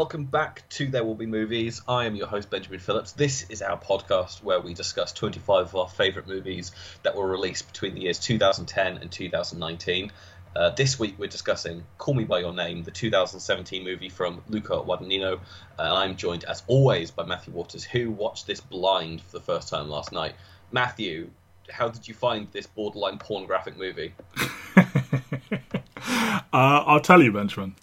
[0.00, 1.82] Welcome back to There Will Be Movies.
[1.86, 3.12] I am your host, Benjamin Phillips.
[3.12, 6.72] This is our podcast where we discuss 25 of our favourite movies
[7.02, 10.10] that were released between the years 2010 and 2019.
[10.56, 14.78] Uh, this week we're discussing Call Me By Your Name, the 2017 movie from Luca
[14.78, 15.38] Guadagnino.
[15.78, 19.68] Uh, I'm joined, as always, by Matthew Waters, who watched this blind for the first
[19.68, 20.32] time last night.
[20.72, 21.28] Matthew,
[21.68, 24.14] how did you find this borderline pornographic movie?
[24.78, 27.76] uh, I'll tell you, Benjamin.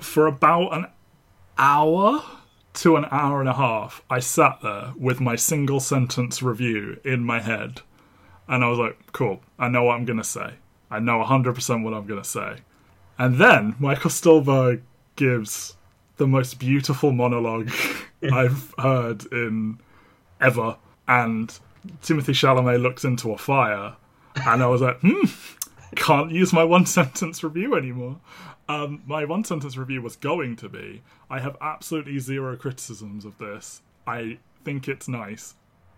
[0.00, 0.86] For about an
[1.58, 2.22] hour
[2.74, 7.24] to an hour and a half, I sat there with my single sentence review in
[7.24, 7.82] my head.
[8.48, 10.54] And I was like, cool, I know what I'm going to say.
[10.90, 12.58] I know 100% what I'm going to say.
[13.18, 14.82] And then Michael Stuhlbarg
[15.16, 15.76] gives
[16.16, 17.70] the most beautiful monologue
[18.22, 19.78] I've heard in
[20.40, 20.76] ever.
[21.06, 21.56] And
[22.02, 23.96] Timothy Chalamet looks into a fire.
[24.46, 25.26] And I was like, hmm,
[25.94, 28.18] can't use my one sentence review anymore.
[28.68, 33.36] Um, my one sentence review was going to be I have absolutely zero criticisms of
[33.38, 33.82] this.
[34.06, 35.54] I think it's nice,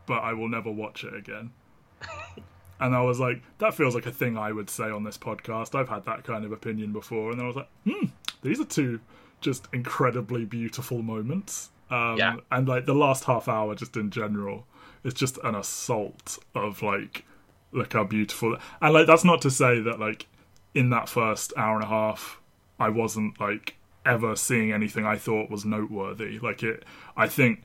[0.06, 1.52] but I will never watch it again.
[2.80, 5.74] and I was like, that feels like a thing I would say on this podcast.
[5.74, 7.30] I've had that kind of opinion before.
[7.30, 8.06] And I was like, hmm,
[8.42, 9.00] these are two
[9.40, 11.70] just incredibly beautiful moments.
[11.90, 12.36] Um, Yeah.
[12.50, 14.66] And like the last half hour, just in general,
[15.04, 17.24] it's just an assault of like,
[17.72, 18.56] look how beautiful.
[18.80, 20.26] And like, that's not to say that like
[20.74, 22.40] in that first hour and a half,
[22.78, 26.38] I wasn't like ever seeing anything I thought was noteworthy.
[26.38, 26.84] Like it,
[27.16, 27.62] I think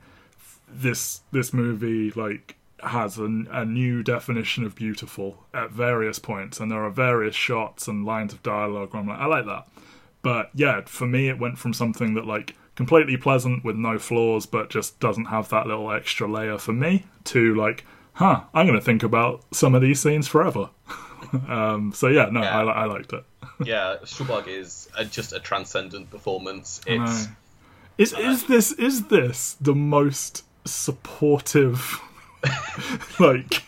[0.68, 6.70] this this movie like has a, a new definition of beautiful at various points, and
[6.70, 8.92] there are various shots and lines of dialogue.
[8.92, 9.68] Where I'm like, I like that,
[10.22, 14.46] but yeah, for me, it went from something that like completely pleasant with no flaws,
[14.46, 18.78] but just doesn't have that little extra layer for me, to like, huh, I'm going
[18.78, 20.70] to think about some of these scenes forever.
[21.48, 22.62] um, so yeah, no, Yeah.
[22.62, 23.24] I, I liked it.
[23.64, 26.80] Yeah, Stuhlbarg is a, just a transcendent performance.
[26.86, 27.28] It's.
[27.98, 32.00] Is uh, is this is this the most supportive
[33.18, 33.62] like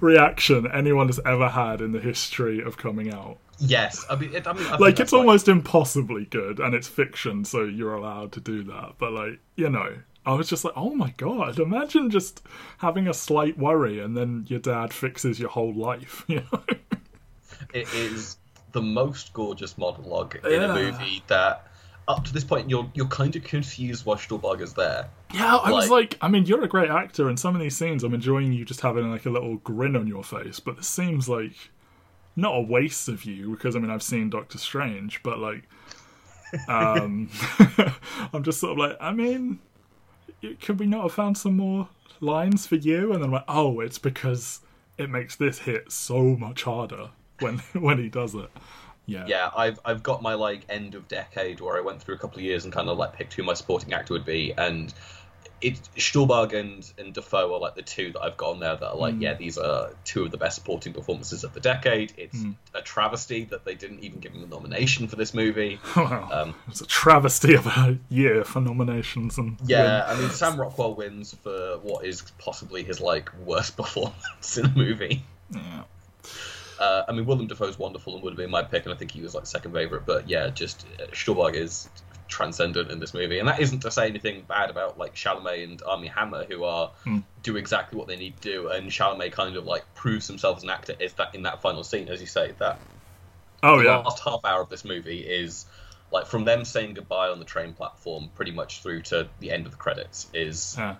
[0.00, 3.38] reaction anyone has ever had in the history of coming out?
[3.62, 7.44] yes, I mean, it, I mean, I Like it's almost impossibly good and it's fiction
[7.44, 8.94] so you're allowed to do that.
[8.98, 9.96] But like, you know,
[10.26, 12.42] I was just like, "Oh my god, imagine just
[12.78, 16.62] having a slight worry and then your dad fixes your whole life." You know?
[17.74, 18.36] it is
[18.72, 20.70] the most gorgeous monologue in Yeah.
[20.70, 21.66] a movie that,
[22.08, 25.08] up to this point, you're you're kind of confused why Stuhlbarg is there.
[25.32, 27.76] Yeah, I was Like- like, I mean, you're a great actor, and some of these
[27.76, 30.58] scenes, I'm enjoying you just having like a little grin on your face.
[30.60, 31.54] But this seems like
[32.34, 35.62] not a waste of you because I mean, I've seen Doctor Strange, but like,
[36.68, 37.30] um,
[38.32, 39.58] I'm just sort of like, I mean,
[40.60, 41.88] could we not have found some more
[42.20, 43.12] lines for you?
[43.12, 44.60] And then I'm like, oh, it's because
[44.98, 47.10] it makes this hit so much harder
[47.42, 48.50] when when he does it.
[49.04, 52.18] Yeah, Yeah, I've I've got my like end of decade where I went through a
[52.18, 54.94] couple of years and kind of like picked who my supporting actor would be, and
[55.62, 58.90] it Stuhlbarg and and Dafoe are like the two that I've got on there that
[58.90, 62.12] are like, yeah, these are two of the best supporting performances of the decade.
[62.16, 62.44] It's
[62.74, 65.78] a travesty that they didn't even give him a nomination for this movie.
[66.02, 66.28] Wow.
[66.32, 70.94] Um, it's a travesty of a year for nominations and Yeah, I mean Sam Rockwell
[70.94, 75.22] wins for what is possibly his like worst performance in a movie.
[75.50, 75.82] Yeah.
[76.82, 79.12] Uh, I mean Willem Dafoe's wonderful and would have been my pick, and I think
[79.12, 80.04] he was like second favorite.
[80.04, 81.88] But yeah, just uh, Stuhlbarg is
[82.26, 85.82] transcendent in this movie, and that isn't to say anything bad about like Chalamet and
[85.86, 86.90] Armie Hammer, who are
[87.42, 90.62] do exactly what they need to do, and Chalamet kind of like proves himself as
[90.64, 92.78] an actor is that in that final scene, as you say, that
[93.62, 93.98] Oh the yeah.
[93.98, 95.66] last half hour of this movie is
[96.10, 99.66] like from them saying goodbye on the train platform pretty much through to the end
[99.66, 100.96] of the credits is Yeah.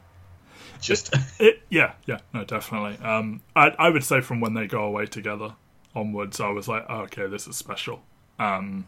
[0.81, 3.05] just It, yeah, yeah, no, definitely.
[3.05, 5.55] Um, I, I would say from when they go away together
[5.95, 8.03] onwards, I was like, oh, okay, this is special.
[8.39, 8.87] Um,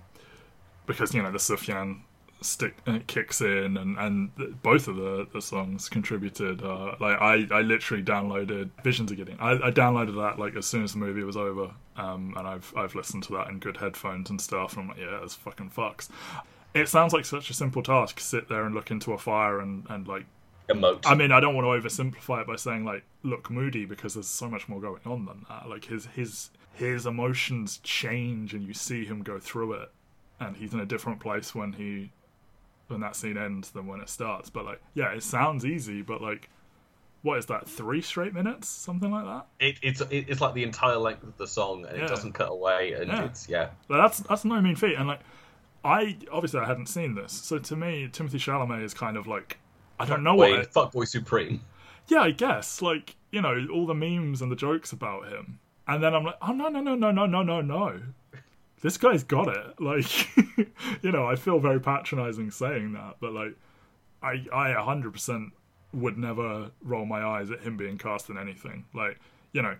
[0.87, 2.01] because you know the Sufjan
[2.45, 6.63] stick uh, kicks in, and and both of the, the songs contributed.
[6.63, 9.39] Uh, like I, I literally downloaded Visions of Gideon.
[9.41, 12.73] I, I downloaded that like as soon as the movie was over, um, and I've
[12.77, 14.75] I've listened to that in good headphones and stuff.
[14.75, 16.09] And I'm like, yeah, it's fucking fucks.
[16.75, 18.21] It sounds like such a simple task.
[18.21, 20.27] Sit there and look into a fire and and like
[20.69, 21.03] emote.
[21.07, 24.27] I mean, I don't want to oversimplify it by saying like look moody because there's
[24.27, 25.69] so much more going on than that.
[25.69, 29.91] Like his his his emotions change and you see him go through it,
[30.41, 32.13] and he's in a different place when he
[32.89, 34.51] when that scene ends than when it starts.
[34.51, 36.51] But like, yeah, it sounds easy, but like,
[37.23, 37.67] what is that?
[37.69, 39.47] Three straight minutes, something like that.
[39.59, 42.05] it, it's it, it's like the entire length of the song, and Yeah.
[42.05, 43.25] it doesn't cut away, and Yeah.
[43.25, 43.69] it's yeah.
[43.89, 44.97] But that's that's no mean feat.
[44.99, 45.21] And like,
[45.85, 49.59] I obviously I hadn't seen this, so to me, Timothy Chalamet is kind of like
[49.99, 50.51] I don't know what.
[50.51, 51.61] Wait, it- Fuckboy Supreme.
[52.09, 56.03] yeah, I guess like you know all the memes and the jokes about him, and
[56.03, 58.01] then I'm like, oh no no no no no no no no,
[58.81, 59.75] this guy's got it.
[59.81, 60.07] Like,
[61.03, 63.55] you know, I feel very patronizing saying that, but like,
[64.23, 65.51] I I 100%
[65.93, 68.85] would never roll my eyes at him being cast in anything.
[68.95, 69.19] Like,
[69.53, 69.77] you know,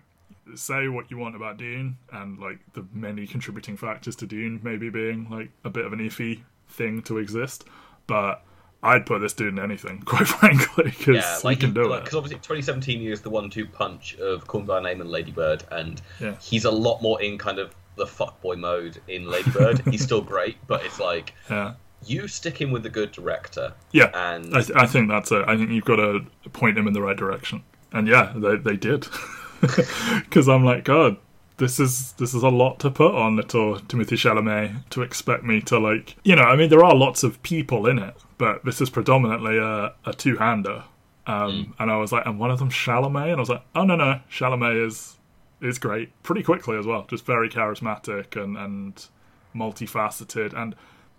[0.55, 4.89] say what you want about Dune and like the many contributing factors to Dune maybe
[4.89, 7.65] being like a bit of an iffy thing to exist,
[8.07, 8.43] but
[8.83, 11.99] I'd put this dude in anything, quite frankly, because Yeah, like he can do like,
[11.99, 12.03] it.
[12.05, 15.63] Because obviously, 2017 he is the one-two punch of Call Me by Name and Ladybird,
[15.71, 16.35] and Yeah.
[16.41, 19.81] he's a lot more in kind of the fuckboy mode in Ladybird.
[19.89, 21.73] he's still great, but it's like Yeah,
[22.05, 24.11] you stick him with a good director, yeah.
[24.13, 25.43] and I, th- I think that's it.
[25.47, 27.63] I think you've got to point him in the right direction,
[27.93, 29.07] and yeah, they they did.
[29.61, 31.17] Because I'm like, God,
[31.57, 35.61] this is this is a lot to put on little Timothy Chalamet to expect me
[35.61, 36.43] to like, you know.
[36.43, 40.13] I mean, there are lots of people in it, but this is predominantly a, a
[40.13, 40.83] two hander.
[41.27, 43.83] Um, And I was like, and one of them Chalamet, and I was like, oh
[43.83, 45.17] no no, Chalamet is
[45.61, 49.07] is great pretty quickly as well, just very charismatic and and
[49.55, 50.75] multifaceted, and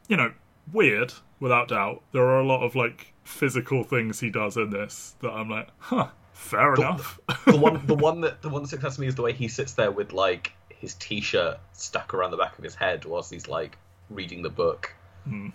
[0.09, 0.33] you know,
[0.73, 2.03] weird without doubt.
[2.13, 5.69] There are a lot of like physical things he does in this that I'm like,
[5.79, 7.19] huh, fair enough.
[7.47, 9.33] the one the one that the one that sticks out to me is the way
[9.33, 13.33] he sits there with like his t-shirt stuck around the back of his head whilst
[13.33, 13.79] he's like
[14.11, 14.95] reading the book.
[15.25, 15.49] Hmm.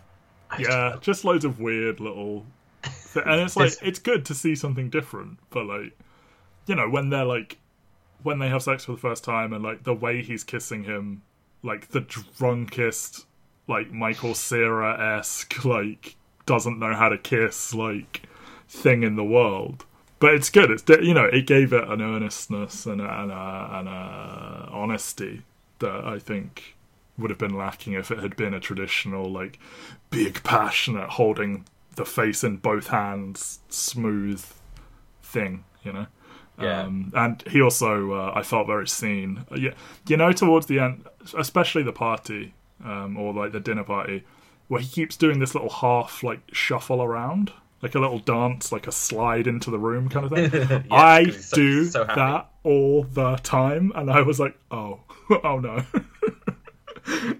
[0.50, 2.45] I yeah, just loads of weird little,
[3.13, 5.39] th- and it's like it's good to see something different.
[5.50, 5.98] But like,
[6.66, 7.57] you know, when they're like,
[8.24, 11.22] when they have sex for the first time, and like the way he's kissing him,
[11.63, 13.27] like the drunkest,
[13.68, 18.24] like Michael Cera esque, like doesn't know how to kiss, like
[18.68, 19.86] thing in the world.
[20.21, 20.71] But it's good.
[20.71, 25.41] It's you know, it gave it an earnestness and a, and a, and a honesty
[25.79, 26.75] that I think
[27.18, 29.59] would have been lacking if it had been a traditional like
[30.09, 31.65] big passionate holding
[31.97, 34.44] the face in both hands smooth
[35.21, 36.07] thing you know
[36.59, 36.83] Yeah.
[36.83, 39.74] um, and he also uh, i felt very seen Uh, yeah
[40.07, 41.06] you know towards the end
[41.38, 42.53] especially the party
[42.83, 44.24] um, or like the dinner party
[44.67, 47.51] where he keeps doing this little half like shuffle around
[47.81, 51.36] like a little dance like a slide into the room kind of thing i 'cause
[51.36, 55.00] he's so- do so that all the time and i was like oh
[55.44, 55.83] oh no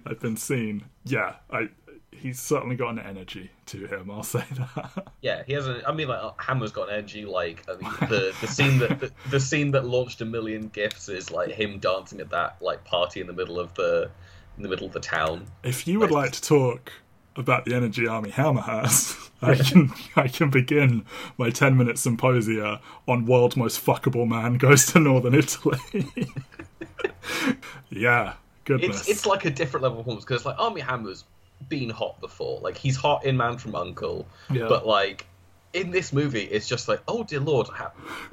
[0.06, 0.84] I've been seen.
[1.04, 1.68] Yeah, I.
[2.10, 4.10] He's certainly got an energy to him.
[4.10, 5.08] I'll say that.
[5.22, 5.82] Yeah, he has a.
[5.88, 7.24] I mean, like Hammer's got energy.
[7.24, 11.08] Like I mean, the the scene that the, the scene that launched a million gifts
[11.08, 14.10] is like him dancing at that like party in the middle of the
[14.56, 15.46] in the middle of the town.
[15.62, 16.92] If you would like to talk
[17.36, 21.04] about the energy Armie Hammer has, I can I can begin
[21.38, 25.78] my ten minute symposia on world's most fuckable man goes to Northern Italy.
[27.90, 28.34] yeah,
[28.64, 29.00] goodness.
[29.00, 31.24] It's it's like a different level of performance because like Armie Hammer's
[31.68, 32.60] been hot before.
[32.60, 34.66] Like he's hot in Man from Uncle, Yeah.
[34.68, 35.26] but like
[35.72, 37.92] in this movie, it's just like, oh dear lord, ha-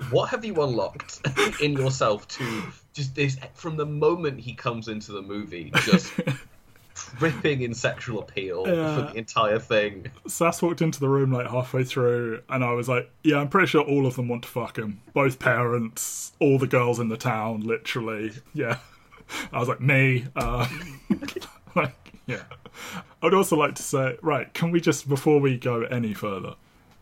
[0.10, 1.22] what have you unlocked
[1.62, 2.64] in yourself to
[2.94, 6.12] just this from the moment he comes into the movie, just
[7.18, 8.96] dripping in sexual appeal Yeah.
[8.96, 10.08] for the entire thing.
[10.28, 13.68] Sass walked into the room like halfway through, and I was like, "Yeah, I'm pretty
[13.68, 15.02] sure all of them want to fuck him.
[15.14, 18.32] Both parents, all the girls in the town, literally.
[18.54, 18.78] Yeah."
[19.54, 20.68] I was like, "Me." Uh,
[21.76, 22.44] like, yeah.
[23.22, 24.54] I'd also like to say, right?
[24.54, 26.56] Can we just before we go any further,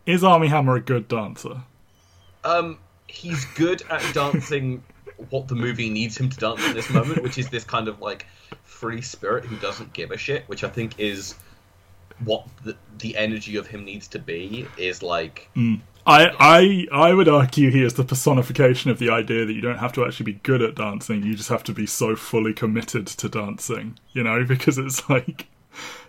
[0.06, 1.62] is Armie Hammer a good dancer?
[2.44, 4.82] Um, he's good at dancing
[5.30, 8.00] what the movie needs him to dance in this moment, which is this kind of
[8.00, 8.26] like
[8.64, 11.34] free spirit who doesn't give a shit, which I think is
[12.24, 14.66] what the, the energy of him needs to be.
[14.76, 15.76] Is like hmm.
[16.06, 19.78] I, I I would argue he is the personification of the idea that you don't
[19.78, 23.06] have to actually be good at dancing, you just have to be so fully committed
[23.08, 25.48] to dancing, you know, because it's like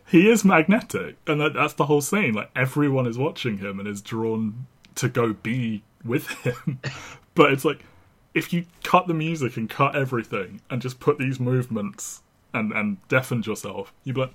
[0.07, 2.33] he is magnetic, and that, that's the whole scene.
[2.33, 6.79] Like everyone is watching him and is drawn to go be with him,
[7.35, 7.83] but it's like
[8.33, 12.21] if you cut the music and cut everything and just put these movements
[12.53, 14.33] and and deafened yourself, you'd be like,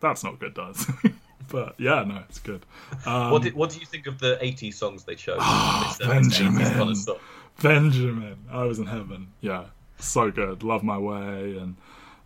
[0.00, 0.96] that's not good dancing.
[1.48, 2.64] but yeah, no, it's good.
[3.06, 5.38] Um, what did what do you think of the '80s songs they chose?
[5.38, 6.64] This, uh, Benjamin.
[6.64, 7.20] kind of?
[7.62, 8.38] Benjamin.
[8.50, 9.28] I was in heaven.
[9.40, 9.66] Yeah,
[9.98, 10.62] so good.
[10.62, 11.76] Love my way and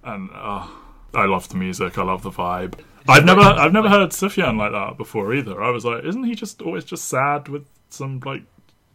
[0.04, 0.66] and uh,
[1.14, 1.98] I love the music.
[1.98, 2.74] I love the vibe.
[3.08, 5.62] I've never I've never heard Sufjan like that before either.
[5.62, 8.42] I was like, isn't he just always just sad with some like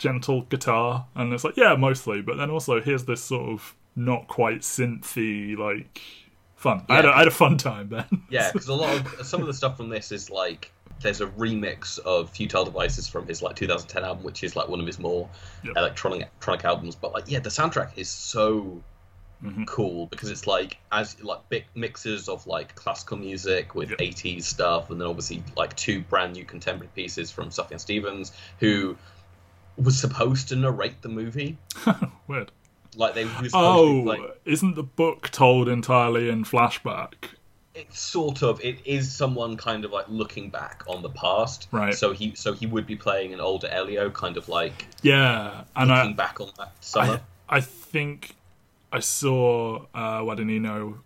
[0.03, 1.07] gentle guitar?
[1.15, 2.21] And it's like, yeah, mostly.
[2.21, 6.01] But then also here's this sort of not quite synthy like
[6.55, 6.85] fun.
[6.89, 8.05] I, had a, had a fun time then.
[8.29, 11.27] Yeah, because a lot of some of the stuff from this is like there's a
[11.27, 14.99] remix of Futile Devices from his like 2010 album, which is like one of his
[14.99, 15.29] more
[15.63, 15.73] Yep.
[15.77, 16.95] electronic electronic albums.
[16.95, 18.81] But like, yeah, the soundtrack is so
[19.43, 19.67] Mhm.
[19.67, 23.99] cool because it's like as like big mixes of like classical music with Yep.
[23.99, 28.95] 80s stuff, and then obviously like two brand new contemporary pieces from Sufjan Stevens, who
[29.77, 31.57] was supposed to narrate the movie.
[32.27, 32.51] Weird.
[32.95, 36.43] Like they he was supposed to be Oh, playing, isn't the book told entirely in
[36.43, 37.13] flashback?
[37.75, 41.67] it's sort of it is someone kind of like looking back on the past.
[41.71, 41.95] Right.
[41.95, 45.89] So he so he would be playing an older Elio, kind of like Yeah, and
[45.89, 47.19] looking I, back on that summer.
[47.49, 48.35] I, I think
[48.91, 50.99] I saw uh, Guadagnino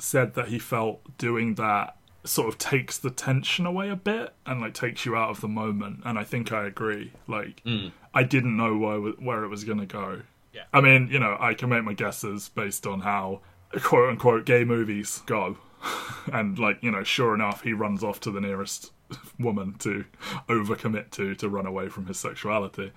[0.00, 4.60] said that he felt doing that sort of takes the tension away a bit and
[4.60, 6.00] like takes you out of the moment.
[6.04, 7.12] And I think I agree.
[7.28, 7.62] Like,
[8.14, 10.22] I didn't know where where it was going to go.
[10.52, 10.64] Yeah.
[10.72, 13.40] I mean, you know, I can make my guesses based on how
[13.82, 15.58] quote unquote gay movies go.
[16.32, 18.92] and like, you know, sure enough, he runs off to the nearest
[19.38, 20.04] woman to
[20.48, 22.92] overcommit to to run away from his sexuality.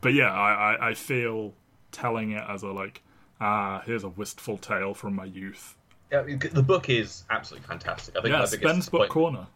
[0.00, 1.54] But yeah, I, I, I feel
[1.92, 3.02] telling it as a like,
[3.40, 5.76] ah, here's a wistful tale from my youth.
[6.10, 8.16] Yeah, the book is absolutely fantastic.
[8.16, 9.46] I think Yeah, Ben's book corner.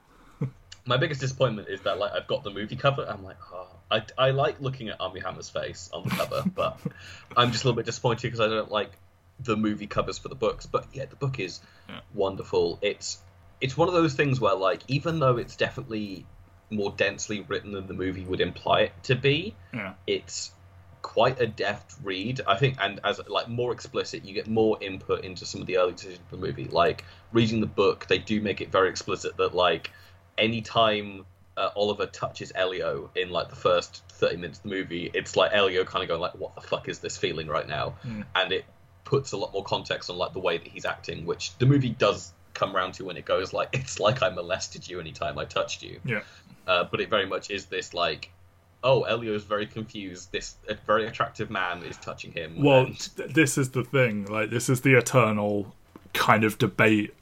[0.87, 3.07] My biggest disappointment is that like I've got the movie cover.
[3.09, 6.79] I'm like, oh, I I like looking at Armie Hammer's face on the cover, but
[7.37, 8.91] I'm just a little bit disappointed because I don't like
[9.41, 10.67] the movie covers for the books.
[10.67, 12.01] But yeah, the book is Yeah.
[12.15, 12.79] wonderful.
[12.83, 13.19] It's
[13.61, 16.27] it's one of those things where like even though it's definitely
[16.71, 20.51] more densely written than the movie would imply it to be, Yeah, it's
[21.03, 22.41] quite a deft read.
[22.47, 25.79] I think, and as like more explicit, you get more input into some of the
[25.79, 26.65] early decisions of the movie.
[26.65, 29.91] Like reading the book, they do make it very explicit that like
[30.39, 31.25] anytime
[31.57, 35.53] uh, Oliver touches Elio in like the first thirty minutes of the movie, it's like
[35.53, 37.95] Elio kind of going like, "What the fuck is this feeling right now?"
[38.35, 38.65] And it
[39.05, 41.91] puts a lot more context on like the way that he's acting, which the movie
[41.91, 45.45] does come around to when it goes like, "It's like I molested you anytime I
[45.45, 46.23] touched you." yeah,
[46.67, 48.31] uh, but it very much is this like,
[48.83, 50.33] oh, Elio's very confused.
[50.33, 52.63] This a very attractive man is touching him.
[52.63, 54.25] Well, and- th- this is the thing.
[54.27, 55.75] Like, this is the eternal
[56.15, 57.13] kind of debate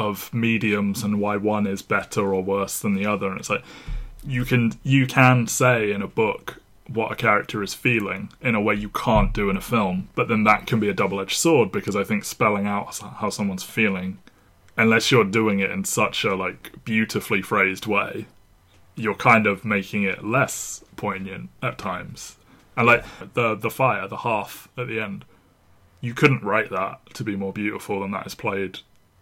[0.00, 3.28] of mediums and why one is better or worse than the other.
[3.28, 3.64] And it's like
[4.26, 8.60] you can you can say in a book what a character is feeling in a
[8.60, 11.70] way you can't do in a film, but then that can be a double-edged sword
[11.70, 14.18] because I think spelling out how someone's feeling,
[14.76, 18.26] unless you're doing it in such a like beautifully phrased way,
[18.96, 22.36] you're kind of making it less poignant at times.
[22.76, 23.04] And like
[23.34, 25.24] the the fire, the half at the end,
[26.00, 28.80] you couldn't write that to be more beautiful than that is played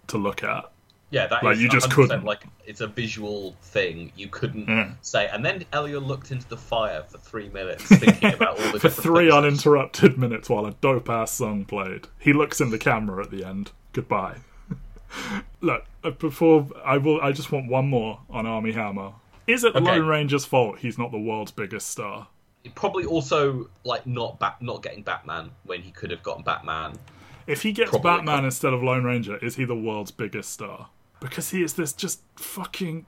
[0.09, 0.71] to look at.
[1.11, 2.25] yeah, that like, is you just couldn't.
[2.25, 4.13] Like it's a visual thing.
[4.17, 4.93] You couldn't Yeah.
[5.01, 5.27] say.
[5.29, 8.91] And then Elio looked into the fire for three minutes, thinking about all the For
[8.91, 12.09] three uninterrupted minutes while a dope ass song played.
[12.19, 13.73] He looks in the camera at the end.
[13.93, 14.37] Goodbye.
[15.63, 19.13] Look, uh, before I will, I just want one more on Armie Hammer.
[19.47, 19.85] Is it Okay.
[19.85, 22.29] Lone Ranger's fault he's not the world's biggest star?
[22.75, 26.99] Probably also like not bat, not getting Batman when he could have gotten Batman.
[27.49, 28.45] If he gets Probably Batman not.
[28.45, 30.91] instead of Lone Ranger, is he the world's biggest star?
[31.19, 33.07] Because he is this just fucking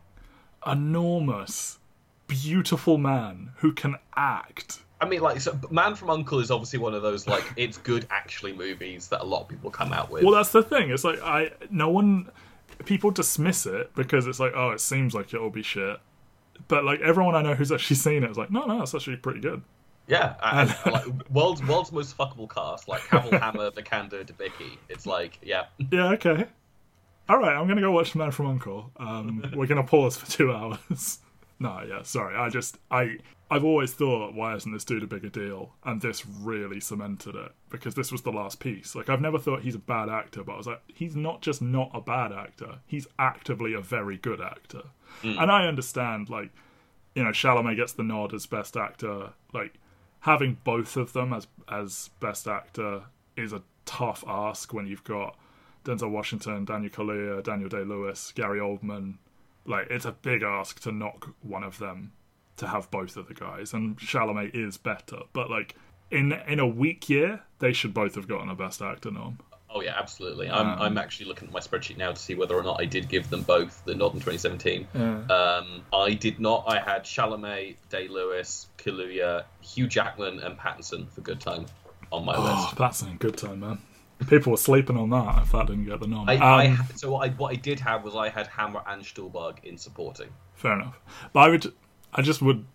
[0.67, 1.79] enormous,
[2.27, 4.81] beautiful man who can act.
[4.99, 8.07] I mean, like, so Man from Uncle is obviously one of those like it's good
[8.11, 10.25] actually movies that a lot of people come out with.
[10.25, 10.91] Well, that's the thing.
[10.91, 12.31] It's like I no one
[12.87, 16.01] people dismiss it because it's like oh, it seems like it'll be shit.
[16.67, 19.17] But like everyone I know who's actually seen it is like no, no, it's actually
[19.17, 19.63] pretty good.
[20.11, 20.35] Yeah,
[20.87, 24.77] like world's world's most fuckable cast, like Cavill, Hammer, Vikander, Debicki.
[24.89, 26.47] It's like, yeah, Yeah, okay.
[27.29, 28.91] All right, I'm gonna go watch The Man from Uncle.
[28.97, 31.21] Um, we're gonna pause for two hours.
[31.61, 32.37] no, yeah, sorry.
[32.37, 33.19] I just I
[33.53, 35.75] I've always thought why isn't this dude a bigger deal?
[35.85, 38.97] And this really cemented it because this was the last piece.
[38.97, 41.63] Like I've never thought he's a bad actor, but I was like, he's not just
[41.63, 42.79] not a bad actor.
[42.87, 44.83] He's actively a very good actor.
[45.23, 46.51] And I understand like
[47.15, 49.31] you know Chalamet gets the nod as best actor.
[49.53, 49.75] Like
[50.21, 53.03] having both of them as as best actor
[53.37, 55.37] is a tough ask when you've got
[55.85, 59.17] Denzel Washington, Daniel Kaluuya, Daniel Day Lewis, Gary Oldman.
[59.65, 62.13] Like it's a big ask to knock one of them
[62.57, 65.21] to have both of the guys, and Chalamet is better.
[65.33, 65.77] But like
[66.11, 69.39] in in a weak year, they should both have gotten a best actor nom.
[69.73, 70.51] Oh yeah, absolutely.
[70.51, 73.09] I'm I'm actually looking at my spreadsheet now to see whether or not I did
[73.09, 74.87] give them both the nod in 2017.
[74.95, 76.65] Um, I did not.
[76.67, 81.67] I had Chalamet, Day Lewis, Kaluuya, Hugh Jackman, and Pattinson for Good Time
[82.13, 82.77] on my Oh, list.
[82.77, 83.79] that's a good time, man.
[84.29, 86.29] People were sleeping on that if that didn't get the nom.
[86.29, 89.03] I, Um, I so what I what I did have was I had Hammer and
[89.03, 90.29] Stuhlbarg in supporting.
[90.55, 90.99] Fair enough.
[91.33, 91.73] But I would,
[92.13, 92.67] I just would,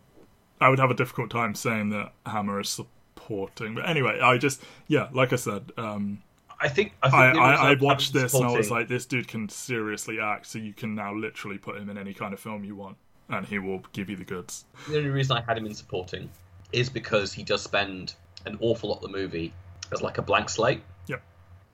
[0.59, 3.75] I would have a difficult time saying that Hammer is supporting.
[3.75, 6.23] But anyway, I just, yeah, like I said, um,
[6.65, 9.05] I think I, think I, I, I watched having this and I was like, this
[9.05, 12.39] dude can seriously act, so you can now literally put him in any kind of
[12.39, 12.97] film you want,
[13.29, 14.65] and he will give you the goods.
[14.87, 16.29] the only reason I had him in supporting
[16.71, 19.53] is because he does spend an awful lot of the movie
[19.91, 20.81] as like a blank slate.
[21.07, 21.21] Yep.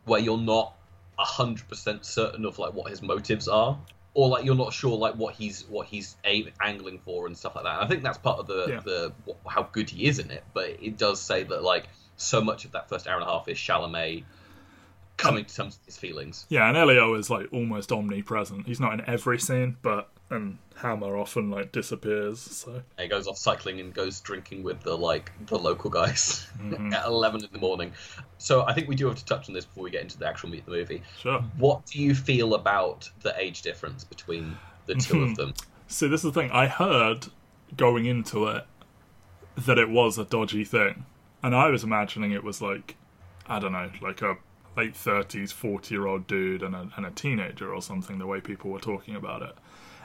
[0.05, 0.75] Where you're not
[1.17, 3.77] hundred percent certain of like what his motives are,
[4.13, 7.55] or like you're not sure like what he's what he's aim, angling for and stuff
[7.55, 7.75] like that.
[7.75, 8.79] And I think that's part of the Yeah.
[8.79, 9.13] the
[9.47, 10.43] how good he is in it.
[10.53, 13.47] But it does say that like so much of that first hour and a half
[13.47, 14.23] is Chalamet
[15.21, 16.45] coming to terms with his feelings.
[16.49, 18.67] Yeah, and Elio is like almost omnipresent.
[18.67, 22.39] He's not in every scene, but and Hammer often like disappears.
[22.39, 26.93] So He goes off cycling and goes drinking with the like the local guys mm-hmm.
[26.93, 27.91] at eleven in the morning.
[28.37, 30.27] So I think we do have to touch on this before we get into the
[30.27, 31.03] actual meat of the movie.
[31.19, 31.41] sure.
[31.57, 35.53] What do you feel about the age difference between the two of them?
[35.87, 36.51] See, this is the thing.
[36.51, 37.27] I heard
[37.75, 38.65] going into it
[39.57, 41.05] that it was a dodgy thing,
[41.43, 42.95] and I was imagining it was like
[43.47, 44.37] I don't know, like a
[44.75, 48.19] late thirties, forty year old dude and a, and a teenager or something.
[48.19, 49.55] The way people were talking about it,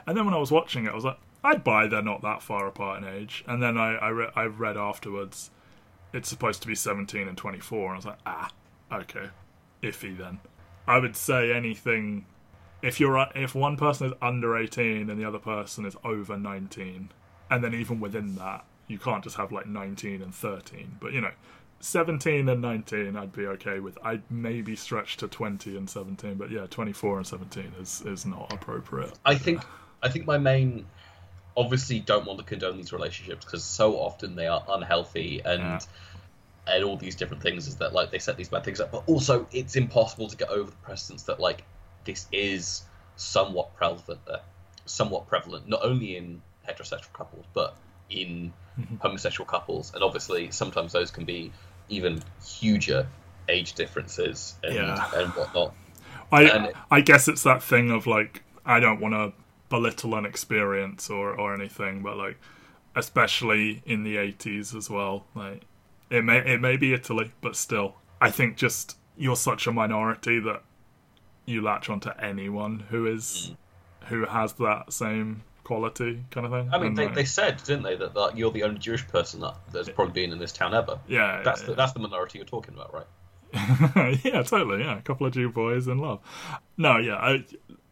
[0.06, 2.42] and then when I was watching it, I was like, I'd buy they're not that
[2.42, 3.44] far apart in age.
[3.46, 5.50] And then I I, re- I read afterwards,
[6.12, 8.50] it's supposed to be seventeen and twenty four, and I was like, ah,
[8.92, 9.28] okay,
[9.82, 10.40] iffy then.
[10.86, 12.26] I would say anything
[12.82, 17.10] if you're if one person is under 18 and the other person is over 19
[17.50, 21.20] and then even within that you can't just have like 19 and 13 but you
[21.20, 21.32] know
[21.80, 26.50] 17 and 19 i'd be okay with i'd maybe stretch to 20 and 17 but
[26.50, 29.62] yeah 24 and 17 is is not appropriate I think
[30.02, 30.86] I think my main
[31.56, 35.78] obviously don't want to condone these relationships because so often they are unhealthy and Yeah.
[36.66, 39.02] and all these different things is that like they set these bad things up but
[39.06, 41.62] also it's impossible to get over the precedence that like
[42.04, 42.82] this is
[43.16, 44.38] somewhat prevalent uh,
[44.86, 47.76] somewhat prevalent not only in heterosexual couples but
[48.10, 48.96] in mm-hmm.
[48.96, 51.52] homosexual couples and obviously sometimes those can be
[51.88, 53.06] even huger
[53.48, 55.10] age differences and, Yeah.
[55.14, 55.74] and whatnot
[56.32, 59.32] I And- I guess it's that thing of like I don't want to
[59.68, 62.38] belittle an experience or or anything, but like
[62.94, 65.26] especially in the eighties as well.
[65.34, 65.62] Like
[66.10, 70.40] it may it may be Italy, but still, I think just you're such a minority
[70.40, 70.62] that
[71.44, 74.08] you latch onto anyone who is mm.
[74.08, 76.70] who has that same quality kind of thing.
[76.72, 79.40] I mean, they, like, they said, didn't they, that, that you're the only Jewish person
[79.40, 81.00] that there's probably been in this town ever.
[81.08, 83.06] yeah, That's yeah, the, that's the minority you're talking about, right?
[84.24, 84.84] yeah, totally.
[84.84, 86.20] Yeah, a couple of Jew boys in love.
[86.76, 87.44] No, yeah, I,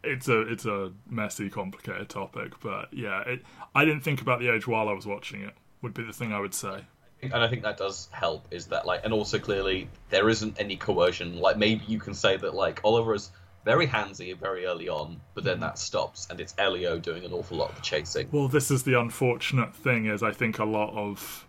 [0.05, 3.43] it's a it's a messy, complicated topic, but yeah, it,
[3.75, 5.55] I didn't think about the age while I was watching it.
[5.83, 6.81] Would be the thing I would say.
[7.23, 8.47] And I think that does help.
[8.51, 11.41] Is that like, and also clearly there isn't any coercion.
[11.41, 13.31] Like maybe you can say that like Oliver is
[13.65, 17.57] very handsy very early on, but then that stops, and it's Elio doing an awful
[17.57, 18.29] lot of the chasing.
[18.31, 20.07] Well, this is the unfortunate thing.
[20.07, 21.47] Is I think a lot of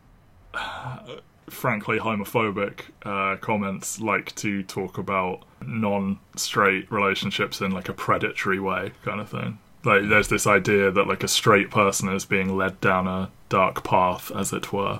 [1.50, 8.92] frankly homophobic uh, comments like to talk about non-straight relationships in like a predatory way
[9.04, 12.80] kind of thing like there's this idea that like a straight person is being led
[12.82, 15.00] down a dark path as it were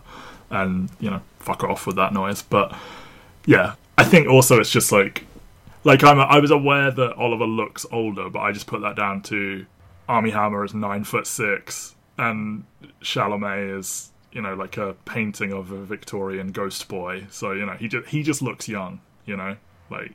[0.50, 2.76] and you know fuck off with that noise but
[3.46, 5.26] yeah i think also it's just like
[5.86, 9.22] like i'm i was aware that oliver looks older but i just put that down
[9.22, 9.66] to
[10.10, 12.66] armie hammer is nine foot six and
[13.02, 17.74] chalamet is you know like a painting of a victorian ghost boy so you know
[17.74, 19.56] he just he just looks young you know
[19.90, 20.14] like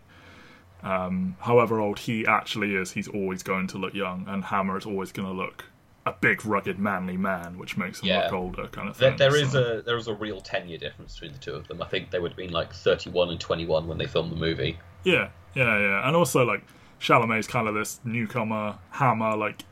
[0.82, 4.86] um however old he actually is he's always going to look young and hammer is
[4.86, 5.64] always going to look
[6.06, 8.24] a big rugged manly man which makes him Yeah.
[8.24, 10.66] look older kind of There, thing there is so- a there is a real ten
[10.68, 11.82] year difference between the two of them.
[11.82, 14.32] I think they would have been like thirty one and twenty one when they filmed
[14.32, 14.78] the movie.
[15.04, 16.06] Yeah, yeah, yeah.
[16.06, 16.62] And also, like,
[17.00, 19.62] Chalamet's kind of this newcomer hammer, like,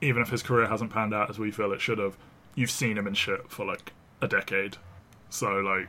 [0.00, 2.16] even if his career hasn't panned out as we feel it should have,
[2.54, 4.76] you've seen him in shit for, like, a decade.
[5.30, 5.88] So, like,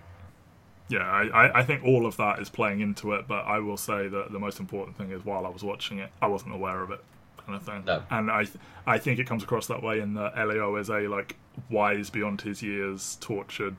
[0.90, 3.78] yeah, I, I, I think all of that is playing into it, but I will
[3.78, 6.82] say that the most important thing is while I was watching it, I wasn't aware
[6.82, 7.04] of it,
[7.46, 7.84] kind of thing.
[7.86, 8.04] No.
[8.10, 8.46] And I,
[8.86, 11.36] I think it comes across that way in that Elio is a, like,
[11.70, 13.78] wise beyond his years, tortured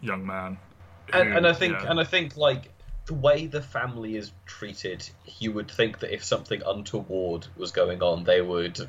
[0.00, 0.58] young man.
[1.12, 1.90] and, and I think yeah.
[1.90, 2.70] and I think like
[3.06, 8.02] the way the family is treated, you would think that if something untoward was going
[8.02, 8.88] on, they would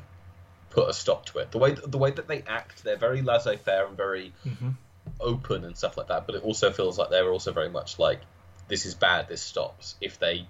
[0.70, 1.50] put a stop to it.
[1.52, 4.74] The way the way that they act, they're very laissez-faire and very Mhm.
[5.20, 6.26] open and stuff like that.
[6.26, 8.20] But it also feels like they're also very much like
[8.68, 9.96] this is bad, this stops.
[10.00, 10.46] If they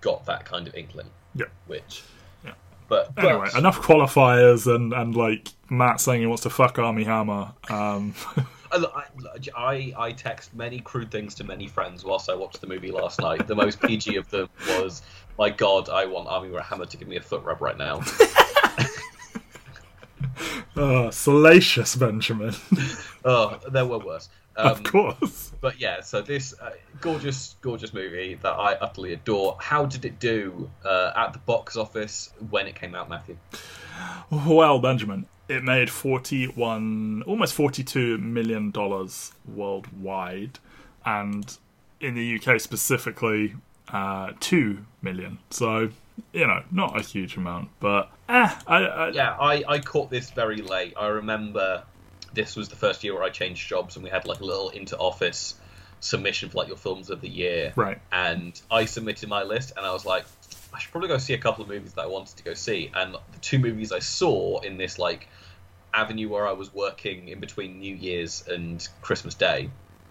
[0.00, 1.46] got that kind of inkling, Yeah.
[1.66, 2.02] which
[2.44, 2.52] Yeah.
[2.88, 7.04] But, but Anyway, enough qualifiers and, and like Matt saying he wants to fuck Armie
[7.04, 7.52] Hammer.
[7.70, 8.14] Um,
[8.72, 12.90] I, I, I text many crude things to many friends whilst I watched the movie
[12.90, 13.46] last night.
[13.46, 15.02] The most PG of them was,
[15.38, 18.00] "My God, I want Armie Hammer to give me a foot rub right now."
[20.76, 22.54] uh, salacious Benjamin,
[23.24, 24.28] oh, there were worse.
[24.56, 25.52] of Um, course.
[25.60, 29.56] but yeah, so this uh, gorgeous, gorgeous movie that I utterly adore.
[29.60, 33.36] How did it do uh, at the box office when it came out, Matthew?
[34.30, 40.58] Well, Benjamin, it made forty-one, almost forty-two million dollars worldwide,
[41.04, 41.56] and
[42.00, 43.54] in the UK specifically,
[43.92, 45.38] uh, two million.
[45.50, 45.90] So
[46.32, 50.30] you know, not a huge amount, but eh, I, I, Yeah, I, I caught this
[50.30, 50.92] very late.
[50.96, 51.84] I remember
[52.34, 54.68] this was the first year where I changed jobs and we had like a little
[54.70, 55.54] inter office
[56.00, 57.98] submission for like your films of the year, Right.
[58.10, 60.24] and I submitted my list, and I was like,
[60.74, 62.90] I should probably go see a couple of movies that I wanted to go see,
[62.94, 65.28] and the two movies I saw in this like
[65.94, 69.70] avenue where I was working in between New Year's and Christmas Day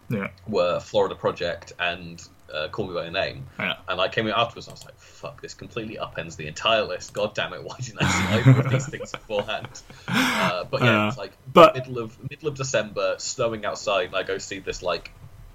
[0.09, 0.27] Yeah.
[0.47, 2.21] were Florida Project and
[2.53, 3.47] uh, Call Me by Your Name.
[3.57, 3.77] Yeah.
[3.87, 6.83] And I came in afterwards and I was like, fuck, this completely upends the entire
[6.83, 7.13] list.
[7.13, 9.67] God damn it, why didn't I see either of these things beforehand?
[10.07, 14.15] Uh, but yeah, Uh, it's like but- middle of middle of December, snowing outside, and
[14.15, 15.11] I go see this like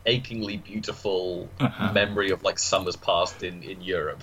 [0.07, 1.93] achingly beautiful Uh-huh.
[1.93, 4.23] memory of like summers past in, in Europe.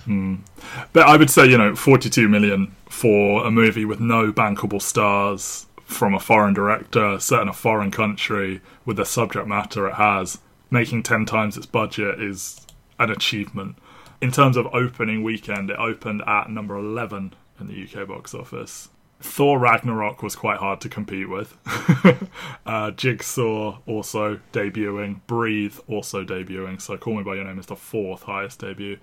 [0.92, 5.66] But I would say, you know, 42 million for a movie with no bankable stars
[5.84, 10.38] from a foreign director set in a foreign country with the subject matter it has,
[10.70, 12.66] making 10 times its budget is
[12.98, 13.76] an achievement.
[14.20, 18.88] In terms of opening weekend, it opened at number 11 in the UK box office.
[19.24, 21.56] Thor Ragnarok was quite hard to compete with.
[22.66, 25.20] uh, Jigsaw also debuting.
[25.26, 26.80] Breathe also debuting.
[26.80, 28.98] So Call Me By Your Name is the fourth highest debut.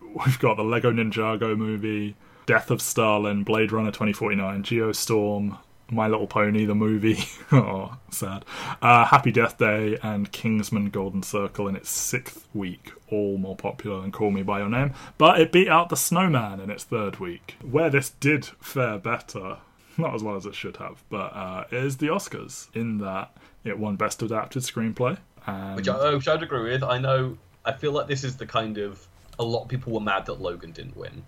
[0.00, 2.14] We've got the Lego Ninjago movie,
[2.46, 5.58] Death of Stalin, Blade Runner 2049, Geostorm,
[5.90, 7.18] My Little Pony, the movie.
[7.52, 8.44] oh, sad.
[8.82, 14.00] Uh, Happy Death Day, and Kingsman Golden Circle in its sixth week, all more popular
[14.00, 14.92] than Call Me By Your Name.
[15.16, 17.56] But it beat out The Snowman in its third week.
[17.62, 19.58] Where this did fare better,
[19.96, 23.78] not as well as it should have, but uh, is the Oscars, in that it
[23.78, 25.18] won Best Adapted Screenplay.
[25.46, 26.82] And Which I, which I'd agree with.
[26.82, 29.06] I know, I feel like this is the kind of.
[29.38, 31.22] A lot of people were mad that Logan didn't win.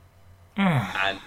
[0.57, 1.19] and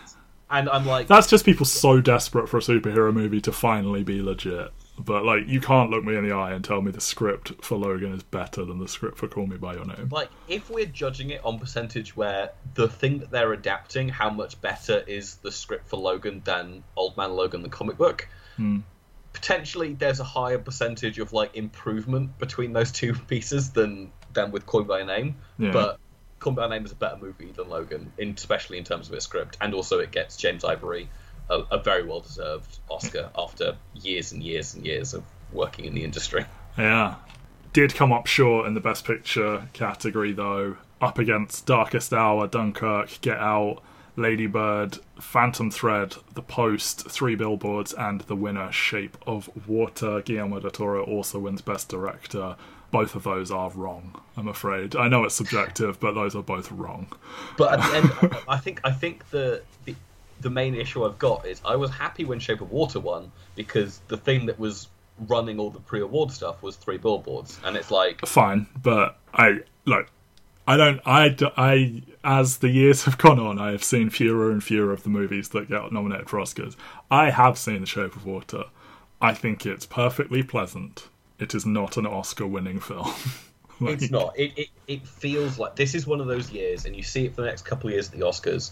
[0.52, 4.22] and I'm like, That's just people so desperate for a superhero movie to finally be
[4.22, 4.72] legit.
[5.00, 7.76] But like, you can't look me in the eye and tell me the script for
[7.78, 10.10] Logan is better than the script for Call Me by Your Name.
[10.12, 14.60] like if we're judging it on percentage where the thing that they're adapting how much
[14.62, 18.80] better is the script for logan than old man logan the comic book Hmm.
[19.34, 24.66] potentially there's a higher percentage of like improvement between those two pieces than than with
[24.66, 25.72] Call Me by Your name Yeah.
[25.72, 26.00] but
[26.42, 29.14] Call Me by name is a better movie than logan in, especially in terms of
[29.14, 31.10] its script and also it gets james ivory
[31.50, 35.24] a, a very well deserved oscar after years and years and years of
[35.54, 36.46] working in the industry
[36.78, 37.16] Yeah.
[37.74, 43.20] Did come up short in the Best Picture category, though, up against Darkest Hour, Dunkirk,
[43.22, 43.82] Get Out,
[44.18, 50.22] Lady Bird, Phantom Thread, The Post, Three Billboards, and the winner, Shape of Water.
[50.22, 52.58] Guillermo del Toro also wins Best Director.
[52.92, 54.96] Both of those are wrong, I'm afraid.
[54.96, 57.08] I know it's subjective, but those are both wrong.
[57.58, 59.96] But at the end, I think I think the, the
[60.42, 64.02] the main issue I've got is I was happy when Shape of Water won because
[64.08, 64.88] the thing that was
[65.28, 70.10] running all the pre-award stuff was three billboards, and it's like fine, but I look.
[70.68, 71.02] I don't.
[71.06, 75.04] I I As the years have gone on, I have seen fewer and fewer of
[75.04, 76.76] the movies that get nominated for Oscars.
[77.10, 78.66] I have seen The Shape of Water.
[79.22, 81.08] I think it's perfectly pleasant.
[81.42, 83.12] It is not an Oscar-winning film.
[83.82, 84.38] Like, it's not.
[84.38, 87.34] It, it it feels like this is one of those years, and you see it
[87.34, 88.70] for the next couple of years at the Oscars,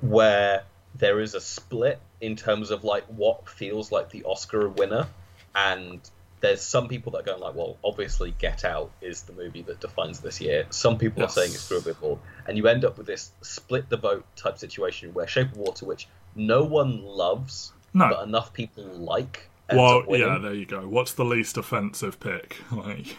[0.00, 0.62] where
[0.94, 5.06] there is a split in terms of like what feels like the Oscar winner,
[5.54, 6.00] and
[6.40, 9.80] there's some people that are going like, well, obviously Get Out is the movie that
[9.80, 10.66] defines this year.
[10.70, 11.32] Some people Yes.
[11.36, 15.12] are saying it's Through and you end up with this split the vote type situation
[15.14, 18.08] where Shape of Water, which no one loves, No.
[18.08, 19.50] but enough people like.
[19.72, 20.88] Well, yeah, there you go.
[20.88, 22.58] What's the least offensive pick?
[22.72, 23.16] Like,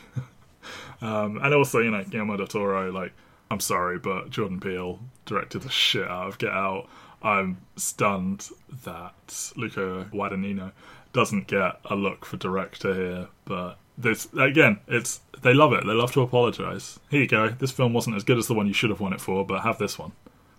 [1.02, 2.92] um, and also, you know, Guillermo del Toro.
[2.92, 3.14] Like,
[3.52, 6.88] I'm sorry, but Jordan Peele directed the shit out of Get Out.
[7.22, 8.50] I'm stunned
[8.84, 10.72] that Luca Guadagnino
[11.14, 13.78] doesn't get a look for director here, but.
[13.98, 15.86] This again, it's they love it.
[15.86, 17.00] They love to apologize.
[17.10, 17.48] Here you go.
[17.48, 19.62] This film wasn't as good as the one you should have won it for, but
[19.62, 20.12] have this one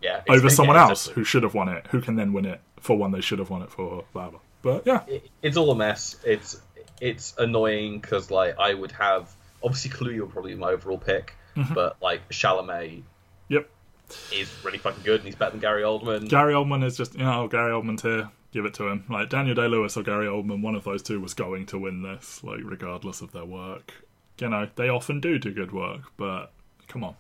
[0.03, 2.96] yeah, over someone else who should have won it, who can then win it for
[2.96, 4.05] one they should have won it for.
[4.12, 4.40] Blah blah.
[4.66, 6.16] But yeah, it- it's all a mess.
[6.24, 6.61] It's
[7.00, 11.35] it's annoying because like I would have obviously Cluey would probably be my overall pick,
[11.57, 11.72] Mm-hmm.
[11.74, 13.02] but like Chalamet
[13.48, 13.68] yep.
[14.33, 16.29] is really fucking good and he's better than Gary Oldman.
[16.29, 18.29] Gary Oldman is just, you know, Gary Oldman's here.
[18.52, 19.05] Give it to him.
[19.09, 22.02] Like Daniel Day Lewis or Gary Oldman, one of those two was going to win
[22.02, 23.92] this, like regardless of their work.
[24.40, 26.50] You know, they often do do good work, but
[26.88, 27.14] come on.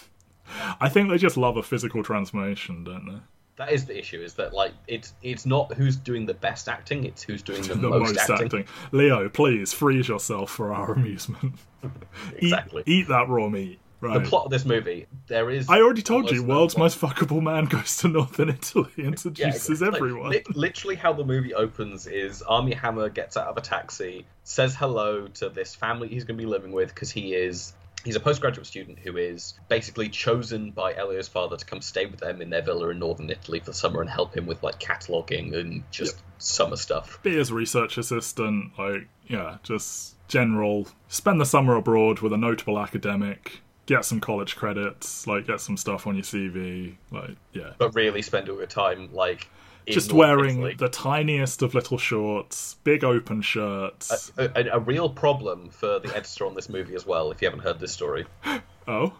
[0.80, 3.18] I think they just love a physical transformation, don't they?
[3.56, 4.20] That is the issue.
[4.20, 7.74] Is that like it's it's not who's doing the best acting, it's who's doing the,
[7.74, 8.44] The most, most acting.
[8.46, 8.64] acting.
[8.92, 11.54] Leo, please freeze yourself for our amusement.
[12.38, 12.82] Exactly.
[12.86, 13.78] Eat, eat that raw meat.
[14.00, 14.22] Right.
[14.22, 15.68] The plot of this movie, there is.
[15.70, 19.94] I already told you, world's most fuckable man goes to northern Italy, Yeah, introduces like,
[19.94, 20.30] everyone.
[20.30, 24.74] li- literally, how the movie opens is Armie Hammer gets out of a taxi, says
[24.74, 27.72] hello to this family he's going to be living with because he is
[28.06, 32.20] He's a postgraduate student who is basically chosen by Elio's father to come stay with
[32.20, 34.78] them in their villa in northern Italy for the summer and help him with like
[34.78, 37.18] cataloging and just summer stuff.
[37.24, 40.86] Be his research assistant, like, yeah, just general.
[41.08, 43.58] Spend the summer abroad with a notable academic.
[43.86, 47.72] Get some college credits, like get some stuff on your CV, like yeah.
[47.76, 49.48] But really spend all your time like
[49.88, 54.32] Just wearing the tiniest of little shorts, big open shirts.
[54.36, 57.30] a, a, a real problem for the editor on this movie as well.
[57.30, 58.26] If you haven't heard this story,
[58.88, 59.12] oh,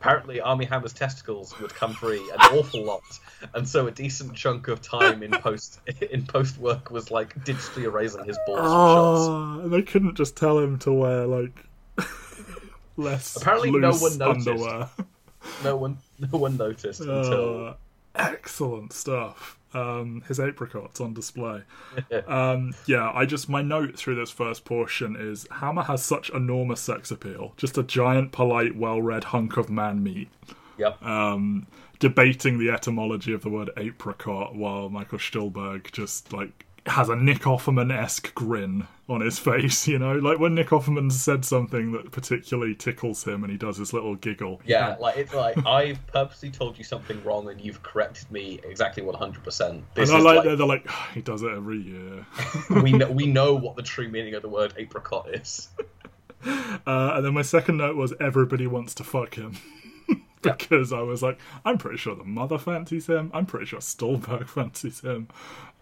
[0.00, 3.02] apparently Armie Hammer's testicles would come free an awful lot,
[3.54, 7.84] and so a decent chunk of time in post in post work was like digitally
[7.84, 11.64] erasing his balls oh, they couldn't just tell him to wear like
[12.96, 14.48] less Apparently no one noticed.
[14.48, 14.88] underwear.
[15.64, 17.74] No one, no one noticed until Uh,
[18.14, 19.57] excellent stuff.
[19.74, 21.62] Um, his apricots on display.
[22.26, 26.80] um, yeah, I just my note through this first portion is Hammer has such enormous
[26.80, 27.52] sex appeal.
[27.58, 30.30] Just a giant, polite, well-read hunk of man meat.
[30.78, 31.02] yep.
[31.02, 31.66] Um,
[31.98, 37.40] debating the etymology of the word apricot while Michael Stuhlbarg just like has a Nick
[37.40, 42.12] Offerman esque grin on his face, you know, like when Nick Offerman said something that
[42.12, 44.60] particularly tickles him and he does his little giggle.
[44.66, 49.02] Yeah, like it's like I've purposely told you something wrong and you've corrected me exactly
[49.02, 49.84] one hundred percent.
[49.94, 52.26] This and I like, like, that they're like, "Ah, he does it every year.
[52.82, 55.68] we know we know what the true meaning of the word apricot is.
[56.46, 59.56] Uh, and then my second note was everybody wants to fuck him.
[60.42, 63.30] because I was like, I'm pretty sure the mother fancies him.
[63.34, 65.28] I'm pretty sure Stuhlbarg fancies him.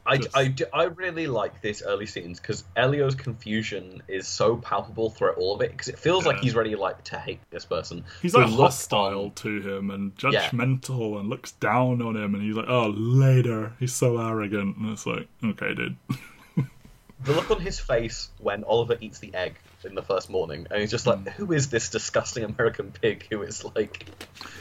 [0.07, 5.37] I, I, I really like this early scenes because Elio's confusion is so palpable throughout
[5.37, 8.05] all of it because it feels like he's ready like to hate this person.
[8.23, 10.49] He's like hostile to him and Yeah.
[10.49, 13.73] judgmental and looks down on him and he's like, oh, later.
[13.79, 14.77] He's so arrogant.
[14.77, 15.97] And it's like, okay, dude.
[17.25, 20.81] The look on his face when Oliver eats the egg in the first morning, and
[20.81, 21.29] he's just like, hmm.
[21.31, 24.05] "Who is this disgusting American pig who is like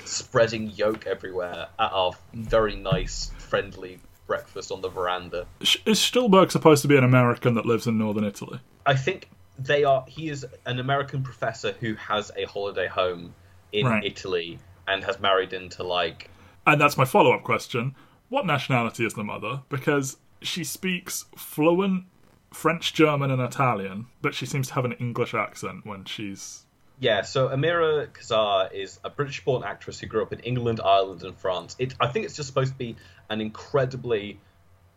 [0.06, 6.82] spreading yolk everywhere at our very nice, friendly breakfast on the veranda?" Is Stuhlbarg supposed
[6.82, 8.60] to be an American that lives in northern Italy?
[8.86, 10.04] I think they are.
[10.08, 13.34] He is an American professor who has a holiday home
[13.72, 14.04] in Right.
[14.04, 16.30] Italy and has married into like
[16.68, 17.96] And that's my follow up question.
[18.30, 19.62] What nationality is the mother?
[19.70, 22.06] Because she speaks fluent
[22.52, 26.65] French, German, and Italian, but she seems to have an English accent when she's.
[27.00, 31.38] Yeah, so Amira Casar is a British-born actress who grew up in England, Ireland, and
[31.38, 31.76] France.
[31.78, 32.96] It, I think it's just supposed to be
[33.30, 34.40] an incredibly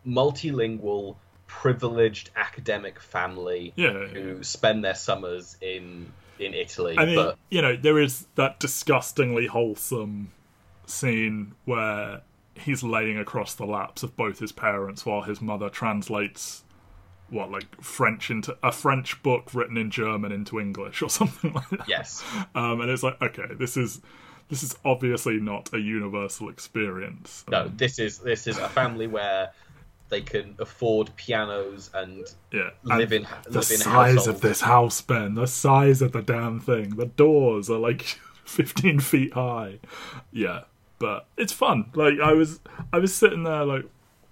[0.07, 6.95] multilingual, privileged academic family Yeah, who spend their summers in in Italy.
[6.97, 10.31] I mean, but you know, there is that disgustingly wholesome
[10.85, 12.21] scene where
[12.55, 16.63] he's laying across the laps of both his parents while his mother translates
[17.31, 21.69] what like French into a French book written in German into English or something like
[21.69, 21.87] that.
[21.87, 22.23] yes,
[22.55, 24.01] Um, and it's like, okay, this is
[24.49, 27.43] this is obviously not a universal experience.
[27.49, 29.51] no, this is this is a family where
[30.09, 34.27] they can afford pianos and Yeah, live and in the live in size households.
[34.27, 35.35] of this house, Ben.
[35.35, 36.95] The size of the damn thing.
[36.95, 38.01] The doors are like
[38.43, 39.77] fifteen feet high.
[40.31, 40.61] Yeah,
[40.97, 41.91] but it's fun.
[41.93, 42.59] Like I was,
[42.91, 43.85] I was sitting there like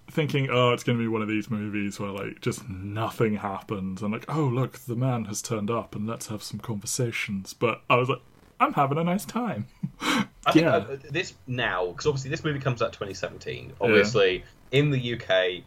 [0.10, 4.02] thinking, oh, it's going to be one of these movies where like just nothing happens,
[4.02, 7.54] and like, oh look, the man has turned up, and let's have some conversations.
[7.54, 8.22] But I was like,
[8.60, 9.68] I'm having a nice time.
[10.02, 10.76] I think Yeah.
[10.78, 13.74] uh, this now because obviously this movie comes out 2017.
[13.82, 15.64] Obviously in the UK,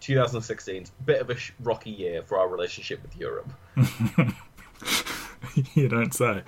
[0.00, 3.50] 2016 's a bit of a sh- rocky year for our relationship with Europe.
[5.74, 6.42] you don't say.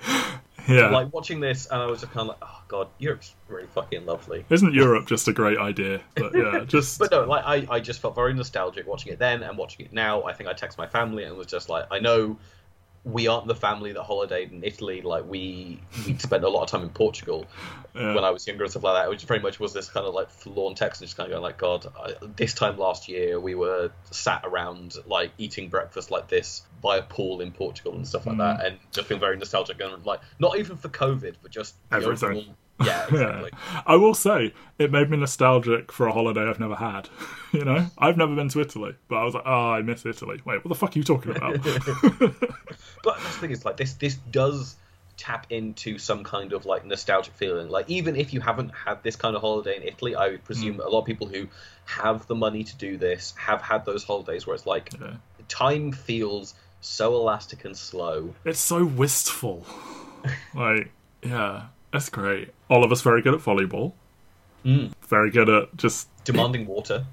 [0.67, 0.89] Yeah.
[0.89, 4.05] Like watching this, and I was just kind of like, oh god, Europe's really fucking
[4.05, 4.45] lovely.
[4.49, 6.01] Isn't Europe just a great idea?
[6.15, 9.43] But yeah, just But no, like I, I just felt very nostalgic watching it then
[9.43, 10.23] and watching it now.
[10.23, 12.37] I think I texted my family and was just like, I know
[13.03, 15.01] we aren't the family that holidayed in Italy.
[15.01, 17.47] Like we we spent a lot of time in Portugal
[17.95, 18.13] Yeah.
[18.13, 19.09] when I was younger and stuff like that.
[19.09, 21.41] Which very much was this kind of like forlorn text and just kind of going
[21.41, 26.27] like, God, I, this time last year we were sat around like eating breakfast like
[26.27, 28.39] this by a pool in Portugal and stuff like Mm.
[28.57, 32.29] that, and just feel very nostalgic and like not even for COVID, but just Everything.
[32.29, 33.49] overall- Yeah, exactly.
[33.53, 33.81] Yeah.
[33.85, 37.09] I will say it made me nostalgic for a holiday I've never had.
[37.53, 40.41] you know, I've never been to Italy, but I was like, oh, I miss Italy.
[40.45, 41.53] Wait, what the fuck are you talking about?
[43.03, 44.75] But the thing is, like this, this does
[45.17, 47.67] tap into some kind of like nostalgic feeling.
[47.69, 50.77] Like even if you haven't had this kind of holiday in Italy, I would presume
[50.77, 50.85] Mm.
[50.85, 51.47] a lot of people who
[51.85, 55.13] have the money to do this have had those holidays where it's like Yeah.
[55.47, 58.33] time feels so elastic and slow.
[58.43, 59.65] It's so wistful.
[60.55, 60.91] like,
[61.23, 62.49] yeah, that's great.
[62.69, 63.93] Oliver's very good at volleyball.
[64.65, 64.91] Mm.
[65.07, 67.05] Very good at just Demanding water.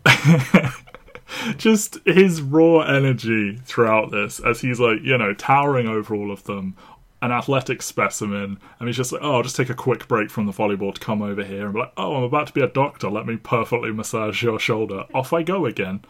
[1.56, 6.44] just his raw energy throughout this as he's like you know towering over all of
[6.44, 6.76] them
[7.20, 10.46] an athletic specimen, and he's just like, oh, I'll just take a quick break from
[10.46, 12.68] the volleyball to come over here and be like, oh, I'm about to be a
[12.68, 13.10] doctor.
[13.10, 15.04] Let me perfectly massage your shoulder.
[15.12, 16.04] Off I go again.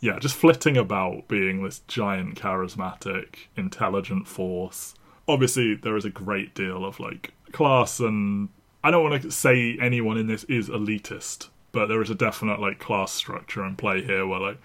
[0.00, 4.94] Yeah, just flitting about being this giant, charismatic, intelligent force.
[5.28, 8.48] Obviously, there is a great deal of like class, and
[8.82, 12.60] I don't want to say anyone in this is elitist, but there is a definite
[12.60, 14.58] like class structure in play here where like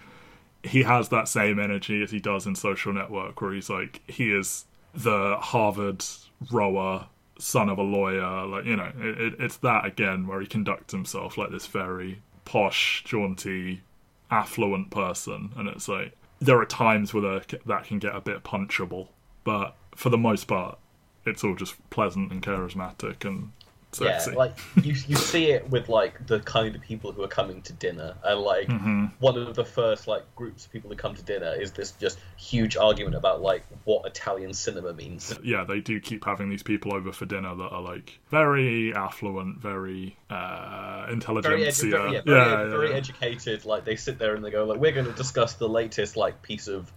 [0.62, 4.32] he has that same energy as he does in Social Network, where he's like he
[4.32, 6.02] is the Harvard
[6.50, 8.46] rower, son of a lawyer.
[8.46, 12.22] Like you know, it, it, it's that again where he conducts himself like this very
[12.46, 13.82] posh, jaunty,
[14.30, 19.08] affluent person, and it's like there are times where that can get a bit punchable,
[19.44, 20.78] but for the most part,
[21.24, 23.52] it's all just pleasant and charismatic and
[23.96, 24.30] sexy.
[24.30, 27.62] Yeah, like you you see it with like the kind of people who are coming
[27.62, 29.06] to dinner, and like mm-hmm.
[29.18, 32.18] one of the first like groups of people who come to dinner is this just
[32.36, 35.34] huge argument about like what Italian cinema means.
[35.42, 39.60] Yeah, they do keep having these people over for dinner that are like very affluent,
[39.60, 42.96] very uh, intelligent, very, edu- very, yeah, very, yeah, very yeah.
[42.96, 43.64] educated.
[43.64, 46.42] Like they sit there and they go like, we're going to discuss the latest like
[46.42, 46.92] piece of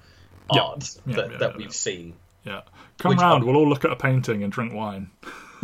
[0.50, 2.14] art that, that we've seen.
[2.44, 2.62] Yeah,
[2.98, 3.44] come Which, round.
[3.44, 5.12] we'll all look at a painting and drink wine.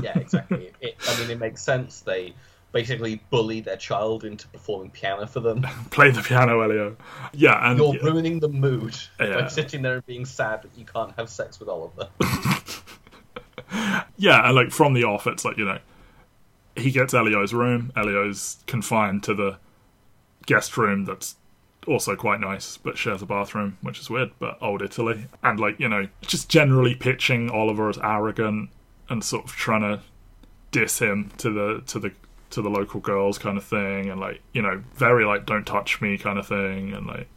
[0.01, 0.71] Yeah, exactly.
[0.81, 2.01] it, I mean, it makes sense.
[2.01, 2.34] They
[2.71, 5.62] basically bully their child into performing piano for them.
[5.91, 6.97] Play the piano, Elio.
[7.34, 9.41] Yeah, and you're ruining the mood yeah.
[9.41, 12.10] by sitting there and being sad that you can't have sex with Oliver.
[14.17, 15.79] yeah, and like from the off, it's like you know,
[16.75, 17.91] he gets Elio's room.
[17.95, 19.58] Elio's confined to the
[20.45, 21.36] guest room that's
[21.88, 25.27] also quite nice, but shares a bathroom, which is weird, but old Italy.
[25.43, 28.69] And like, you know, just generally pitching Oliver as arrogant
[29.09, 30.01] and sort of trying to
[30.71, 32.11] diss him to the to the
[32.49, 36.01] to the local girls kind of thing and like you know very like don't touch
[36.01, 37.27] me kind of thing and like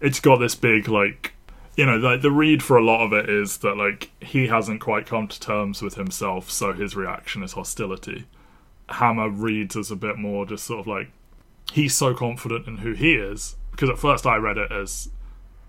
[0.00, 1.32] it's got this big like
[1.76, 4.80] you know like the read for a lot of it is that like he hasn't
[4.80, 8.26] quite come to terms with himself so his reaction is hostility.
[8.88, 11.10] Hammer reads as a bit more just sort of like
[11.72, 15.10] he's so confident in who he is because at first i read it as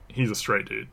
[0.08, 0.88] he's a straight dude.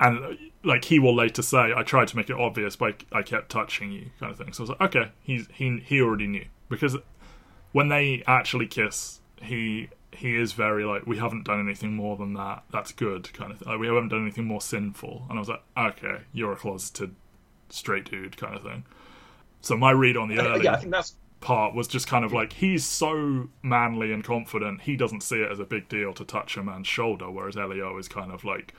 [0.00, 3.50] And like he will later say, "I tried to make it obvious, but I kept
[3.50, 4.52] touching you," kind of thing.
[4.52, 6.96] So I was like, "Okay, he's he he already knew." Because
[7.72, 12.34] when they actually kiss, he he is very like, "We haven't done anything more than
[12.34, 12.64] that.
[12.72, 13.68] That's good," kind of thing.
[13.68, 15.26] Like, we haven't done anything more sinful.
[15.28, 17.14] And I was like, "Okay, you're a closeted
[17.68, 18.84] straight dude," kind of thing.
[19.60, 22.32] So my read on the early yeah, I think that's part was just kind of
[22.32, 26.24] like he's so manly and confident he doesn't see it as a big deal to
[26.24, 28.72] touch a man's shoulder whereas Elio is kind of like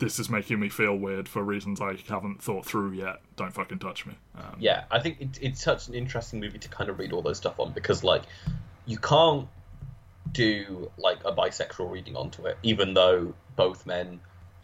[0.00, 3.20] this is making me feel weird for reasons I haven't thought through yet.
[3.36, 4.14] Don't fucking touch me.
[4.34, 7.22] Um, yeah, I think it, it's such an interesting movie to kind of read all
[7.22, 8.22] those stuff on because like
[8.86, 9.46] you can't
[10.32, 14.20] do like a bisexual reading onto it, even though both men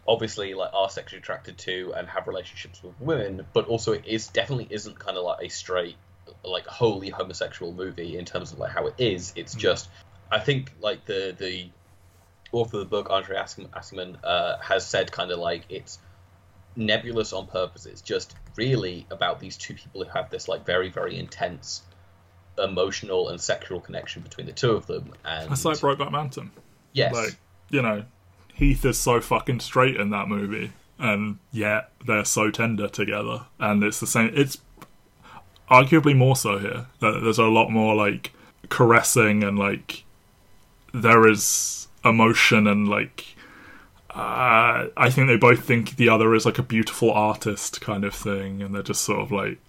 [0.07, 4.27] obviously like are sexually attracted to and have relationships with women, but also it is
[4.27, 5.95] definitely isn't kind of like a straight
[6.43, 9.33] like wholly homosexual movie in terms of like how it is.
[9.35, 9.59] It's mm.
[9.59, 9.89] just
[10.31, 11.69] I think like the the
[12.51, 15.99] author of the book, Andre Aciman, uh, has said kind of like it's
[16.75, 17.85] nebulous on purpose.
[17.85, 21.83] It's just really about these two people who have this like very very intense
[22.57, 25.13] emotional and sexual connection between the two of them.
[25.23, 26.51] And it's like Brokeback Mountain.
[26.93, 27.35] Yes, like
[27.69, 28.05] you know,
[28.53, 33.83] Heath is so fucking straight in that movie, and yet they're so tender together, and
[33.83, 34.31] it's the same.
[34.33, 34.57] It's
[35.69, 36.87] arguably more so here.
[36.99, 38.31] There's a lot more like
[38.69, 40.03] caressing and like
[40.93, 43.35] there is emotion and like
[44.17, 48.15] uh, I think they both think the other is like a beautiful artist kind of
[48.15, 49.59] thing, and they're just sort of like,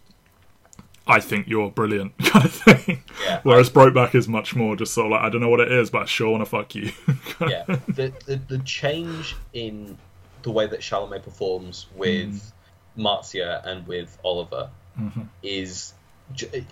[1.06, 3.04] I think you're brilliant kind of thing.
[3.26, 5.60] Yeah, Whereas I, Brokeback is much more just sort of like, I don't know what
[5.60, 6.92] it is, but I sure want to fuck you.
[7.46, 9.98] yeah, the, the, the change in
[10.42, 12.52] the way that Chalamet performs with
[12.96, 13.02] mm.
[13.02, 15.22] Marzia and with Oliver mm-hmm.
[15.42, 15.92] is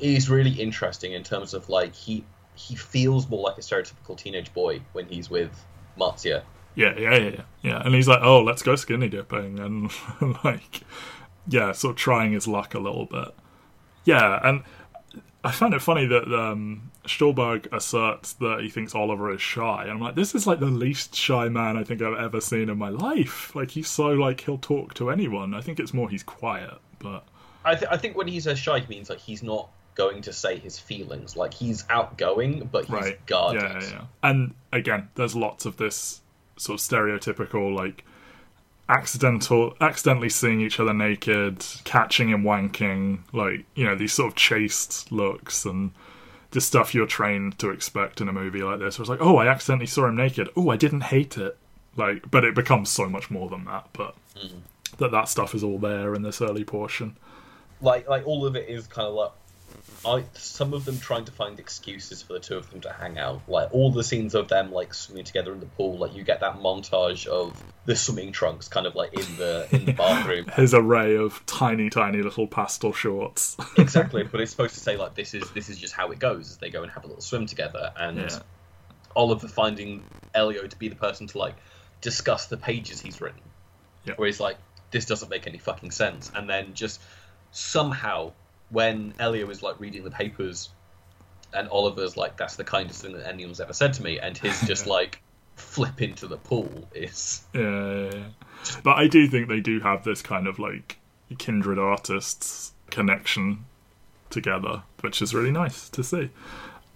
[0.01, 2.25] is really interesting in terms of like he
[2.57, 5.65] he feels more like a stereotypical teenage boy when he's with
[5.99, 6.43] Marzia.
[6.75, 7.83] Yeah, yeah, yeah, yeah, yeah.
[7.85, 9.91] And he's like, "Oh, let's go skinny dipping," and
[10.45, 10.83] like,
[11.47, 13.35] yeah, sort of trying his luck a little bit.
[14.05, 14.63] Yeah, and
[15.43, 19.83] I find it funny that um, Stuhlbarg asserts that he thinks Oliver is shy.
[19.83, 22.69] And I'm like, this is like the least shy man I think I've ever seen
[22.69, 23.55] in my life.
[23.55, 25.55] Like he's so like he'll talk to anyone.
[25.55, 27.25] I think it's more he's quiet, but
[27.65, 30.33] I, th- I think when he says shy, he means like he's not going to
[30.33, 31.37] say his feelings.
[31.37, 33.27] Like he's outgoing, but he's right.
[33.27, 33.63] guarded.
[33.63, 34.05] Yeah, yeah, yeah.
[34.23, 36.21] And again, there's lots of this
[36.57, 38.05] sort of stereotypical like
[38.89, 44.37] accidental accidentally seeing each other naked, catching and wanking, like, you know, these sort of
[44.37, 45.91] chaste looks and
[46.53, 48.99] the stuff you're trained to expect in a movie like this.
[48.99, 50.49] Where it's like, oh, I accidentally saw him naked.
[50.57, 51.59] Oh, I didn't hate it.
[51.97, 53.89] Like, but it becomes so much more than that.
[53.93, 54.61] But mm.
[54.99, 57.17] that that stuff is all there in this early portion.
[57.81, 59.33] like like all of it is kind of like
[60.05, 63.19] I some of them trying to find excuses for the two of them to hang
[63.19, 63.43] out.
[63.49, 66.41] Like all the scenes of them like swimming together in the pool, like you get
[66.41, 70.47] that montage of the swimming trunks kind of like in the in the bathroom.
[70.55, 73.57] His array of tiny, tiny little pastel shorts.
[73.79, 76.51] exactly, but it's supposed to say like this is this is just how it goes
[76.51, 78.39] as they go and have a little swim together and Yeah.
[79.15, 81.55] Oliver finding Elio to be the person to like
[82.01, 83.41] discuss the pages he's written.
[84.05, 84.15] Yeah.
[84.17, 84.59] Where he's like,
[84.91, 86.31] this doesn't make any fucking sense.
[86.35, 87.01] And then just
[87.51, 88.33] somehow,
[88.71, 90.71] when Elio was like reading the papers,
[91.55, 94.61] and Oliver's like, that's the kindest thing that anyone's ever said to me, and his
[94.63, 95.23] just like
[95.57, 97.45] flip into the pool is.
[97.55, 98.25] Yeah, yeah, yeah.
[98.83, 100.99] But I do think they do have this kind of like
[101.39, 103.65] kindred artists connection
[104.31, 106.31] together, which is really nice to see.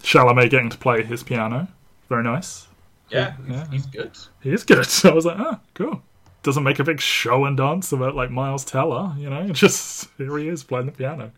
[0.03, 1.67] Chalamet getting to play his piano,
[2.09, 2.67] very nice.
[3.09, 3.67] Yeah, Yeah.
[3.69, 4.11] he's good.
[4.41, 4.85] He is good.
[4.85, 6.01] So I was like, ah, cool.
[6.43, 9.49] Doesn't make a big show and dance about like Miles Teller, you know.
[9.51, 11.31] Just here he is playing the piano.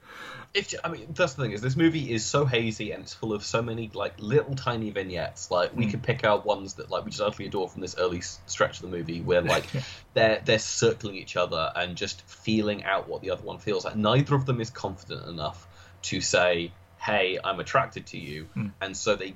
[0.54, 3.34] It's, I mean, that's the thing is, this movie is so hazy and it's full
[3.34, 5.50] of so many like little tiny vignettes.
[5.50, 5.92] Like we hmm.
[5.92, 8.84] could pick out ones that like we just utterly adore from this early stretch of
[8.84, 9.66] the movie, where like
[10.14, 13.84] they're they're circling each other and just feeling out what the other one feels.
[13.84, 15.68] Like neither of them is confident enough
[16.04, 18.68] to say, "Hey, I'm attracted to you," hmm.
[18.80, 19.36] and so they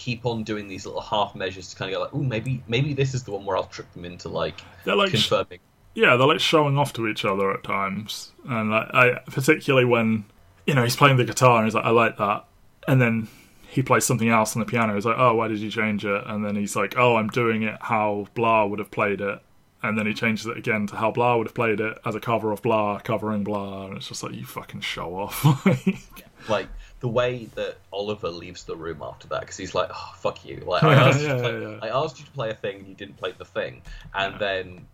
[0.00, 2.94] keep on doing these little half measures to kind of go like, "Oh, maybe maybe
[2.94, 5.60] this is the one where I'll trick them into like They're like confirming."
[5.94, 10.24] yeah, they're like showing off to each other at times, and like I particularly when
[10.66, 12.46] you know he's playing the guitar and he's like, I like that,
[12.88, 13.28] and then
[13.68, 14.94] he plays something else on the piano.
[14.94, 16.22] He's like, oh, why did you change it?
[16.26, 19.38] And then he's like, oh, I'm doing it how Blah would have played it,
[19.82, 22.20] and then he changes it again to how Blah would have played it as a
[22.20, 25.44] cover of Blah covering Blah, and it's just like you fucking show off.
[26.48, 26.68] like
[27.00, 30.58] the way that Oliver leaves the room after that because he's like, "Oh fuck you!"
[30.66, 31.78] Like I asked, you Yeah, to play, yeah, yeah.
[31.82, 33.82] I asked you to play a thing and you didn't play the thing,
[34.14, 34.86] and then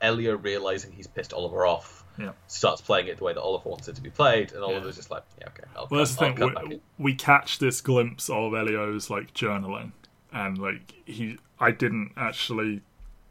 [0.00, 2.32] Elio realizing he's pissed Oliver off Yeah.
[2.48, 5.10] starts playing it the way that Oliver wants it to be played, and Oliver's just
[5.10, 6.68] like, "Yeah, okay." I'll Well, that's the I'll thing.
[6.68, 9.92] We, we catch this glimpse of Elio's like journaling,
[10.32, 12.82] and like he, I didn't actually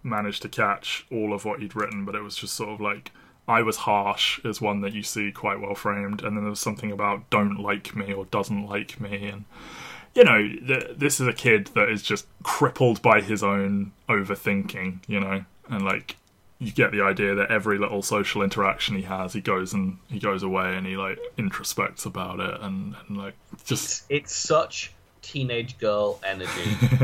[0.03, 3.11] manage to catch all of what he'd written, but it was just sort of like
[3.47, 6.91] I was harsh is one that you see quite well framed, and then there's something
[6.91, 9.45] about don't like me or doesn't like me, and
[10.13, 14.99] you know th- this is a kid that is just crippled by his own overthinking,
[15.07, 16.17] you know, and like
[16.61, 20.19] you get the idea that every little social interaction he has, he goes and he
[20.19, 23.33] goes away and he like introspects about it and, and like
[23.65, 26.49] just It's such teenage girl energy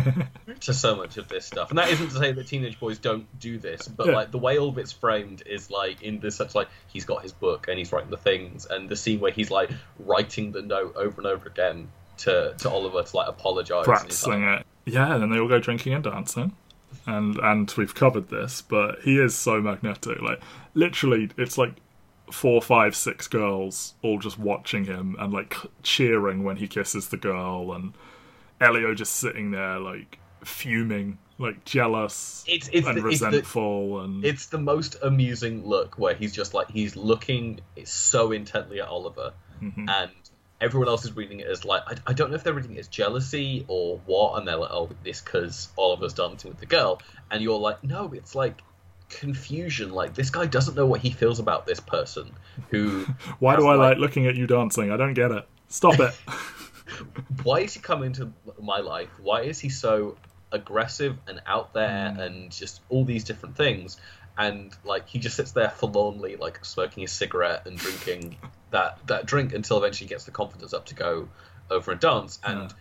[0.61, 3.27] to so much of this stuff, and that isn't to say that teenage boys don't
[3.39, 4.13] do this, but Yeah.
[4.15, 7.21] like the way all of it's framed is like in this such like he's got
[7.23, 10.61] his book and he's writing the things, and the scene where he's like writing the
[10.61, 13.85] note over and over again to to Oliver to like apologize.
[13.85, 14.65] practicing like, it.
[14.85, 16.53] Yeah, and then they all go drinking and dancing.
[17.05, 20.21] And and we've covered this, but he is so magnetic.
[20.21, 20.41] Like
[20.73, 21.73] literally it's like
[22.31, 27.17] four, five, six girls all just watching him and like cheering when he kisses the
[27.17, 27.93] girl and
[28.59, 34.01] Elio just sitting there like fuming, like jealous It's it's and the, it's the resentful
[34.01, 38.87] and it's the most amusing look where he's just like he's looking so intently at
[38.87, 39.89] Oliver, Mhm.
[39.89, 40.11] and
[40.59, 42.79] everyone else is reading it as like I, I don't know if they're reading it
[42.79, 46.99] as jealousy or what, and they're like, oh, this because Oliver's dancing with the girl,
[47.29, 48.61] and you're like, no, it's like
[49.09, 49.91] confusion.
[49.91, 52.31] Like this guy doesn't know what he feels about this person
[52.69, 53.05] who.
[53.39, 54.91] Why do I like looking at you dancing?
[54.91, 55.47] I don't get it.
[55.69, 56.13] Stop it.
[57.43, 58.31] why is he coming into
[58.61, 59.09] my life?
[59.21, 60.15] Why is he so
[60.51, 62.19] aggressive and out there Hmm.
[62.19, 63.97] and just all these different things?
[64.37, 68.37] And like he just sits there forlornly, like smoking a cigarette and drinking
[68.69, 71.27] that that drink until eventually he gets the confidence up to go
[71.71, 72.71] over and dance, and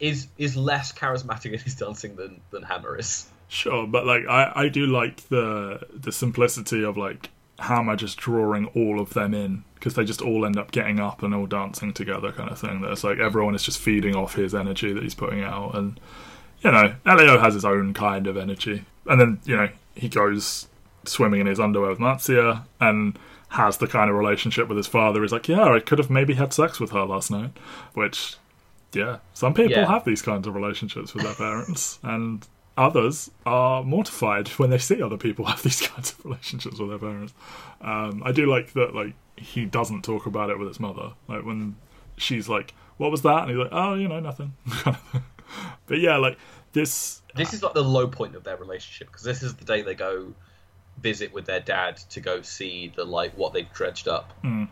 [0.00, 3.28] is is less charismatic in his dancing than than Hammer is.
[3.54, 7.30] Sure, but like I, I do like the the simplicity of like
[7.60, 11.22] Hammer just drawing all of them in because they just all end up getting up
[11.22, 12.80] and all dancing together, kind of thing.
[12.80, 16.00] That's like everyone is just feeding off his energy that he's putting out, and
[16.62, 20.66] you know Elio has his own kind of energy, and then you know he goes
[21.04, 23.16] swimming in his underwear with Marzia and
[23.50, 25.22] has the kind of relationship with his father.
[25.22, 27.50] He's like, yeah, I could have maybe had sex with her last night,
[27.92, 28.36] which
[28.92, 29.86] yeah, some people Yeah.
[29.86, 32.44] have these kinds of relationships with their parents, and
[32.76, 36.98] others are mortified when they see other people have these kinds of relationships with their
[36.98, 37.32] parents.
[37.80, 41.12] Um, I do like that, like he doesn't talk about it with his mother.
[41.28, 41.76] Like when
[42.16, 44.54] she's like, "What was that?" and he's like, "Oh, you know, nothing."
[45.86, 46.38] but yeah, like
[46.72, 47.22] this.
[47.36, 49.94] This is like the low point of their relationship because this is the day they
[49.94, 50.32] go
[51.02, 54.68] visit with their dad to go see the like what they've dredged up Mm.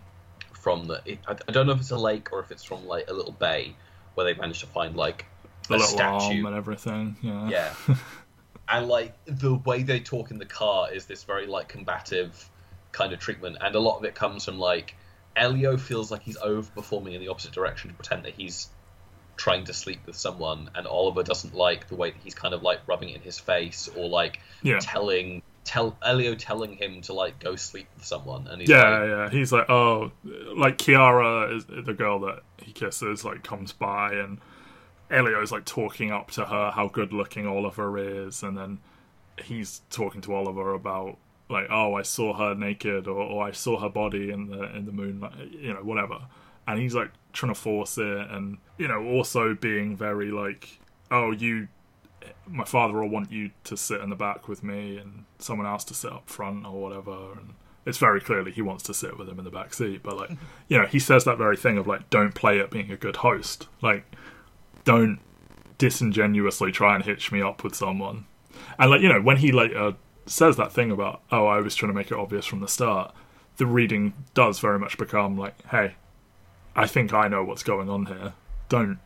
[0.52, 1.00] from the.
[1.26, 3.32] I, I don't know if it's a lake or if it's from like a little
[3.32, 3.74] bay
[4.14, 5.26] where they managed to find like
[5.72, 6.46] The a little arm statue.
[6.46, 7.16] and everything.
[7.22, 7.48] Yeah.
[7.48, 7.96] Yeah,
[8.68, 12.48] and like the way they talk in the car is this very like combative
[12.92, 14.94] kind of treatment, and a lot of it comes from like
[15.36, 18.68] Elio feels like he's overperforming in the opposite direction to pretend that he's
[19.38, 22.62] trying to sleep with someone, and Oliver doesn't like the way that he's kind of
[22.62, 24.78] like rubbing it in his face or like Yeah.
[24.80, 29.08] telling tell Elio telling him to like go sleep with someone, and he's Yeah, like,
[29.08, 29.30] yeah.
[29.30, 30.10] He's like, oh,
[30.56, 34.38] like Chiara is the girl that he kisses, like comes by, and
[35.12, 38.78] Elio's like talking up to her how good looking Oliver is, and then
[39.42, 43.78] he's talking to Oliver about like, oh, I saw her naked, or, or I saw
[43.78, 46.18] her body in the in the moonlight, you know, whatever.
[46.66, 51.32] And he's like trying to force it, and you know, also being very like, oh,
[51.32, 51.68] you
[52.46, 55.84] my father will want you to sit in the back with me and someone else
[55.84, 57.54] to sit up front or whatever and
[57.84, 60.30] it's very clearly he wants to sit with him in the back seat but like
[60.68, 63.16] you know he says that very thing of like don't play at being a good
[63.16, 64.04] host like
[64.84, 65.18] don't
[65.78, 68.24] disingenuously try and hitch me up with someone
[68.78, 69.94] and like you know when he later
[70.26, 73.12] says that thing about oh i was trying to make it obvious from the start
[73.56, 75.94] the reading does very much become like hey
[76.76, 78.32] i think i know what's going on here
[78.68, 78.98] don't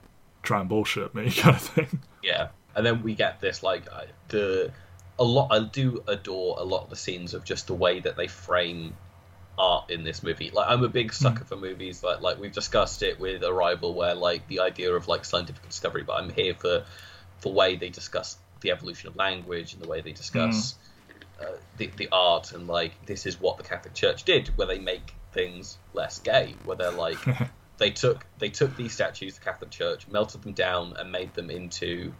[0.42, 2.48] try and bullshit me kind of thing yeah.
[2.74, 3.84] And then we get this like
[4.28, 4.70] the
[5.18, 5.48] a lot.
[5.50, 8.94] I do adore a lot of the scenes of just the way that they frame
[9.58, 10.50] art in this movie.
[10.50, 14.14] Like I'm a big sucker for movies like like we've discussed it with Arrival, where
[14.14, 16.02] like the idea of like scientific discovery.
[16.02, 16.84] But I'm here for
[17.40, 20.76] the way they discuss the evolution of language and the way they discuss
[21.40, 21.44] uh,
[21.76, 25.14] the the art and like this is what the Catholic Church did, where they make
[25.32, 27.18] things less gay, where they're like
[27.78, 31.50] they took they took these statues, the Catholic Church, melted them down, and made them
[31.50, 32.12] into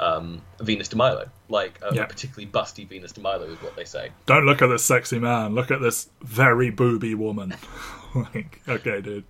[0.00, 2.06] um, Venus de Milo, like a Yeah.
[2.06, 4.10] particularly busty Venus de Milo, is what they say.
[4.26, 5.54] don't look at this sexy man.
[5.54, 7.54] Look at this very booby woman.
[8.14, 9.24] like, okay, dude.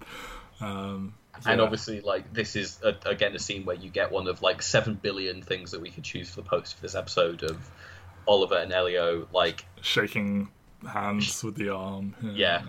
[0.61, 1.15] Um,
[1.47, 1.65] And yeah.
[1.65, 4.95] obviously, like this is a, again a scene where you get one of like seven
[4.95, 7.71] billion things that we could choose for the post for this episode of
[8.27, 9.29] Oliver and Elio.
[9.33, 10.49] Like, shaking
[10.89, 12.15] hands with the arm.
[12.23, 12.62] Yeah.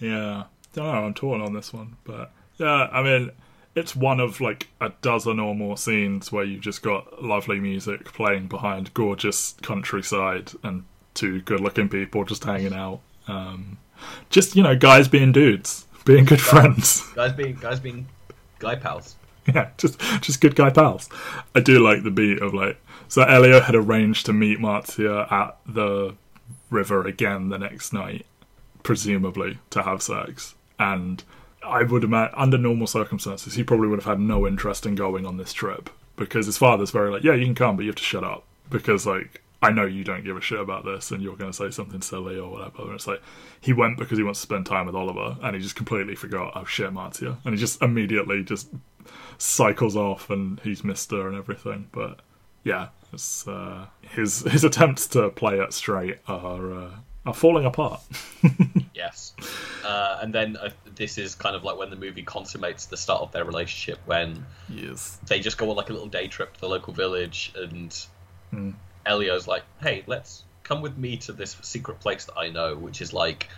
[0.00, 0.44] yeah.
[0.74, 0.90] Don't know.
[1.04, 2.88] I'm torn on this one, but yeah.
[2.90, 3.30] I mean,
[3.74, 8.04] it's one of like a dozen or more scenes where you've just got lovely music
[8.12, 13.00] playing behind gorgeous countryside and two good-looking people just hanging out.
[13.28, 13.78] Um,
[14.30, 17.08] just you know, guys being dudes, being good friends.
[17.14, 18.06] guys being guys being
[18.58, 19.16] guy pals.
[19.46, 21.08] yeah, just just good guy pals.
[21.54, 25.58] I do like the beat of like so Elio had arranged to meet Marzia at
[25.66, 26.14] the
[26.70, 28.26] river again the next night,
[28.82, 30.54] presumably to have sex.
[30.78, 31.22] And
[31.64, 35.26] I would imagine under normal circumstances he probably would have had no interest in going
[35.26, 37.96] on this trip because his father's very like, Yeah, you can come but you have
[37.96, 41.22] to shut up because like I know you don't give a shit about this and
[41.22, 42.82] you're gonna say something silly or whatever.
[42.82, 43.22] And it's like
[43.60, 46.52] he went because he wants to spend time with Oliver and he just completely forgot,
[46.56, 47.36] oh shit, Marzia.
[47.44, 48.68] And he just immediately just
[49.38, 51.88] cycles off and he's missed her and everything.
[51.92, 52.20] But
[52.64, 52.88] yeah,
[53.46, 56.90] uh, his his attempts to play it straight are uh,
[57.24, 58.00] are falling apart.
[58.94, 59.32] Yes.
[59.84, 63.22] Uh, and then uh, this is kind of like when the movie consummates the start
[63.22, 65.18] of their relationship when yes.
[65.26, 68.06] they just go on like a little day trip to the local village and
[68.52, 68.70] Hmm.
[69.04, 73.00] Elio's like, hey, let's come with me to this secret place that I know, which
[73.00, 73.48] is like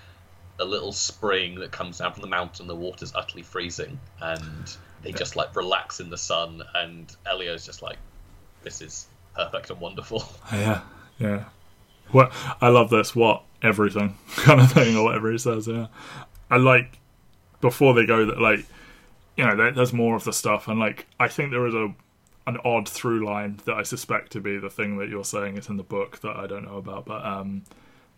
[0.59, 2.67] a little spring that comes down from the mountain.
[2.67, 6.63] The water's utterly freezing, and they just like relax in the sun.
[6.75, 7.99] And Elio's just like,
[8.63, 10.25] this is perfect and wonderful.
[10.53, 10.83] Yeah,
[11.19, 11.45] yeah.
[12.11, 13.15] What I love this.
[13.15, 15.67] What everything kind of thing, or whatever he says.
[15.67, 15.89] Yeah,
[16.51, 16.99] I like
[17.61, 18.65] before they go that like
[19.37, 21.95] you know there, there's more of the stuff, and like I think there is a
[22.47, 25.69] an odd through line that I suspect to be the thing that you're saying is
[25.69, 27.63] in the book that I don't know about, but um,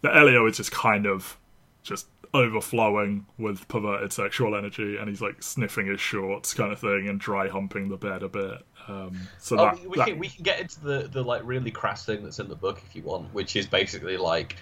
[0.03, 1.39] the Elio is just kind of
[1.85, 7.09] just overflowing with perverted sexual energy, and he's like sniffing his shorts, kind of thing,
[7.09, 8.63] and dry humping the bed a bit.
[8.89, 11.43] Um, so Oh, that, we, we that- can we can get into the the like
[11.45, 14.57] really crass thing that's in the book if you want, which is basically like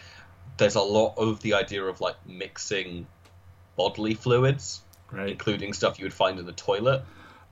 [0.59, 3.07] there's a lot of the idea of like mixing
[3.77, 5.29] bodily fluids, right?
[5.31, 7.03] including stuff you would find in the toilet.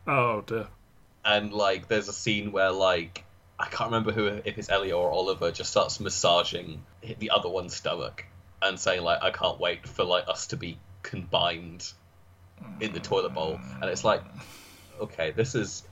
[0.06, 0.66] Oh dear.
[1.24, 3.24] and like there's a scene where like
[3.58, 6.82] I can't remember who if it's Elliot or Oliver just starts massaging
[7.18, 8.24] the other one's stomach
[8.60, 11.92] and saying like I can't wait for like us to be combined
[12.80, 14.22] in the toilet bowl and it's like
[15.00, 15.84] okay this is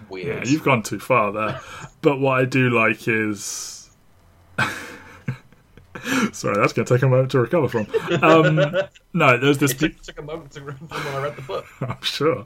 [0.00, 1.60] Yeah, weird you've gone too far there.
[2.02, 3.83] but what I do like is.
[6.32, 7.86] Sorry, that's going to take a moment to recover from.
[8.22, 8.56] Um,
[9.12, 9.72] no, there's this.
[9.72, 12.44] it took, took a moment to remember when I read the book I'm sure.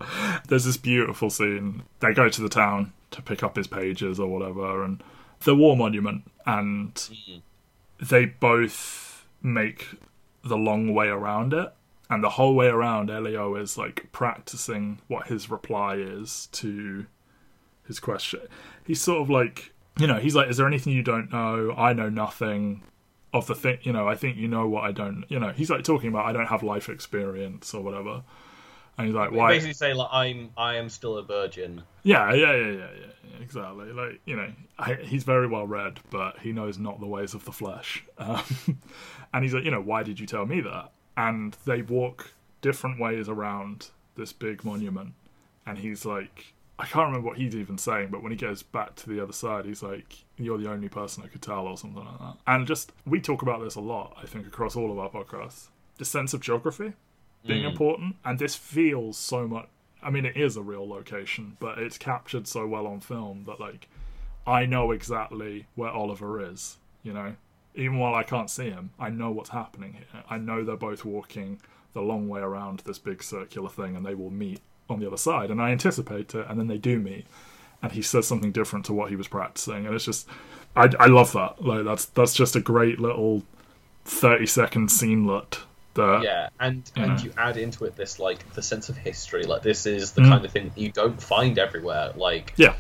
[0.49, 1.83] There's this beautiful scene.
[2.01, 5.03] They go to the town to pick up his pages or whatever, and
[5.41, 7.09] the war monument, and
[8.01, 9.87] they both make
[10.45, 11.73] the long way around it.
[12.11, 17.07] And the whole way around, Elio is like practicing what his reply is to
[17.87, 18.41] his question.
[18.87, 21.75] He's sort of like, you know, he's like, "Is there anything you don't know?
[21.77, 22.83] I know nothing.
[23.33, 23.79] Of the thing.
[23.83, 25.25] You know, I think you know what I don't.
[25.29, 28.23] You know, he's like talking about I don't have life experience or whatever,
[28.97, 29.53] and he's like, why?
[29.53, 31.83] Basically, saying like I'm I am still a virgin.
[32.03, 33.93] Yeah, yeah, yeah, yeah, yeah, exactly.
[33.93, 37.45] Like you know, I, he's very well read, but he knows not the ways of
[37.45, 38.05] the flesh.
[38.19, 38.45] Um,
[39.33, 40.91] and he's like, you know, why did you tell me that?
[41.17, 45.13] And they walk different ways around this big monument,
[45.67, 48.95] and he's like, I can't remember what he's even saying, but when he goes back
[48.97, 52.05] to the other side, he's like, "You're the only person I could tell," or something
[52.05, 52.37] like that.
[52.47, 55.69] And just we talk about this a lot, I think, across all of our podcasts.
[55.97, 56.93] The sense of geography
[57.47, 57.71] being Mm.
[57.71, 59.69] important, and this feels so much.
[60.03, 63.59] I mean, it is a real location, but it's captured so well on film that
[63.59, 63.89] like
[64.47, 66.79] I know exactly where Oliver is.
[67.03, 67.35] You know,
[67.75, 70.23] even while I can't see him, I know what's happening here.
[70.31, 71.61] I know they're both walking
[71.93, 75.17] the long way around this big circular thing, and they will meet on the other
[75.17, 75.51] side.
[75.51, 77.27] And I anticipate it, and then they do meet,
[77.83, 80.29] and he says something different to what he was practicing, and it's just,
[80.77, 81.65] I, I love that.
[81.65, 83.43] Like that's that's just a great little
[84.05, 85.61] thirty second scenelet.
[85.95, 87.03] That Yeah, and Yeah.
[87.05, 89.45] and you add into it this like the sense of history.
[89.45, 90.29] Like this is the Mm.
[90.29, 92.13] kind of thing you don't find everywhere.
[92.15, 92.75] Like yeah,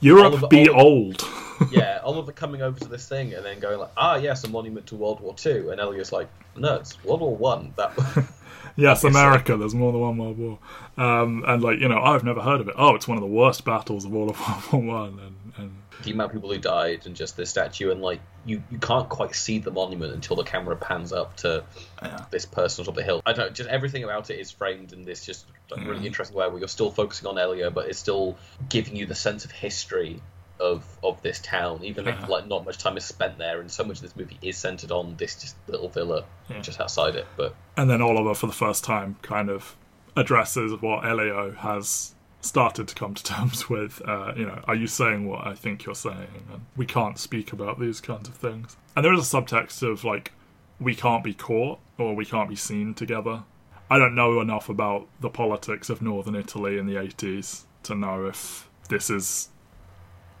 [0.00, 1.22] Europe Oliver- be old.
[1.70, 4.86] yeah, Oliver coming over to this thing and then going like, ah, yes, a monument
[4.88, 7.72] to World War Two, and Elliot's like, no, it's World War One.
[7.76, 7.92] That
[8.76, 9.20] Yes, Obviously.
[9.20, 9.56] America.
[9.56, 10.58] There's more than one World War,
[10.98, 12.74] um, and like you know, I've never heard of it.
[12.76, 14.38] Oh, it's one of the worst battles of all of
[14.72, 17.92] World War One, and, and the amount of people who died and just this statue
[17.92, 21.62] and like you you can't quite see the monument until the camera pans up to
[22.02, 22.24] Yeah.
[22.32, 23.22] this person on top of the hill.
[23.24, 26.48] I don't just everything about it is framed in this just like, really interesting way
[26.48, 28.36] where you're still focusing on Elio, but it's still
[28.68, 30.20] giving you the sense of history
[30.60, 33.84] of of this town, even if like not much time is spent there, and so
[33.84, 36.60] much of this movie is centered on this just little villa Yeah.
[36.60, 37.26] just outside it.
[37.36, 39.76] But and then Oliver, for the first time, kind of
[40.16, 44.00] addresses what Elio has started to come to terms with.
[44.06, 46.44] Uh, you know, are you saying what I think you're saying?
[46.52, 48.76] And we can't speak about these kinds of things.
[48.94, 50.32] And there is a subtext of like,
[50.78, 53.42] we can't be caught or we can't be seen together.
[53.90, 58.26] I don't know enough about the politics of northern Italy in the 80s to know
[58.26, 59.48] if this is,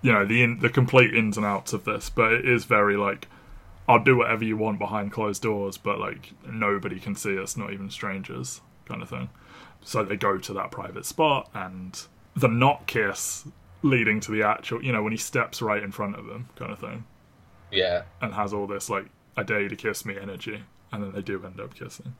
[0.04, 2.10] you know, the in, the complete ins and outs of this.
[2.10, 3.26] But it is very like,
[3.88, 7.72] I'll do whatever you want behind closed doors, but like nobody can see us, not
[7.72, 9.30] even strangers, kind of thing.
[9.82, 11.98] So they go to that private spot, and
[12.36, 13.48] the not kiss
[13.82, 16.70] leading to the actual, you know, when he steps right in front of them, kind
[16.70, 17.04] of thing,
[17.70, 19.06] yeah, and has all this like
[19.38, 22.14] a day to kiss me energy, and then they do end up kissing.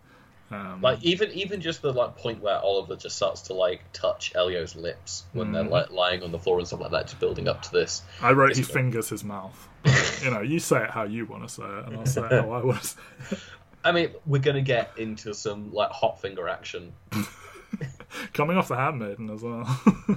[0.50, 4.32] Um, like even even just the like point where Oliver just starts to like touch
[4.34, 5.70] Elio's lips when they're Mhm.
[5.70, 8.02] like lying on the floor and stuff like that, just building up to this.
[8.20, 9.68] I wrote he fingers his mouth.
[9.82, 12.22] But, you know, you say it how you want to say it, and I'll say
[12.22, 13.00] it how I want to say
[13.32, 13.38] it.
[13.84, 16.92] I mean, we're gonna get into some like hot finger action.
[18.32, 19.64] Coming off the handmaiden as well.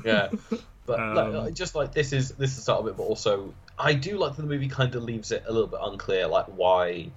[0.05, 0.30] Yeah,
[0.86, 3.53] but Um, like, just like this is this is the start of it, but also
[3.80, 6.45] I do like that the movie kind of leaves it a little bit unclear, like
[6.47, 7.09] why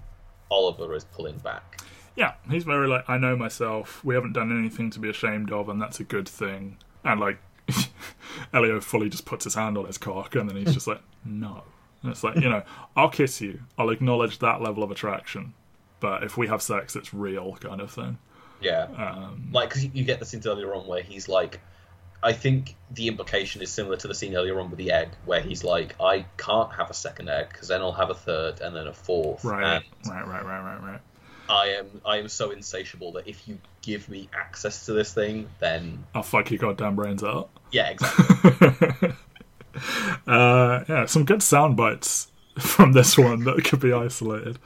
[0.50, 1.80] Oliver is pulling back.
[2.16, 4.04] Yeah, he's very like, I know myself.
[4.04, 6.76] We haven't done anything to be ashamed of, and that's a good thing.
[7.04, 7.38] And like,
[8.52, 11.62] Elio fully just puts his hand on his cock, and then he's just like, no.
[12.02, 12.62] And it's like, you know,
[12.96, 13.60] I'll kiss you.
[13.78, 15.54] I'll acknowledge that level of attraction.
[16.00, 18.18] But if we have sex, it's real, kind of thing.
[18.60, 21.60] Yeah, Um, like because you, get the scene earlier on where he's like,
[22.22, 25.40] I think the implication is similar to the scene earlier on with the egg, where
[25.40, 28.76] he's like, I can't have a second egg because then I'll have a third and
[28.76, 31.00] then a fourth, right, and right, right, right, right, right.
[31.50, 35.48] I am I am so insatiable that if you give me access to this thing,
[35.58, 37.50] then I'll fuck your goddamn brains out.
[37.72, 39.10] yeah, exactly.
[40.26, 44.58] uh, yeah, some good sound bites from this one that could be isolated.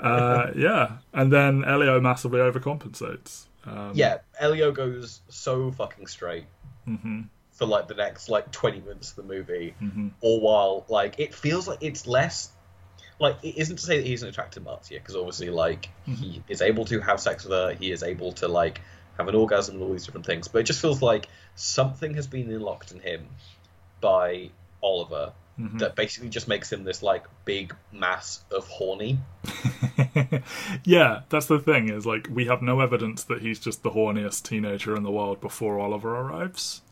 [0.00, 3.46] Uh, yeah, and then Elio massively overcompensates.
[3.64, 6.46] Um, yeah, Elio goes so fucking straight
[6.84, 7.22] hmm
[7.52, 11.34] for like the next like 20 minutes of the movie hmm all while like it
[11.34, 12.50] feels like it's less
[13.18, 16.60] like it isn't to say that he's an attractive Marzia because obviously like he is
[16.62, 18.80] able to have sex with her he is able to like
[19.16, 22.26] have an orgasm and all these different things but it just feels like something has
[22.26, 23.26] been unlocked in him
[24.00, 24.50] by
[24.82, 25.78] Oliver Mhm.
[25.78, 29.18] that basically just makes him this like big mass of horny
[30.84, 31.88] yeah, that's the thing.
[31.88, 35.40] Is like we have no evidence that he's just the horniest teenager in the world
[35.40, 36.82] before Oliver arrives.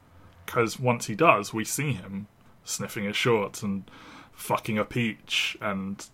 [0.47, 2.27] Because once he does, we see him
[2.65, 3.85] sniffing his shorts and
[4.33, 6.07] fucking a peach and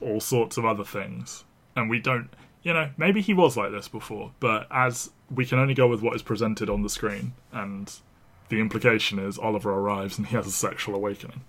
[0.00, 1.44] all sorts of other things.
[1.76, 2.28] And we don't,
[2.62, 6.02] you know, maybe he was like this before, but as we can only go with
[6.02, 7.92] what is presented on the screen, and
[8.48, 11.42] the implication is Oliver arrives and he has a sexual awakening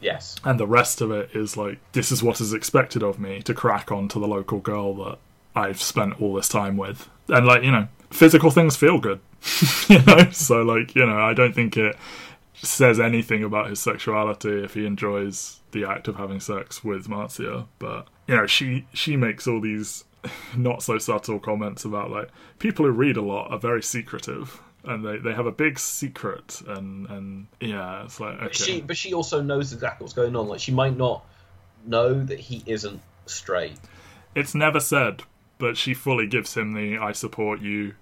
[0.00, 3.40] yes and the rest of it is like this is what is expected of me
[3.40, 5.18] to crack on to the local girl that
[5.54, 7.08] I've spent all this time with.
[7.28, 9.20] And like, you know, physical things feel good.
[9.88, 10.30] you know?
[10.30, 11.96] So like, you know, I don't think it
[12.54, 17.66] says anything about his sexuality if he enjoys the act of having sex with Marzia.
[17.78, 20.04] but you know, she she makes all these
[20.56, 22.28] not so subtle comments about like
[22.58, 26.60] people who read a lot are very secretive and they, they have a big secret
[26.66, 28.52] and and yeah it's like okay.
[28.52, 30.48] She, but she also knows exactly what's going on.
[30.48, 31.24] Like she might not
[31.86, 33.76] know that he isn't straight.
[34.34, 35.22] it's never said
[35.58, 37.94] but she fully gives him the i support you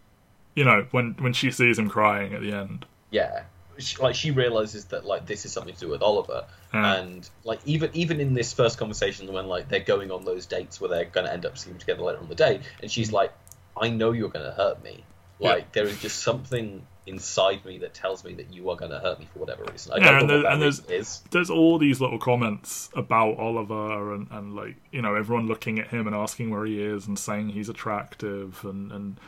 [0.55, 3.43] you know when when she sees him crying at the end Yeah,
[3.83, 6.95] she, like she realizes that like this is something to do with Oliver, Yeah.
[6.97, 10.81] and like even even in this first conversation when like they're going on those dates
[10.81, 13.33] where they're going to end up sleeping together later on the day, and she's like,
[13.77, 15.05] "I know you're going to hurt me.
[15.39, 15.65] Like Yeah.
[15.73, 19.19] there is just something inside me that tells me that you are going to hurt
[19.19, 19.93] me for whatever reason.
[19.93, 21.23] I Yeah, don't and there- what and there's- is.
[21.33, 25.89] there's all these little comments about Oliver and, and like you know everyone looking at
[25.89, 29.19] him and asking where he is and saying he's attractive and and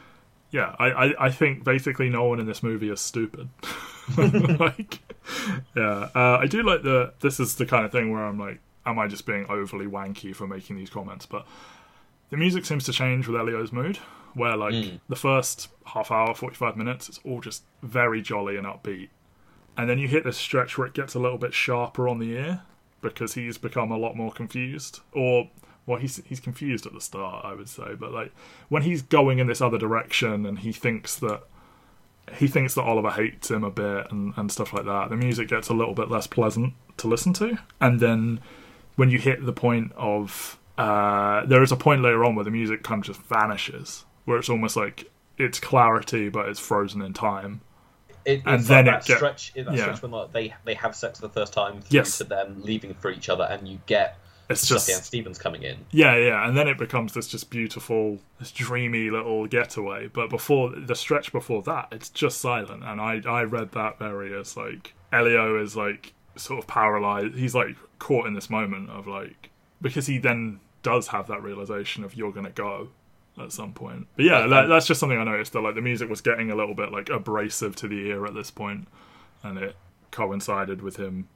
[0.52, 3.48] yeah I, I, I think basically no one in this movie is stupid
[4.60, 5.00] like
[5.76, 6.08] yeah.
[6.14, 8.98] Uh, I do like the this is the kind of thing where I'm like am
[8.98, 11.24] I just being overly wanky for making these comments?
[11.26, 11.46] But
[12.30, 13.98] the music seems to change with Elio's mood
[14.34, 15.00] where like Mm.
[15.08, 19.08] the first half hour 45 minutes it's all just very jolly and upbeat.
[19.76, 22.32] And then you hit this stretch where it gets a little bit sharper on the
[22.32, 22.62] ear
[23.00, 25.00] because he's become a lot more confused.
[25.12, 25.48] Or
[25.86, 27.94] well he's he's confused at the start I would say.
[27.98, 28.32] But like
[28.68, 31.42] when he's going in this other direction and he thinks that
[32.36, 35.48] he thinks that Oliver hates him a bit and, and stuff like that the music
[35.48, 38.40] gets a little bit less pleasant to listen to and then
[38.96, 42.50] when you hit the point of uh, there is a point later on where the
[42.50, 47.12] music kind of just vanishes where it's almost like it's clarity but it's frozen in
[47.12, 47.60] time
[48.24, 49.82] It, and it's then like it that get- stretch, that yeah.
[49.82, 52.18] stretch when like, they they have sex for the first time Yes.
[52.18, 54.18] to them leaving for each other, and you get
[54.48, 55.76] it's just Sufjan Stevens coming in.
[55.90, 60.08] Yeah, yeah, and then it becomes this just beautiful, this dreamy little getaway.
[60.08, 64.38] But before the stretch before that, it's just silent, and I I read that very
[64.38, 67.36] as like Elio is like sort of paralyzed.
[67.36, 72.04] He's like caught in this moment of like because he then does have that realization
[72.04, 72.88] of you're gonna go
[73.38, 74.06] at some point.
[74.16, 76.54] But yeah, that, that's just something I noticed that like the music was getting a
[76.54, 78.88] little bit like abrasive to the ear at this point,
[79.42, 79.76] and it
[80.10, 81.28] coincided with him,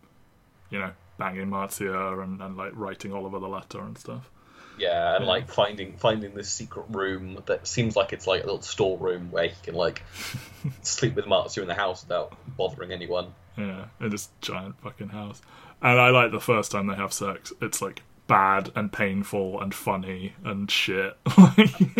[0.70, 4.30] you know, banging Marzia and, and like writing Oliver the letter and stuff.
[4.78, 5.30] Yeah, and Yeah.
[5.30, 9.48] like finding finding this secret room that seems like it's like a little storeroom where
[9.48, 10.02] he can like
[10.82, 13.34] sleep with Marzia in the house without bothering anyone.
[13.56, 15.42] Yeah, in this giant fucking house.
[15.82, 17.52] And I like the first time they have sex.
[17.60, 21.16] It's like bad and painful and funny and shit.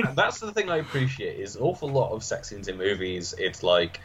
[0.09, 3.35] And that's the thing I appreciate is an awful lot of sex scenes in movies.
[3.37, 4.01] It's like,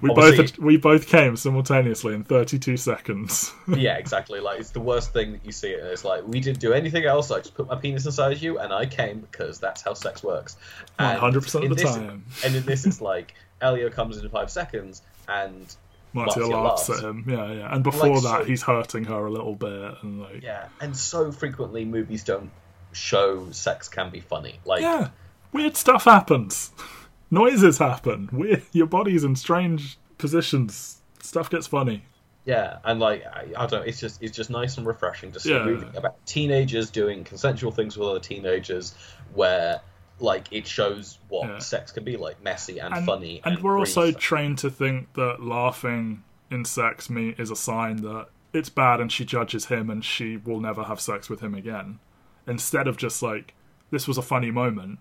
[0.00, 3.52] we Obviously- both we both came simultaneously in 32 seconds.
[3.68, 4.40] yeah, exactly.
[4.40, 7.04] Like it's the worst thing that you see, and it's like we didn't do anything
[7.04, 7.30] else.
[7.30, 10.56] I just put my penis inside you, and I came because that's how sex works.
[10.98, 12.24] And 100% of in the this- time.
[12.44, 15.74] And in this, it's like Elio comes in five seconds, and
[16.14, 17.02] Marzia Marzia laughs laughs.
[17.02, 17.24] at him.
[17.26, 17.74] Yeah, yeah.
[17.74, 20.96] And before Like, that, so- he's hurting her a little bit and like yeah, and
[20.96, 22.50] so frequently movies don't
[22.92, 24.60] show sex can be funny.
[24.64, 25.08] Like, yeah,
[25.52, 26.70] weird stuff happens.
[27.30, 28.28] Noises happen.
[28.32, 31.00] Weird, your body's in strange positions.
[31.22, 32.04] Stuff gets funny.
[32.44, 35.40] Yeah, and like I, I don't, know, it's just it's just nice and refreshing to
[35.40, 35.62] see Yeah.
[35.62, 38.94] a movie about teenagers doing consensual things with other teenagers,
[39.32, 39.80] where
[40.22, 41.58] like it shows what Yeah.
[41.58, 43.40] sex can be like, messy and, and, funny.
[43.44, 47.96] and And, we're also trained to think that laughing in sex me is a sign
[48.02, 51.54] that it's bad and she judges him and she will never have sex with him
[51.54, 51.98] again
[52.46, 53.54] instead of just like
[53.90, 54.98] this was a funny moment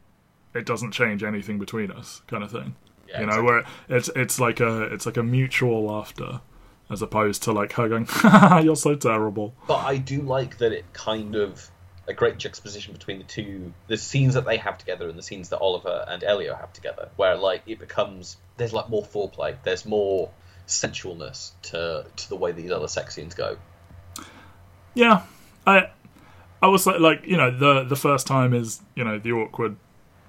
[0.54, 2.76] it doesn't change anything between us kind of thing
[3.10, 3.46] Yeah, you know exactly.
[3.46, 3.64] where
[4.00, 6.40] it's it's like a it's like a mutual laughter
[6.90, 8.08] as opposed to like her going
[8.64, 11.70] you're so terrible But I do like that it kind of
[12.12, 15.50] a great juxtaposition between the two the scenes that they have together and the scenes
[15.50, 19.86] that Oliver and Elio have together, where like it becomes there's like more foreplay, there's
[19.86, 20.30] more
[20.68, 23.58] sensualness to to the way these other sex scenes go.
[24.94, 25.24] Yeah,
[25.66, 25.90] I
[26.62, 29.78] I was like, like you know the the first time is you know the awkward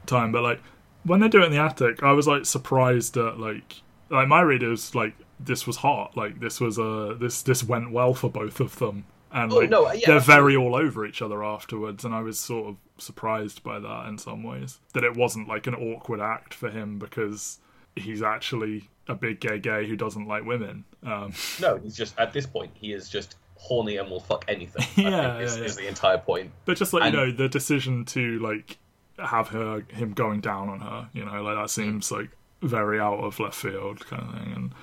[0.06, 0.60] time, but like
[1.04, 4.40] when they do it in the attic, I was like surprised at like like my
[4.40, 8.60] readers like this was hot, like this was uh this this went well for both
[8.60, 12.14] of them, and Oh, like no, yeah, they're very all over each other afterwards, and
[12.14, 15.74] I was sort of surprised by that in some ways that it wasn't like an
[15.74, 17.58] awkward act for him because
[17.96, 20.84] he's actually a big gay gay who doesn't like women.
[21.04, 24.86] Um, No, he's just at this point he is just horny and will fuck anything.
[25.04, 26.50] Yeah, think is, yeah, is the entire point.
[26.64, 28.78] But just like And- you know, the decision to like
[29.18, 32.30] have her him going down on her, you know, like that seems like
[32.62, 34.52] very out of left field kind of thing.
[34.54, 34.74] And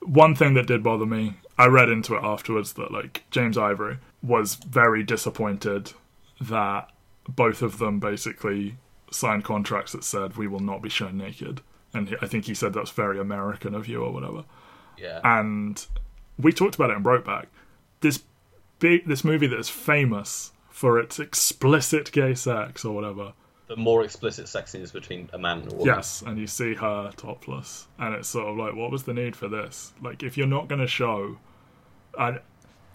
[0.00, 3.98] one thing that did bother me, I read into it afterwards that like James Ivory
[4.22, 5.92] was very disappointed
[6.40, 6.90] that
[7.28, 8.76] both of them basically
[9.10, 11.60] signed contracts that said we will not be shown naked.
[11.92, 14.44] And he, I think he said that's very American of you or whatever
[14.96, 15.20] Yeah.
[15.24, 15.84] and
[16.38, 17.46] we talked about it in Brokeback.
[18.00, 18.22] This
[18.78, 23.34] big, this movie that is famous for its explicit gay sex or whatever.
[23.70, 25.94] The more explicit sex scenes between a man and a woman.
[25.94, 29.36] Yes, and you see her topless, and it's sort of like, what was the need
[29.36, 29.92] for this?
[30.02, 31.38] Like, if you're not going to show,
[32.18, 32.40] and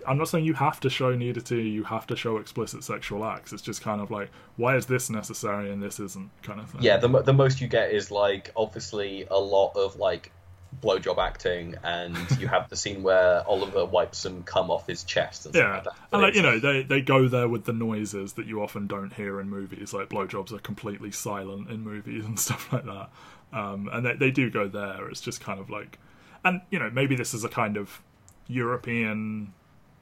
[0.05, 3.53] I'm not saying you have to show nudity, you have to show explicit sexual acts.
[3.53, 6.81] It's just kind of like, why is this necessary and this isn't, kind of thing.
[6.81, 10.33] Yeah, the the most you get is like obviously a lot of like
[10.81, 15.45] blowjob acting, and you have the scene where Oliver wipes some cum off his chest
[15.45, 15.93] and stuff Yeah, like that.
[16.11, 19.13] and like you know, they they go there with the noises that you often don't
[19.13, 19.93] hear in movies.
[19.93, 23.09] Like blowjobs are completely silent in movies and stuff like that.
[23.53, 25.07] Um, and they they do go there.
[25.09, 25.99] It's just kind of like,
[26.43, 28.01] and you know, maybe this is a kind of
[28.47, 29.53] European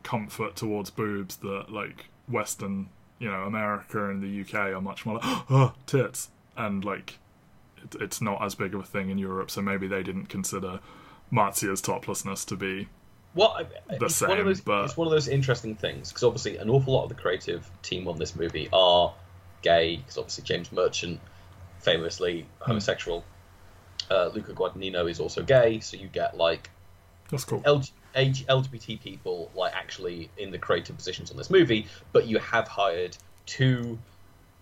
[0.03, 5.15] comfort towards boobs that like Western, you know, America and the UK are much more
[5.15, 7.19] like oh tits, and like
[7.84, 9.51] it, it's not as big of a thing in Europe.
[9.51, 10.79] So maybe they didn't consider
[11.31, 12.88] Marzia's toplessness to be
[13.36, 14.61] Well, I- it's one same, of those.
[14.61, 17.69] but- It's one of those interesting things because obviously an awful lot of the creative
[17.81, 19.13] team on this movie are
[19.61, 19.97] gay.
[19.97, 21.19] Because obviously James Merchant,
[21.79, 22.65] famously Hmm.
[22.71, 23.23] homosexual.
[24.11, 26.69] Uh, Luca Guadagnino is also gay, so you get like
[27.29, 27.61] that's cool.
[27.65, 27.84] L-
[28.15, 33.17] LGBT people like actually in the creative positions on this movie, but you have hired
[33.45, 33.97] two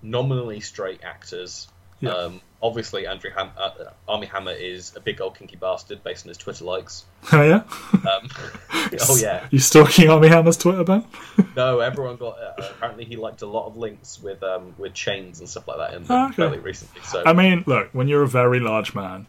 [0.02, 1.68] nominally straight actors.
[2.02, 2.12] Yeah.
[2.14, 3.70] Um, obviously, Andrew Ham- uh,
[4.08, 7.06] Armie Hammer is a big old kinky bastard based on his Twitter likes.
[7.32, 7.64] Oh yeah.
[8.10, 8.28] Um,
[9.10, 11.06] oh yeah, You stalking Armie Hammer's Twitter, Ben?
[11.56, 12.38] no, everyone got.
[12.40, 15.78] Uh, apparently, he liked a lot of links with um, with chains and stuff like
[15.78, 16.36] that in Oh, okay.
[16.36, 17.02] fairly recently.
[17.04, 19.28] So I mean, look, when you're a very large man,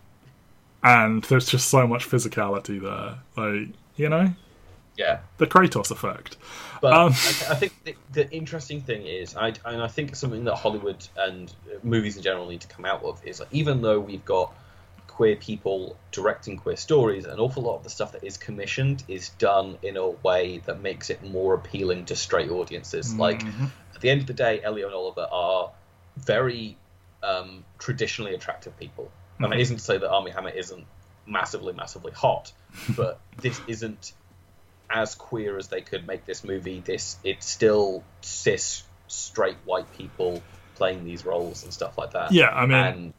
[0.82, 4.32] and there's just so much physicality there, like you know,
[4.96, 6.36] yeah, the Kratos effect.
[6.80, 10.44] But Um, I, I think the, the interesting thing is, I, and I think something
[10.44, 13.82] that Hollywood and uh, movies in general need to come out of is like, even
[13.82, 14.52] though we've got
[15.06, 19.28] queer people directing queer stories, an awful lot of the stuff that is commissioned is
[19.38, 23.14] done in a way that makes it more appealing to straight audiences.
[23.14, 23.70] Like, Mhm.
[23.94, 25.70] at the end of the day, Ellie and Oliver are
[26.16, 26.76] very
[27.22, 29.08] um, traditionally attractive people.
[29.38, 30.84] And it isn't to say that Armie Hammer isn't
[31.24, 32.52] massively, massively hot,
[32.96, 34.12] but this isn't
[34.92, 36.80] as queer as they could make this movie.
[36.84, 40.42] This it's still cis, straight white people
[40.74, 42.32] playing these roles and stuff like that.
[42.32, 43.14] Yeah, I mean, and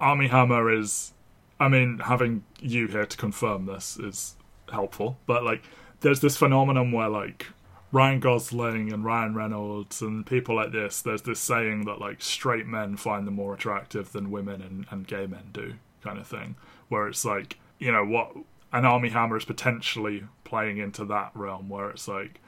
[0.00, 1.12] Armie Hammer is.
[1.58, 4.34] I mean, having you here to confirm this is
[4.72, 5.62] helpful, but like,
[6.00, 7.48] there's this phenomenon where like
[7.92, 12.66] Ryan Gosling and Ryan Reynolds and people like this, there's this saying that like straight
[12.66, 16.56] men find them more attractive than women and, and gay men do, kind of thing.
[16.88, 18.32] Where it's like, you know, what
[18.72, 22.40] an Armie Hammer is potentially playing into that realm where it's like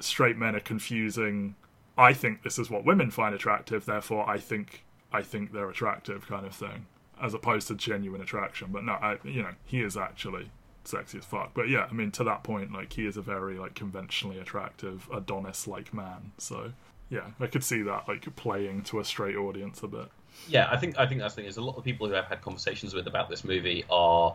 [0.00, 1.54] straight men are confusing
[2.00, 6.26] I think this is what women find attractive, therefore I think I think they're attractive
[6.26, 6.86] kind of thing.
[7.20, 8.68] As opposed to genuine attraction.
[8.72, 10.50] But no, I you know, he is actually
[10.84, 11.50] sexy as fuck.
[11.52, 15.06] But yeah, I mean to that point, like he is a very like conventionally attractive
[15.12, 16.32] Adonis like man.
[16.38, 16.72] So
[17.10, 20.08] yeah, I could see that like playing to a straight audience a bit.
[20.48, 22.24] yeah, I think I think that's the thing is a lot of people who I've
[22.24, 24.34] had conversations with about this movie are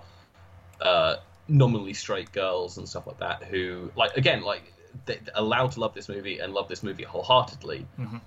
[0.81, 1.17] uh,
[1.47, 4.63] nominally straight girls and stuff like that who like again like
[5.05, 8.21] they're allowed to love this movie and love this movie wholeheartedly, Mhm.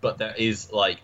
[0.00, 1.00] but there is like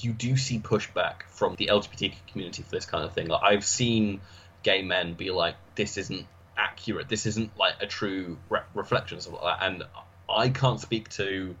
[0.00, 3.28] you do see pushback from the LGBT community for this kind of thing.
[3.28, 4.20] Like I've seen
[4.62, 7.08] gay men be like, "This isn't accurate.
[7.08, 9.82] This isn't like a true re- reflection of like that," and
[10.28, 11.56] I can't speak to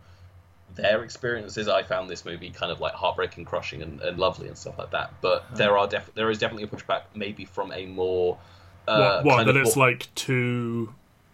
[0.74, 1.68] their experiences.
[1.68, 4.90] I found this movie kind of like heartbreaking, crushing, and, and lovely and stuff like
[4.90, 5.14] that.
[5.20, 8.38] But there are def- there is definitely a pushback, maybe from a more
[8.88, 10.92] uh, what what that it's more- like too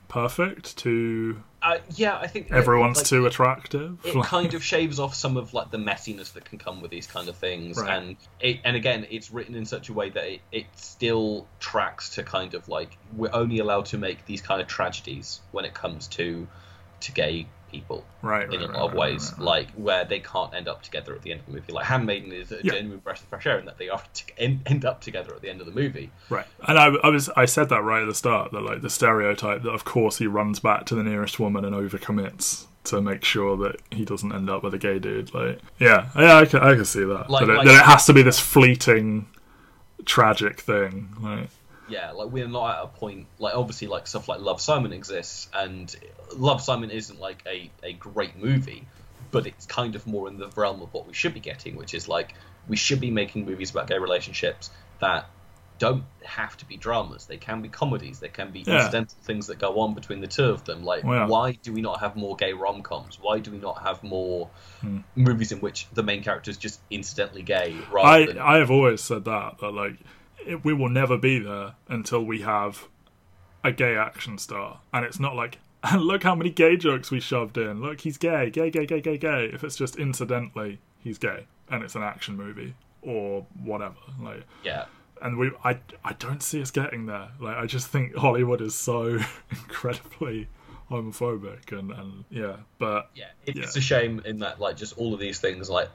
[0.08, 3.98] perfect, too uh, yeah, I think everyone's like, too attractive.
[4.04, 7.06] it kind of shaves off some of like the messiness that can come with these
[7.06, 7.96] kind of things Right.
[7.96, 12.10] and it, and again it's written in such a way that it, it still tracks
[12.16, 15.72] to kind of like we're only allowed to make these kind of tragedies when it
[15.72, 16.46] comes to
[17.00, 19.44] to gay people right, in right, a right, lot of right, ways right, right.
[19.46, 22.30] like where they can't end up together at the end of the movie like handmaiden
[22.30, 22.74] is a Yeah.
[22.74, 25.40] genuine breath of fresh air in that they are to end, end up together at
[25.40, 28.06] the end of the movie Right, and I, I was I said that right at
[28.08, 31.40] the start that like the stereotype that of course he runs back to the nearest
[31.40, 35.32] woman and overcommits to make sure that he doesn't end up with a gay dude.
[35.32, 37.30] Like, yeah, yeah, I can I can see that.
[37.30, 39.28] Like- that, it, like- that it has to be this fleeting,
[40.04, 41.14] tragic thing.
[41.20, 41.48] Like,
[41.88, 45.48] yeah, like we're not at a point like obviously like stuff like Love Simon exists,
[45.54, 45.94] and
[46.36, 48.86] Love Simon isn't like a, a great movie,
[49.30, 51.94] but it's kind of more in the realm of what we should be getting, which
[51.94, 52.34] is like
[52.68, 54.70] we should be making movies about gay relationships
[55.00, 55.28] that
[55.78, 57.26] don't have to be dramas.
[57.26, 58.20] They can be comedies.
[58.20, 58.76] They can be Yeah.
[58.78, 60.84] incidental things that go on between the two of them.
[60.84, 61.26] Like, Well, yeah.
[61.26, 63.18] why do we not have more gay rom coms?
[63.20, 64.48] Why do we not have more
[64.80, 64.98] Hmm.
[65.16, 68.70] movies in which the main character is just incidentally gay rather I than I have
[68.70, 69.96] always said that that like
[70.46, 72.88] it, we will never be there until we have
[73.64, 77.20] a gay action star, and it's not like and look how many gay jokes we
[77.20, 77.80] shoved in.
[77.80, 79.50] Look, he's gay, gay, gay, gay, gay, gay.
[79.52, 84.84] If it's just incidentally he's gay and it's an action movie or whatever, like Yeah.
[85.20, 87.28] and we I I don't see us getting there.
[87.40, 89.18] Like I just think Hollywood is so
[89.50, 90.48] incredibly
[90.90, 93.62] homophobic and and yeah, but Yeah, it, Yeah.
[93.64, 95.68] it's a shame in that like just all of these things.
[95.70, 95.88] Like,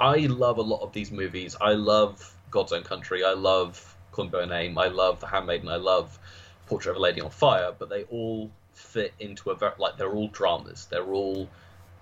[0.00, 1.56] I love a lot of these movies.
[1.60, 3.22] I love God's Own Country.
[3.22, 4.78] I love Call Me by Your Name.
[4.78, 5.68] I love The Handmaiden.
[5.68, 6.18] I love
[6.66, 7.70] Portrait of a Lady on Fire.
[7.78, 10.86] But they all fit into a very like they're all dramas.
[10.90, 11.50] They're all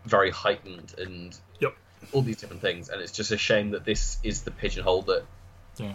[0.04, 1.74] very heightened and Yep.
[2.12, 2.88] all these different things.
[2.88, 5.24] And it's just a shame that this is the pigeonhole that
[5.76, 5.94] yeah.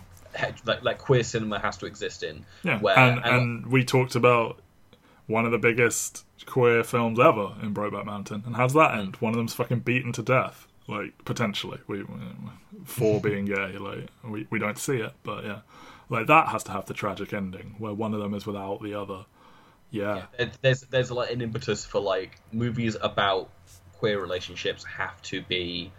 [0.66, 2.46] like, like queer cinema has to exist in.
[2.64, 4.60] Yeah, Where and, and we talked about
[5.28, 9.14] one of the biggest queer films ever in Brokeback Mountain, and how's that end?
[9.14, 9.22] Mm.
[9.22, 11.80] One of them's fucking beaten to death, like potentially.
[11.88, 12.04] We
[12.84, 13.28] for mm-hmm.
[13.28, 15.60] being gay, like we we don't see it, but yeah,
[16.10, 18.96] like that has to have the tragic ending where one of them is without the
[18.96, 19.26] other.
[19.92, 23.50] Yeah, There- there's there's like an impetus for like movies about
[24.00, 25.92] queer relationships have to be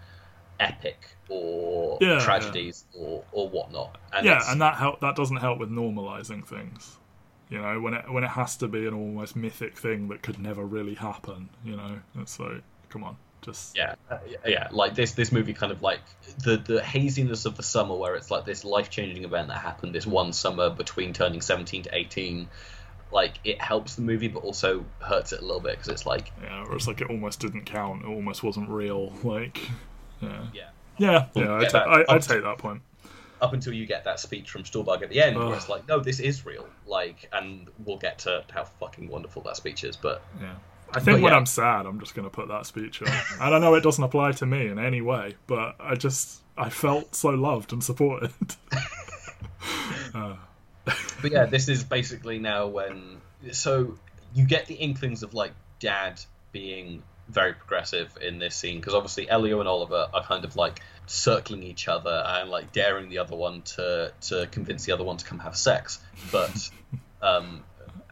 [0.59, 3.99] epic or Yeah, tragedies or or whatnot.
[4.13, 6.99] And yeah, it's- and that help that doesn't help with normalizing things.
[7.49, 10.39] You know, when it when it has to be an almost mythic thing that could
[10.39, 11.49] never really happen.
[11.65, 15.73] You know, it's like, come on, just yeah, uh, yeah, like this this movie kind
[15.73, 16.01] of like
[16.45, 19.95] the the haziness of the summer where it's like this life changing event that happened
[19.95, 22.49] this one summer between turning 17 to 18.
[23.13, 26.31] Like it helps the movie, but also hurts it a little bit because it's like
[26.43, 28.03] Yeah, or it's like it almost didn't count.
[28.05, 29.13] It almost wasn't real.
[29.25, 29.59] Like,
[30.21, 30.69] yeah, yeah,
[30.99, 31.51] yeah, yeah.
[31.51, 32.83] I Yeah, ta- that- I, I take that point.
[33.41, 35.47] up until you get that speech from Stuhlbarg at the end, Ugh.
[35.49, 36.67] where it's like, no, this is real.
[36.87, 39.97] Like, and we'll get to how fucking wonderful that speech is.
[39.97, 40.55] But Yeah,
[40.93, 41.39] I think But when yeah.
[41.39, 43.09] I'm sad, I'm just gonna put that speech on.
[43.41, 46.71] I don't know it doesn't apply to me in any way, but I just I
[46.71, 48.33] felt so loved and supported.
[50.13, 53.21] but yeah, this is basically now when
[53.53, 53.99] so
[54.35, 56.21] you get the inklings of like dad
[56.53, 60.81] being very progressive in this scene because obviously Elio and Oliver are kind of like
[61.07, 65.17] circling each other and like daring the other one to to convince the other one
[65.17, 66.01] to come have sex,
[66.33, 66.71] but
[67.23, 67.63] um,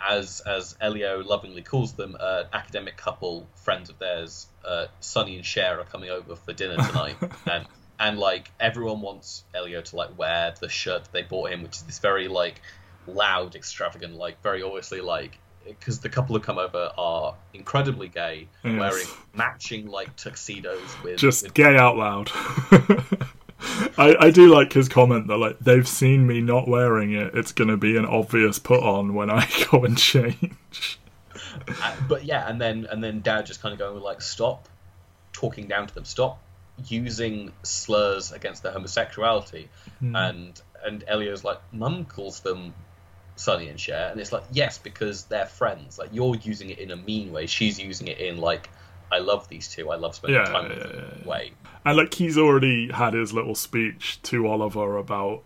[0.06, 5.44] as as Elio lovingly calls them, an academic couple, friends of theirs, uh, Sonny and
[5.44, 7.16] Cher are coming over for dinner tonight,
[7.50, 7.66] and
[8.00, 11.76] and like everyone wants Elio to like wear the shirt that they bought him, which
[11.76, 12.60] is this very like
[13.06, 18.48] loud, extravagant, like very obviously like because the couple who come over are incredibly gay,
[18.64, 18.78] Yes.
[18.78, 22.30] wearing matching like tuxedos with just with gay out loud.
[23.98, 27.34] I, I do like his comment that like they've seen me not wearing it.
[27.34, 31.00] It's gonna be an obvious put on when I go and change.
[31.80, 34.68] Uh, but yeah, and then and then Dad just kind of going like, stop
[35.32, 36.44] talking down to them, stop
[36.76, 39.70] using slurs against their homosexuality,
[40.14, 42.74] and and Elio's like, Mum calls them
[43.36, 45.98] Sonny and Cher, and it's like, yes, because they're friends.
[45.98, 48.70] Like you're using it in a mean way, she's using it in like,
[49.12, 51.28] I love these two, I love spending Yeah, time with yeah, them yeah, yeah.
[51.28, 51.52] way.
[51.88, 55.42] And like he's already had his little speech to Oliver about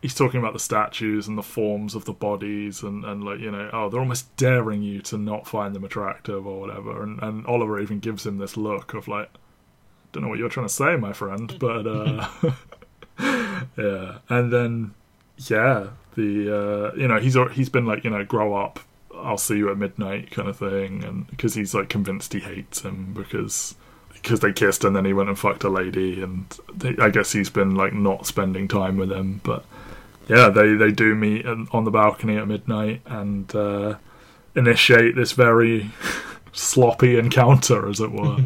[0.00, 3.50] he's talking about the statues and the forms of the bodies and, and like, you
[3.50, 7.44] know, oh they're almost daring you to not find them attractive or whatever and, and
[7.46, 9.28] Oliver even gives him this look of like
[10.12, 12.28] don't know what you're trying to say, my friend, but uh
[13.76, 14.18] Yeah.
[14.28, 14.94] And then
[15.38, 18.78] yeah, the uh you know, he's he's been like, you know, grow up,
[19.12, 22.82] I'll see you at midnight kind of thing and because he's like convinced he hates
[22.82, 23.74] him because
[24.22, 27.32] because they kissed and then he went and fucked a lady and they, I guess
[27.32, 29.64] he's been like not spending time with him but
[30.28, 33.96] yeah they they do meet on on the balcony at midnight and uh,
[34.54, 35.90] initiate this very
[36.52, 38.44] sloppy encounter as it were.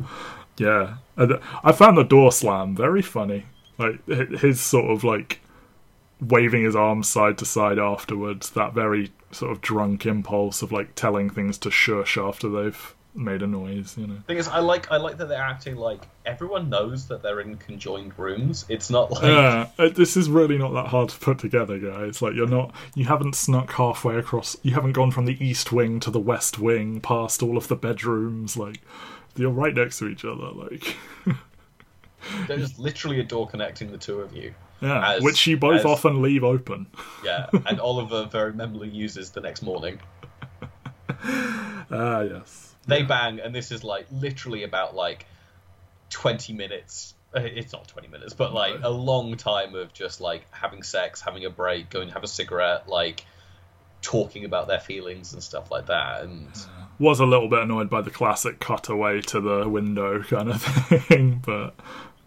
[0.57, 0.97] Yeah.
[1.17, 3.47] And I found the door slam very funny.
[3.79, 5.41] Like his sort of like
[6.21, 10.95] waving his arms side to side afterwards that very sort of drunk impulse of like
[10.95, 14.91] telling things to shush after they've made a noise you know Thing is, I like
[14.93, 18.65] I like that they're acting like everyone knows that they're in conjoined rooms.
[18.69, 22.21] It's not like Yeah, uh, this is really not that hard to put together, guys.
[22.21, 24.57] Like you're not, you haven't snuck halfway across.
[24.63, 27.77] You haven't gone from the east wing to the west wing, past all of the
[27.77, 28.57] bedrooms.
[28.57, 28.81] Like
[29.37, 30.51] you're right next to each other.
[30.51, 30.97] Like
[32.49, 34.53] there's literally a door connecting the two of you.
[34.81, 36.87] yeah, As- which you both as- often leave open.
[37.25, 40.01] Yeah, and Oliver very memorably uses the next morning.
[41.91, 42.75] Ah, yes.
[42.87, 45.27] They bang, and this is like literally about like
[46.11, 47.15] twenty minutes.
[47.35, 51.21] uh, It's not twenty minutes, but like a long time of just like having sex,
[51.21, 53.25] having a break, going to have a cigarette, like
[54.03, 56.23] talking about their feelings and stuff like that.
[56.23, 56.49] And
[56.99, 60.63] Was a little bit annoyed by the classic cutaway to the window kind of
[61.09, 61.75] thing, but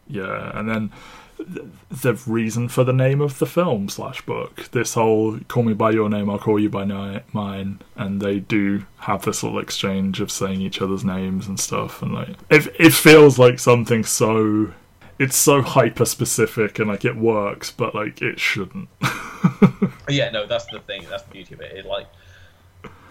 [0.08, 0.92] yeah, and then
[1.40, 4.70] the reason for the name of the film slash book.
[4.72, 8.40] This whole "call me by your name, I'll call you by ni- mine," and they
[8.40, 12.68] do have this little exchange of saying each other's names and stuff, and like it,
[12.80, 14.74] it feels like something so.
[15.18, 18.88] It's so hyper specific and like it works, but like it shouldn't.
[20.10, 21.06] Yeah, no, that's the thing.
[21.10, 21.78] That's the beauty of it.
[21.78, 22.08] It like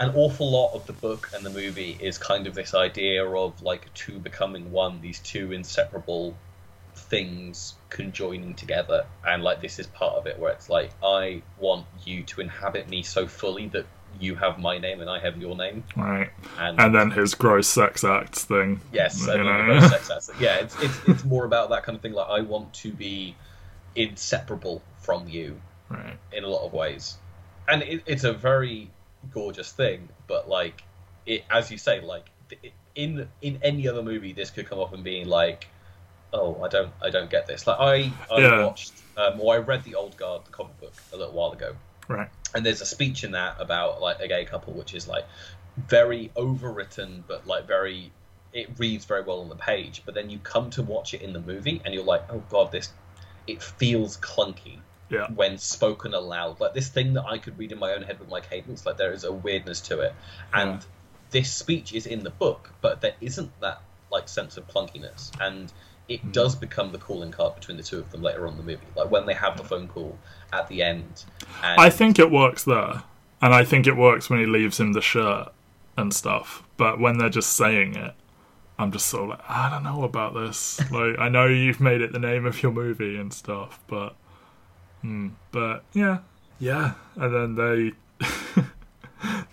[0.00, 3.60] an awful lot of the book and the movie is kind of this idea of
[3.62, 6.36] like two becoming one, these two inseparable
[7.08, 11.86] things conjoining together, and like this is part of it where it's like I want
[12.04, 13.86] you to inhabit me so fully that
[14.20, 16.30] you have my name and I have your name, right.
[16.58, 18.80] and, And then his gross sex acts thing.
[18.92, 19.80] yes, you know?
[19.88, 20.30] sex acts.
[20.40, 22.12] yeah, it's, it's it's more about that kind of thing.
[22.12, 23.36] Like I want to be
[23.96, 26.16] inseparable from you, Right.
[26.32, 27.16] in a lot of ways,
[27.66, 28.90] and it, it's a very
[29.32, 30.08] gorgeous thing.
[30.26, 30.82] But like,
[31.26, 34.92] it as you say, like th- in in any other movie, this could come up
[34.92, 35.68] and being like,
[36.32, 37.66] oh, I don't I don't get this.
[37.66, 38.64] Like I I Yeah.
[38.64, 41.76] watched um, or I read the Old Guard the comic book a little while ago,
[42.08, 42.28] Right.
[42.54, 45.26] and there's a speech in that about like a gay couple, which is like
[45.76, 48.12] very overwritten, but like very
[48.52, 50.02] it reads very well on the page.
[50.04, 52.72] But then you come to watch it in the movie, and you're like, oh god,
[52.72, 52.92] this
[53.46, 54.78] it feels clunky
[55.10, 55.26] Yeah.
[55.34, 56.60] when spoken aloud.
[56.60, 58.96] Like this thing that I could read in my own head with my cadence, like
[58.98, 60.14] there is a weirdness to it.
[60.52, 60.86] And Yeah.
[61.30, 65.30] this speech is in the book, but there isn't that like sense of clunkiness.
[65.40, 65.72] And
[66.08, 66.30] it Hmm.
[66.30, 68.86] does become the calling card between the two of them later on in the movie.
[68.96, 70.18] Like when they have the phone call
[70.52, 71.24] at the end.
[71.62, 73.02] And I think it works there,
[73.42, 75.48] and I think it works when he leaves him the shirt
[75.96, 76.62] and stuff.
[76.76, 78.14] But when they're just saying it,
[78.78, 80.78] I'm just sort of like, I don't know about this.
[80.92, 84.14] like, I know you've made it the name of your movie and stuff, but,
[85.02, 86.18] hmm, but yeah,
[86.60, 86.92] yeah.
[87.16, 88.24] And then they,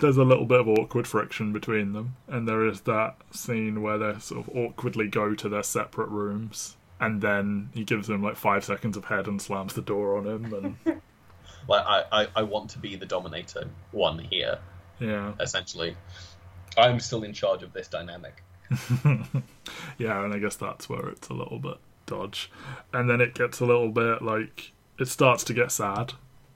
[0.05, 3.97] there's a little bit of awkward friction between them, and there is that scene where
[3.97, 6.77] they sort of awkwardly go to their separate rooms.
[6.99, 10.27] And then he gives him like five seconds of head and slams the door on
[10.27, 10.53] him,
[10.85, 11.01] and
[11.67, 14.59] like I, I, I want to be the dominator one here,
[14.99, 15.97] yeah, essentially.
[16.77, 18.43] I'm still in charge of this dynamic.
[19.97, 22.51] yeah, and I guess that's where it's a little bit dodge.
[22.93, 26.13] And then it gets a little bit like it starts to get sad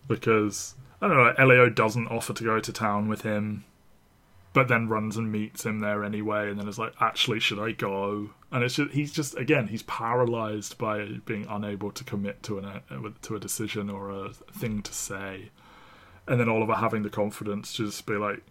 [0.08, 3.64] because I don't know, Elio doesn't offer to go to town with him,
[4.54, 7.72] but then runs and meets him there anyway, and then is like, actually, should I
[7.72, 8.32] go?
[8.52, 12.66] And it's just he's just again he's paralyzed by being unable to commit to an
[12.66, 12.82] uh,
[13.22, 15.52] to a decision or a thing to say,
[16.28, 18.44] and then Oliver having the confidence to just be like.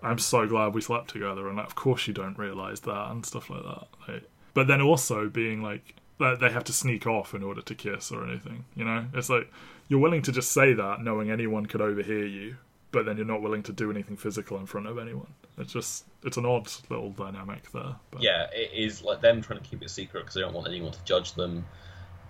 [0.00, 3.26] I'm so glad we slept together, and like, of course you don't realize that and
[3.26, 3.88] stuff like that.
[4.06, 8.10] Like, but then also being like they have to sneak off in order to kiss
[8.10, 8.64] or anything.
[8.74, 9.50] You know, it's like
[9.88, 12.56] you're willing to just say that, knowing anyone could overhear you,
[12.90, 15.32] but then you're not willing to do anything physical in front of anyone.
[15.58, 17.96] It's just it's an odd little dynamic there.
[18.10, 20.68] But, yeah, it is like them trying to keep it secret because they don't want
[20.68, 21.64] anyone to judge them,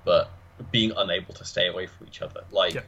[0.05, 0.31] but
[0.73, 2.45] being unable to stay away from each other.
[2.51, 2.83] Like Yeah.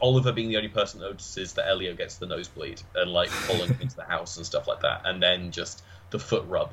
[0.00, 3.76] Oliver being the only person that notices that Elio gets the nosebleed and like him
[3.80, 6.70] into the house and stuff like that, and then just the foot rub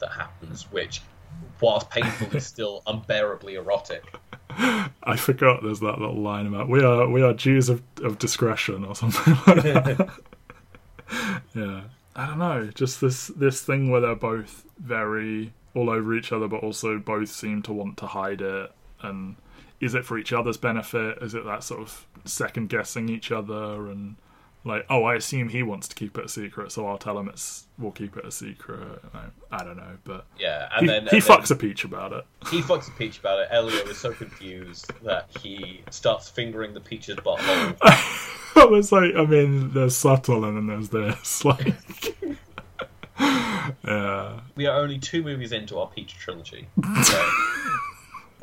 [0.00, 1.00] that happens, which,
[1.60, 4.04] whilst painful, is still unbearably erotic.
[4.50, 8.84] I forgot there's that little line about we are we are Jews of, of discretion
[8.84, 10.10] or something like that.
[11.54, 11.82] yeah.
[12.16, 16.46] I don't know, just this this thing where they're both very all over each other
[16.46, 18.70] but also both seem to want to hide it
[19.02, 19.34] and
[19.80, 21.18] is it for each other's benefit?
[21.20, 24.16] Is it that sort of second guessing each other and
[24.64, 27.28] like, oh, I assume he wants to keep it a secret, so I'll tell him
[27.28, 28.80] it's we'll keep it a secret.
[29.12, 31.84] I, I don't know, but Yeah, he, and then he and fucks then a peach
[31.84, 32.24] about it.
[32.50, 33.48] he fucks a peach about it.
[33.50, 37.76] Elio is so confused that he starts fingering the peach's butthole.
[38.56, 41.44] I was like, I mean, there's subtle and then there's this.
[41.44, 41.74] Like,
[43.86, 44.40] yeah.
[44.56, 46.66] We are only two movies into our Peach trilogy.
[47.04, 47.30] So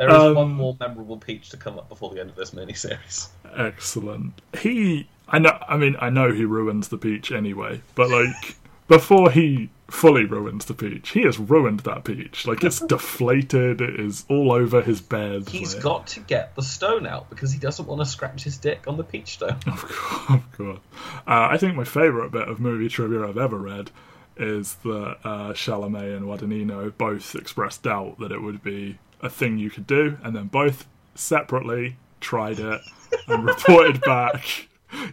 [0.07, 2.52] there is Um, one more memorable Peach to come up before the end of this
[2.52, 3.28] miniseries.
[3.56, 4.34] Excellent.
[4.60, 8.56] He, I know, I mean, I know he ruins the peach anyway, but like,
[8.88, 12.48] before he fully ruins the peach, he has ruined that peach.
[12.48, 15.49] Like, it's deflated, it is all over his bed.
[15.49, 18.57] He's like- got to get the stone out because he doesn't want to scratch his
[18.57, 19.57] dick on the peach stone.
[19.68, 20.30] Of course.
[20.41, 20.80] Of course.
[21.28, 23.91] Uh, I think my favourite bit of movie trivia I've ever read
[24.38, 29.57] is that uh, Chalamet and Guadagnino both expressed doubt that it would be a thing
[29.57, 32.81] you could do, and then both separately tried it
[33.27, 34.68] and reported back,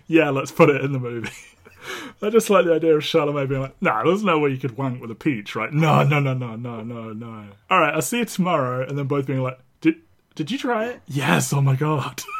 [0.06, 1.30] yeah, let's put it in the movie.
[2.22, 4.76] I just like the idea of Chalamet being like, nah, there's no way you could
[4.76, 5.72] wank with a peach, right?
[5.72, 7.47] No, no, no, no, no, no, no.
[7.70, 9.97] All right, I'll see you tomorrow, and then both being like, did,
[10.35, 11.01] did you try it?
[11.06, 12.22] Yes, oh my god.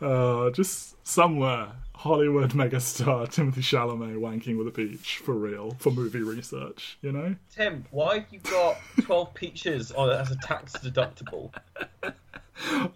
[0.00, 1.68] Uh, just somewhere,
[2.06, 6.98] Hollywood megastar Timothée Chalamet wanking with a peach for real for movie research.
[7.02, 11.52] You know, Tim, why have you got 12 peaches on as a tax deductible?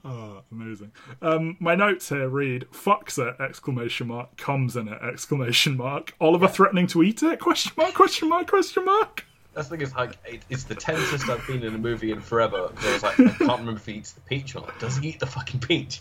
[0.04, 0.92] oh, amazing.
[1.20, 6.14] Um, my notes here read "fucks it!" exclamation mark comes in it exclamation mark.
[6.20, 7.40] Oliver threatening to eat it?
[7.40, 7.94] Question mark?
[7.94, 8.48] Question mark?
[8.48, 9.26] Question mark?
[9.54, 12.20] That's the thing is like it, it's the tensest I've been in a movie in
[12.20, 12.68] forever.
[12.68, 14.78] Because I was like, I can't remember if he eats the peach or not.
[14.78, 16.00] Does he eat the fucking peach?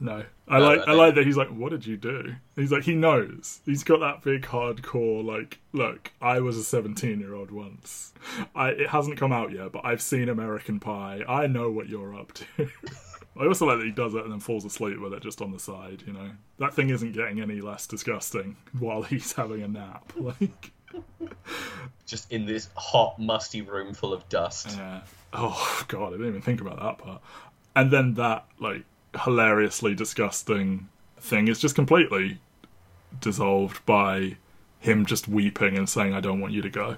[0.00, 2.94] No, I like I like that he's like, "What did you do?" He's like, he
[2.94, 3.60] knows.
[3.64, 8.12] He's got that big hardcore like, look, I was a seventeen-year-old once.
[8.54, 11.22] I it hasn't come out yet, but I've seen American Pie.
[11.28, 12.44] I know what you're up to.
[13.36, 15.50] I also like that he does it and then falls asleep with it just on
[15.50, 16.04] the side.
[16.06, 20.12] You know, that thing isn't getting any less disgusting while he's having a nap.
[20.40, 20.70] Like,
[22.06, 24.76] Just in this hot, musty room full of dust.
[24.76, 25.00] yeah.
[25.32, 27.20] Oh god, I didn't even think about that part.
[27.74, 28.84] And then that like
[29.16, 30.88] hilariously disgusting
[31.18, 32.38] thing is just completely
[33.20, 34.36] dissolved by
[34.80, 36.96] him just weeping and saying, "I don't want you to go."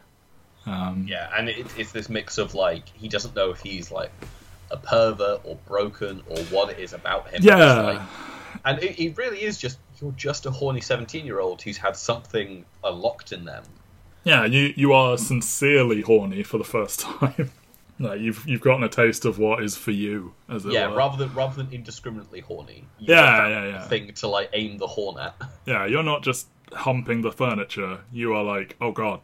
[0.66, 4.10] Um, Yeah, and it, it's this mix of like he doesn't know if he's like
[4.70, 7.40] a pervert or broken or what it is about him.
[7.42, 7.80] Yeah.
[7.82, 8.00] Like-
[8.64, 13.32] and it, it really is just you're just a horny seventeen-year-old who's had something unlocked
[13.32, 13.62] in them.
[14.24, 17.50] yeah, you you are sincerely horny for the first time.
[17.98, 20.96] Like you've you've gotten a taste of what is for you, as it Yeah, were.
[20.96, 22.84] rather than rather than indiscriminately horny.
[22.98, 23.88] You Yeah, have yeah, yeah.
[23.88, 25.34] Thing to like aim the horn at.
[25.66, 28.00] Yeah, you're not just humping the furniture.
[28.12, 29.20] You are like, oh god,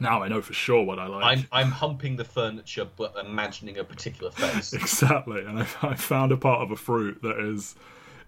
[0.00, 1.24] now I know for sure what I like.
[1.24, 4.72] I'm I'm humping the furniture, but imagining a particular face.
[4.74, 7.74] Exactly, and I, I found a part of a fruit that is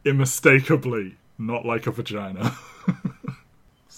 [0.06, 2.56] unmistakably not like a vagina.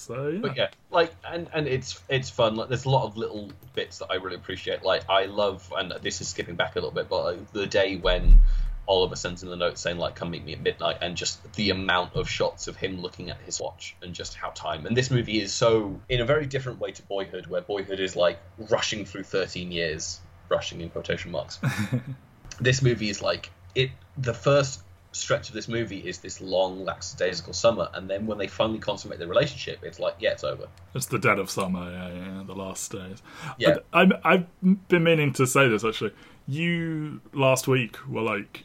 [0.03, 2.57] so yeah, But yeah, like, and and it's it's fun.
[2.57, 4.83] Like, there's a lot of little bits that I really appreciate.
[4.83, 7.97] Like, I love, and this is skipping back a little bit, but like, the day
[7.97, 8.41] when
[8.89, 11.71] Oliver sends in the note saying like, "Come meet me at midnight," and just the
[11.71, 14.87] amount of shots of him looking at his watch and just how time.
[14.87, 18.17] And this movie is so in a very different way to Boyhood, where Boyhood is
[18.17, 18.39] like
[18.71, 21.61] rushing through 13 years, rushing in quotation marks.
[22.61, 23.91] this movie is like it.
[24.19, 28.47] The first stretch of this movie is this long lackadaisical summer, and then when they
[28.47, 30.67] finally consummate their relationship, it's like, yeah, it's over.
[30.95, 31.91] it's the dead of summer.
[31.91, 33.23] Yeah, yeah, the last days.
[33.59, 33.77] Yeah.
[33.93, 36.13] I, I'm, I've been meaning to say this actually.
[36.49, 38.65] You last week were like,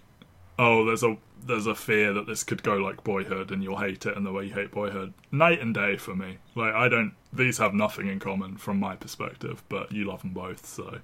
[0.57, 4.05] oh, there's a there's a fear that this could go like Boyhood, and you'll hate
[4.05, 6.37] it, and the way you hate Boyhood, night and day for me.
[6.55, 7.13] Like I don't.
[7.33, 10.99] These have nothing in common from my perspective, but you love them both, so.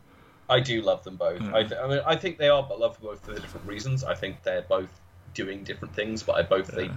[0.49, 1.41] I do love them both.
[1.41, 1.55] Yeah.
[1.55, 4.03] I, th- I mean, I think they are, but love them both for different reasons.
[4.03, 4.89] I think they're both
[5.33, 6.91] doing different things, but I both think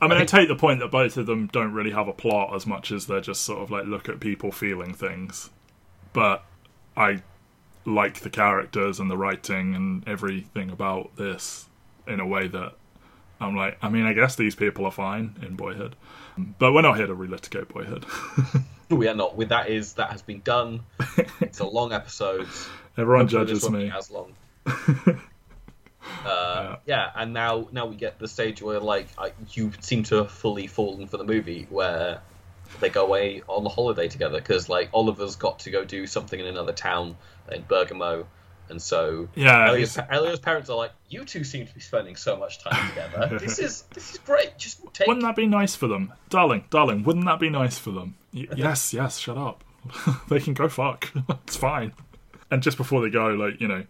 [0.00, 2.12] I mean, I, think- take the point that both of them don't really have a
[2.12, 5.50] plot as much as they're just sort of like look at people feeling things.
[6.12, 6.44] But
[6.96, 7.22] I
[7.84, 11.66] like the characters and the writing and everything about this
[12.06, 12.74] in a way that
[13.40, 15.94] I'm like, I mean, I guess these people are fine in Boyhood.
[16.36, 18.04] But we're not here to relitigate Boyhood.
[18.90, 19.36] we are not.
[19.36, 20.80] With that is that has been done.
[21.40, 22.48] it's a long episode.
[22.96, 23.92] Everyone Hopefully judges me.
[23.96, 24.34] as long.
[26.24, 30.16] Uh, yeah, and now now we get the stage where like I, you seem to
[30.16, 32.20] have fully fallen for the movie where
[32.80, 36.38] they go away on the holiday together because like Oliver's got to go do something
[36.38, 37.16] in another town
[37.50, 38.26] in Bergamo,
[38.68, 42.16] and so Yeah, Elio's, it's- Elio's parents are like, "You two seem to be spending
[42.16, 43.38] so much time together.
[43.40, 44.56] this is this is great.
[44.58, 46.12] Just take." Wouldn't that be nice for them?
[46.30, 48.14] Darling, darling, wouldn't that be nice for them?
[48.34, 49.62] Y- yes, yes, shut up.
[50.28, 51.10] they can go fuck.
[51.46, 51.92] it's fine.
[52.50, 53.84] And just before they go, like, you know,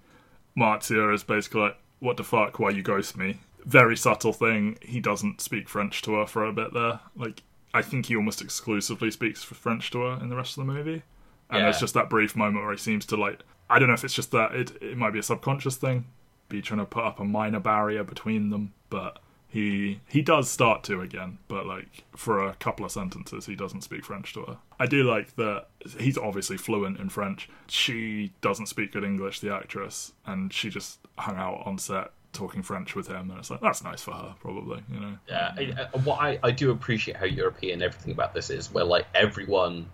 [0.56, 3.38] Marzia is basically like, what the fuck, why you ghost me?
[3.64, 4.76] Very subtle thing.
[4.82, 6.98] He doesn't speak French to her for a bit there.
[7.14, 10.72] Like, I think he almost exclusively speaks French to her in the rest of the
[10.72, 11.02] movie.
[11.48, 11.62] And Yeah.
[11.66, 14.14] there's just that brief moment where he seems to, like, I don't know if it's
[14.14, 16.06] just that it, it might be a subconscious thing,
[16.48, 19.21] be trying to put up a minor barrier between them, but
[19.52, 23.82] he he does start to again, but like for a couple of sentences he doesn't
[23.82, 24.56] speak French to her.
[24.80, 25.66] I do like that
[26.00, 27.48] he's obviously fluent in French.
[27.68, 32.62] She doesn't speak good English, the actress, and she just hung out on set talking
[32.62, 35.18] French with him, and it's like that's nice for her, probably, you know.
[35.28, 38.84] Yeah, I, I- what I, I do appreciate how European everything about this is, where
[38.84, 39.84] like everyone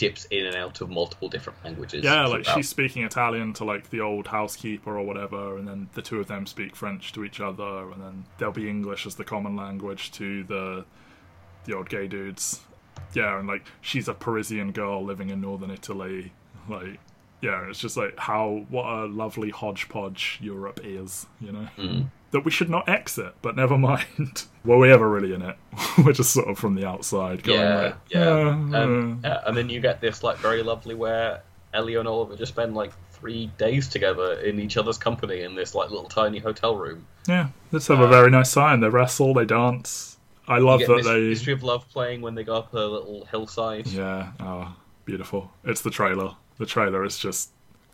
[0.00, 2.02] dips in and out of multiple different languages.
[2.02, 6.00] Yeah, like she's speaking Italian to like the old housekeeper or whatever, and then the
[6.00, 9.24] two of them speak French to each other, and then there'll be English as the
[9.24, 10.86] common language to the
[11.66, 12.60] the old gay dudes.
[13.12, 16.32] Yeah, and like she's a Parisian girl living in northern Italy.
[16.66, 16.98] Like,
[17.42, 21.68] yeah, it's just like how what a lovely hodgepodge Europe is, you know.
[21.76, 22.06] Mm.
[22.32, 24.44] That we should not exit, but never mind.
[24.64, 25.56] Were we ever really in it?
[26.04, 28.20] We're just sort of from the outside going Yeah, like, yeah.
[28.20, 31.42] "Uh, and, uh." yeah, and then you get this like very lovely where
[31.74, 35.74] Ellie and Oliver just spend like three days together in each other's company in this
[35.74, 37.06] like little tiny hotel room.
[37.28, 38.80] Yeah, let's have a very nice time.
[38.80, 40.16] They wrestle, they dance.
[40.48, 41.20] I love that get they.
[41.28, 43.86] Mystery of Love playing when they go up a little hillside.
[43.86, 44.74] Yeah, oh,
[45.04, 45.50] beautiful.
[45.64, 46.34] It's the trailer.
[46.58, 47.50] The trailer is just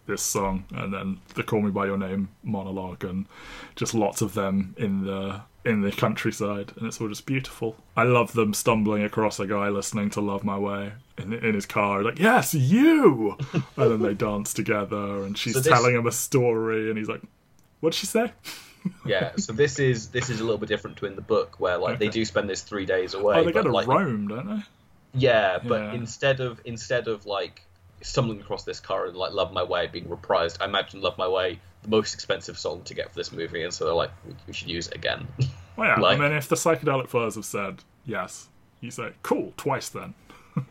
[0.06, 3.26] this song, and then the "Call Me by Your Name" monologue, and
[3.74, 7.76] just lots of them in the in the countryside, and it's all just beautiful.
[7.96, 11.66] I love them stumbling across a guy listening to "Love My Way" in, in his
[11.66, 16.06] car, like "Yes, you," and then they dance together, and she's So this- telling him
[16.06, 17.22] a story, and he's like,
[17.80, 18.32] "What'd she say?"
[19.06, 19.32] yeah.
[19.36, 21.98] So this is this is a little bit different to in the book where like
[21.98, 23.36] they do spend this three days oh, away.
[23.36, 24.62] oh, they go but, to like, Rome, don't they?
[25.14, 25.94] Yeah, but Yeah.
[25.94, 27.62] instead of instead of like
[28.02, 31.28] stumbling across this car and like "Love My Way" being reprised, I imagine "Love My
[31.28, 34.34] Way" the most expensive song to get for this movie, and so they're like, we,
[34.46, 35.26] we should use it again.
[35.76, 35.96] Well, yeah.
[36.00, 38.48] Like- I mean, if the psychedelic furs have said yes,
[38.80, 40.14] you say cool twice then.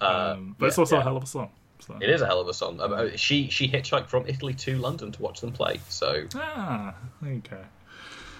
[0.00, 1.02] Uh, Um, but it's also yeah.
[1.02, 1.48] a hell of a song.
[1.78, 1.96] So.
[2.00, 2.80] It is a hell of a song.
[2.80, 5.78] Um, she she hitchhiked from Italy to London to watch them play.
[5.88, 6.92] So, Ah,
[7.24, 7.62] okay.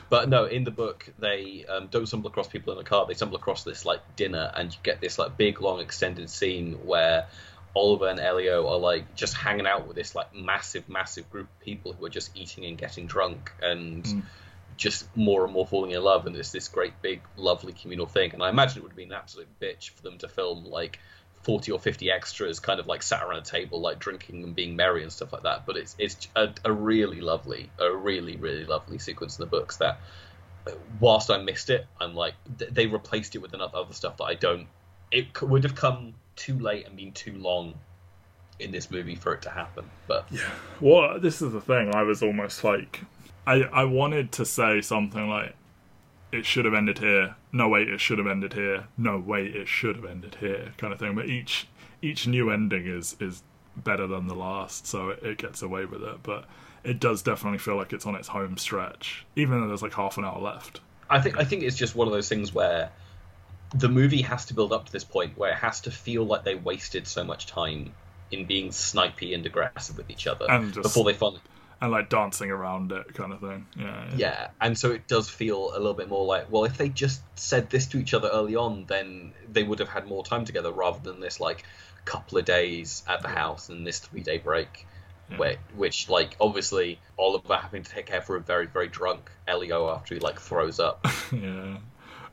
[0.09, 3.07] but no, in the book they um, don't stumble across people in a car.
[3.07, 6.73] They stumble across this like dinner, and you get this like big long extended scene
[6.85, 7.27] where
[7.75, 11.61] Oliver and Elio are like just hanging out with this like massive massive group of
[11.61, 14.05] people who are just eating and getting drunk and.
[14.05, 14.23] Mm.
[14.77, 18.33] Just more and more falling in love, and it's this great big lovely communal thing.
[18.33, 20.99] And I imagine it would have been an absolute bitch for them to film like
[21.43, 24.77] 40 or 50 extras kind of like sat around a table like drinking and being
[24.77, 28.65] merry and stuff like that but it's it's a, a really lovely a really really
[28.65, 30.01] lovely sequence in the books that
[31.01, 34.25] whilst I missed it I'm like th- they replaced it with enough other stuff that
[34.25, 34.67] I don't
[35.11, 37.75] it would have come too late and been too long
[38.59, 40.43] in this movie for it to happen but yeah,
[40.81, 41.95] Well, this is the thing.
[41.95, 43.01] I was almost like,
[43.47, 45.55] I I wanted to say something like,
[46.33, 47.35] it should have ended here.
[47.53, 48.85] No, wait, it should have ended here.
[48.97, 51.15] No, wait, it should have ended here, kind of thing.
[51.15, 51.67] But each
[52.03, 53.43] each new ending is is
[53.77, 56.23] better than the last, so it, it gets away with it.
[56.23, 56.45] But
[56.85, 60.19] it does definitely feel like it's on its home stretch, even though there's like half
[60.19, 60.81] an hour left.
[61.09, 62.91] I think I think it's just one of those things where
[63.75, 66.45] the movie has to build up to this point where it has to feel like
[66.45, 67.93] they wasted so much time
[68.31, 71.41] in being snipey and aggressive with each other And just- before they finally
[71.81, 73.67] And like dancing around it, kind of thing.
[73.79, 74.17] Yeah, yeah.
[74.17, 77.21] yeah and so it does feel a little bit more like well if they just
[77.39, 80.71] said this to each other early on then they would have had more time together
[80.73, 81.65] rather than this like
[82.05, 84.87] couple of days at the house and this three day break
[85.31, 85.37] Yeah.
[85.39, 89.91] where, which like obviously Oliver having to take care for a very very drunk Elio
[89.91, 91.77] after he like throws up Yeah.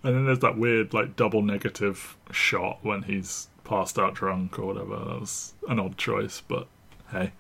[0.04, 4.68] And then there's that weird, like, double negative shot when he's passed out drunk or
[4.68, 4.96] whatever.
[4.96, 6.68] That was an odd choice, but
[7.12, 7.32] hey.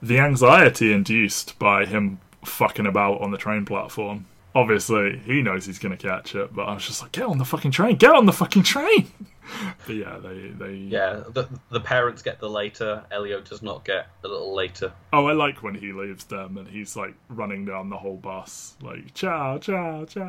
[0.00, 4.26] The anxiety induced by him fucking about on the train platform.
[4.54, 7.38] Obviously, he knows he's going to catch it, but I was just like, get on
[7.38, 7.96] the fucking train!
[7.96, 9.10] Get on the fucking train!
[9.86, 10.48] but yeah, they.
[10.48, 14.92] they yeah the, the parents get the later Elio does not get a little later
[15.12, 18.76] Oh, I like when he leaves them and he's like running down the whole bus,
[18.80, 20.22] like ciao, ciao, ciao,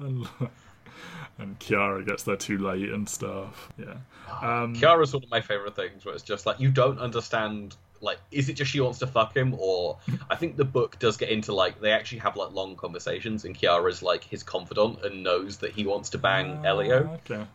[0.00, 0.26] and,
[1.38, 3.70] and Chiara gets there too late and stuff.
[3.78, 3.94] Yeah,
[4.42, 8.18] um, Chiara's one of my favorite things where it's just like you don't understand like
[8.30, 9.96] is it just she wants to fuck him or
[10.30, 13.56] I think the book does get into like they actually have like long conversations and
[13.58, 17.46] Chiara's like his confidant and knows that he wants to bang Elio Ah, Okay,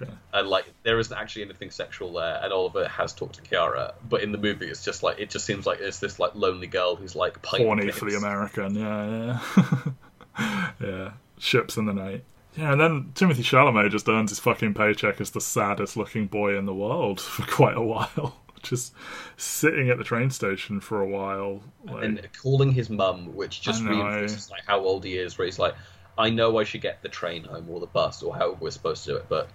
[0.00, 0.12] okay.
[0.32, 4.22] and like there isn't actually anything sexual there and Oliver has talked to Kiara but
[4.22, 6.94] in the movie it's just like it just seems like it's this like lonely girl
[6.94, 8.16] who's like Horny for the.
[8.16, 8.76] American.
[8.76, 11.10] Yeah, yeah, yeah.
[11.38, 12.22] Ships in the night.
[12.56, 16.56] Yeah, and then Timothée Chalamet just earns his fucking paycheck as the saddest looking boy
[16.58, 18.38] in the world for quite a while.
[18.62, 18.94] Just
[19.36, 21.62] sitting at the train station for a while.
[21.84, 25.36] Like, and calling his mum, which just reinforces like how old he is.
[25.36, 25.74] Where he's like,
[26.16, 29.02] "I know I should get the train home or the bus or however we're supposed
[29.06, 29.48] to do it, but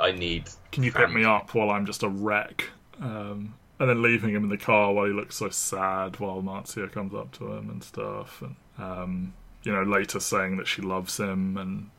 [0.00, 2.70] I need." can you pick me up while I'm just a wreck?
[3.00, 6.88] Um, and then leaving him in the car while he looks so sad while Marzia
[6.92, 8.42] comes up to him and stuff.
[8.42, 9.34] And, um,
[9.64, 11.90] you know, later saying that she loves him and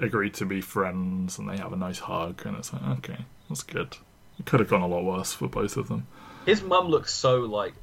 [0.00, 2.42] agreed to be friends and they have a nice hug.
[2.44, 3.96] And it's like, okay, that's good.
[4.38, 6.06] It could have gone a lot worse for both of them.
[6.46, 7.74] His mum looks so like.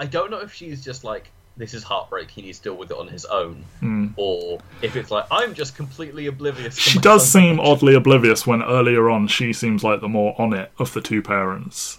[0.00, 2.30] I don't know if she's just like this is heartbreak.
[2.30, 4.08] He needs to deal with it on his own, hmm.
[4.16, 6.78] or if it's like I'm just completely oblivious.
[6.78, 10.70] She does seem oddly oblivious when earlier on she seems like the more on it
[10.78, 11.98] of the two parents,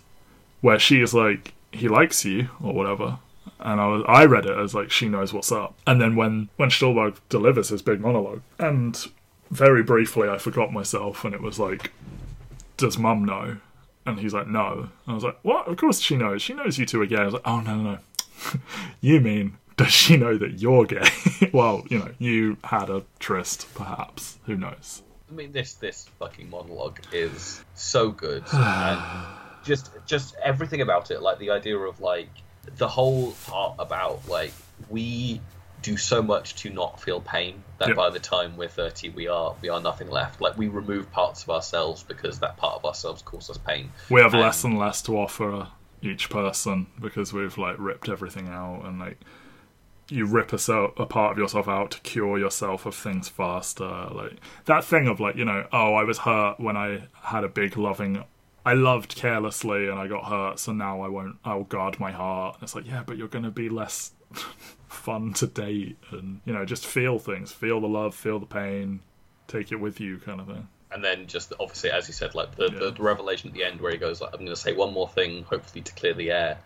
[0.61, 3.19] where she is like he likes you or whatever,
[3.60, 6.49] and I was I read it as like she knows what's up, and then when
[6.56, 9.06] when Stuhlbarg delivers his big monologue, and
[9.51, 11.91] very briefly I forgot myself, and it was like,
[12.77, 13.57] does Mum know?
[14.05, 14.71] And he's like, no.
[14.71, 15.67] And I was like, what?
[15.67, 16.41] Of course she knows.
[16.41, 17.17] She knows you two are gay.
[17.17, 17.99] I was like, oh no no no.
[19.01, 21.07] you mean does she know that you're gay?
[21.53, 24.38] well, you know, you had a tryst, perhaps.
[24.45, 25.01] Who knows?
[25.30, 29.01] I mean, this this fucking monologue is so good, and
[29.63, 32.30] just just everything about it, like the idea of like
[32.76, 34.51] the whole part about like
[34.89, 35.39] we
[35.81, 37.93] do so much to not feel pain that Yeah.
[37.93, 41.43] by the time we're 30 we are we are nothing left like we remove parts
[41.43, 44.77] of ourselves because that part of ourselves causes us pain We have Um, less and
[44.77, 45.68] less to offer
[46.01, 49.18] each person because we've like ripped everything out and like
[50.11, 54.07] you rip a, cell, a part of yourself out to cure yourself of things faster.
[54.11, 57.47] Like that thing of like you know, oh, I was hurt when I had a
[57.47, 58.23] big loving.
[58.65, 61.38] I loved carelessly and I got hurt, so now I won't.
[61.45, 62.56] I'll guard my heart.
[62.56, 64.11] And it's like, yeah, but you're going to be less
[64.89, 68.99] fun to date, and you know, just feel things, feel the love, feel the pain,
[69.47, 70.67] take it with you, kind of thing.
[70.91, 72.79] And then just obviously, as you said, like the, Yeah.
[72.79, 74.91] the, the revelation at the end where he goes like, "I'm going to say one
[74.93, 76.57] more thing, hopefully to clear the air."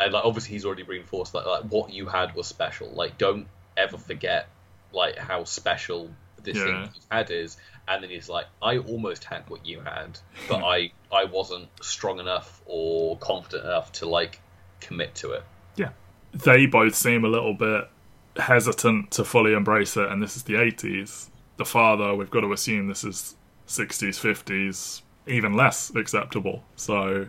[0.00, 2.88] And like obviously, he's already reinforced that like what you had was special.
[2.90, 3.46] Like, don't
[3.76, 4.48] ever forget
[4.92, 6.10] like how special
[6.42, 7.56] this thing you've had is.
[7.88, 10.18] And then he's like, "I almost had what you had,
[10.48, 14.40] but I I wasn't strong enough or confident enough to like
[14.80, 15.44] commit to it."
[16.36, 16.52] Yeah.
[16.54, 17.88] They both seem a little bit
[18.36, 21.30] hesitant to fully embrace it, and this is the 80s.
[21.56, 23.34] The father, we've got to assume this is
[23.66, 26.62] 60s, 50s, even less acceptable.
[26.76, 27.28] So,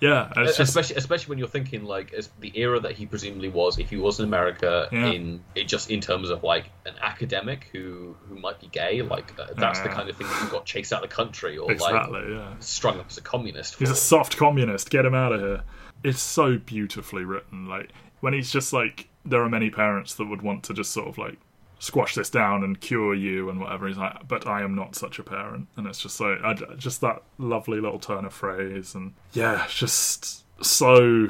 [0.00, 0.68] yeah, it's just.
[0.68, 3.96] especially especially when you're thinking like as the era that he presumably was if he
[3.96, 5.06] was in America Yeah.
[5.06, 9.36] in it just in terms of like an academic who who might be gay like
[9.40, 12.10] uh, that's the kind of thing who got chased out of the country or like
[12.28, 12.54] yeah.
[12.60, 14.88] strung up as a communist He's a soft communist.
[14.90, 15.62] Get him out of here.
[16.04, 17.66] It's so beautifully written.
[17.66, 17.90] Like
[18.20, 21.18] when he's just like, there are many parents that would want to just sort of
[21.18, 21.38] like
[21.78, 23.88] squash this down and cure you and whatever.
[23.88, 27.00] He's like, but I am not such a parent, and it's just so I, just
[27.00, 31.28] that lovely little turn of phrase, and yeah, just so.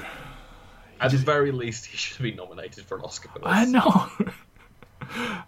[1.00, 4.10] at the very least he should be nominated for an Oscar for this I know.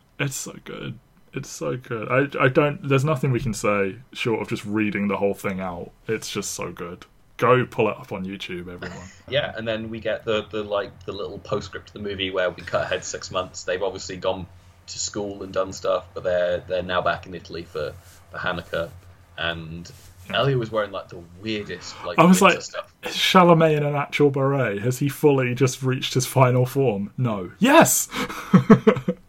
[0.20, 0.98] it's so good.
[1.32, 2.08] It's so good.
[2.10, 2.86] I I don't.
[2.86, 5.92] There's nothing we can say short of just reading the whole thing out.
[6.08, 7.06] It's just so good.
[7.40, 9.08] Go pull it up on YouTube, everyone.
[9.28, 12.50] yeah and then we get the the like the little postscript to the movie where
[12.50, 14.46] we cut ahead six months they've obviously gone
[14.86, 17.94] to school and done stuff but they're they're now back in Italy for
[18.30, 18.90] for Hanukkah
[19.38, 19.90] and
[20.32, 23.94] Elio was wearing like the weirdest like I was like, stuff is Chalamet in an
[23.96, 24.80] actual beret?
[24.80, 27.12] Has he fully just reached his final form?
[27.16, 27.50] No.
[27.58, 28.08] Yes!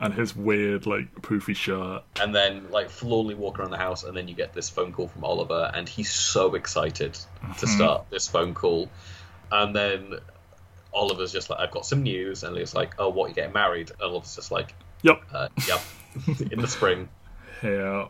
[0.00, 2.02] and his weird, like, poofy shirt.
[2.20, 5.08] and then like forlornly walk around the house and then you get this phone call
[5.08, 7.18] from Oliver and he's so excited
[7.58, 8.88] to start this phone call
[9.52, 10.14] and then
[10.92, 13.90] Oliver's just like I've got some news and Leo's like oh what you getting married
[13.90, 15.22] and Oliver's just like Yep.
[15.32, 15.80] uh, yep
[16.50, 17.08] in the spring
[17.62, 18.08] Yeah.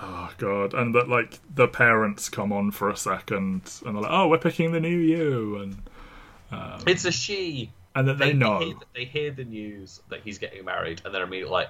[0.00, 0.74] Oh, God.
[0.74, 4.38] And that, like, the parents come on for a second and they're like, oh, we're
[4.38, 5.56] picking the new you.
[5.56, 8.60] And, it's a she and then they, know.
[8.60, 11.68] hear, they hear the news that he's getting married and they're immediately like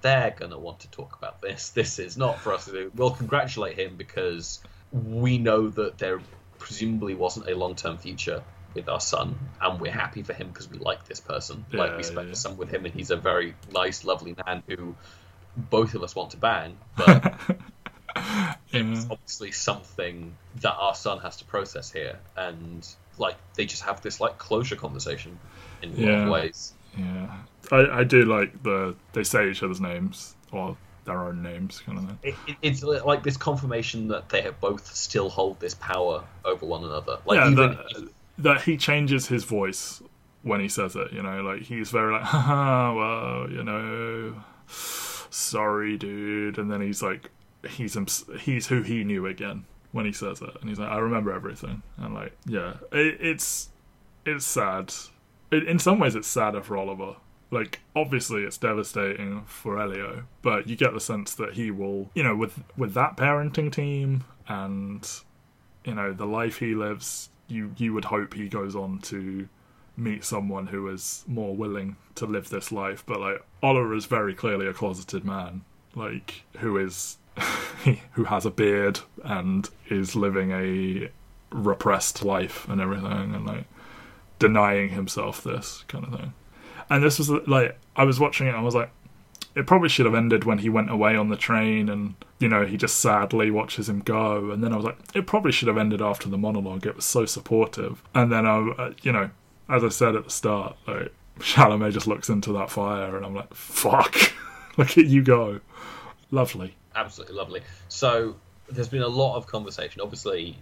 [0.00, 3.10] they're gonna want to talk about this this is not for us to do we'll
[3.10, 4.60] congratulate him because
[4.92, 6.20] we know that there
[6.58, 8.42] presumably wasn't a long-term future
[8.74, 12.02] with our son and we're happy for him because we like this person like we
[12.02, 12.30] spent yeah.
[12.30, 14.94] the summer with him and he's a very nice lovely man who
[15.56, 17.34] both of us want to bang but
[18.72, 22.88] it's obviously something that our son has to process here and
[23.22, 25.38] like they just have this like closure conversation
[25.80, 27.36] in a lot of ways Yeah.
[27.70, 28.94] I, I do like the.
[29.12, 32.18] They say each other's names, or their own names, kind of thing.
[32.22, 36.66] it, it, it's like this confirmation that they have both still hold this power over
[36.66, 38.08] one another like yeah, even that,
[38.38, 40.02] that he changes his voice
[40.42, 41.12] when he says it.
[41.12, 44.34] You know, like he's very like, haha, well, you know,
[44.66, 47.30] sorry, dude, and then he's like,
[47.68, 47.96] he's
[48.40, 51.82] he's who he knew again when he says it, and he's like, I remember everything,
[51.98, 53.68] and like, yeah, it, it's
[54.24, 54.92] it's sad.
[55.50, 57.16] It, in some ways, it's sadder for Oliver.
[57.50, 62.22] Like, obviously, it's devastating for Elio, but you get the sense that he will, you
[62.22, 65.08] know, with with that parenting team and
[65.84, 69.48] you know the life he lives you you would hope he goes on to
[69.96, 74.34] meet someone who is more willing to live this life but like Oliver is very
[74.34, 75.62] clearly a closeted man
[75.94, 77.18] like who is
[78.12, 81.10] who has a beard and is living a
[81.50, 83.64] repressed life and everything and like
[84.38, 86.34] denying himself this kind of thing.
[86.90, 88.90] And this was like I was watching it I was like
[89.54, 92.64] it probably should have ended when he went away on the train and you know
[92.64, 94.50] he just sadly watches him go.
[94.50, 96.86] And then i was like it probably should have ended after the monologue.
[96.86, 98.02] It was so supportive.
[98.14, 99.30] And then i uh, you know
[99.68, 103.34] as i said at the start like Chalamet just looks into that fire and i'm
[103.34, 104.16] like fuck.
[104.78, 105.60] Look at you go.
[106.30, 107.62] Lovely absolutely lovely.
[107.88, 108.36] So
[108.70, 110.00] there's been a lot of conversation.
[110.00, 110.56] Obviously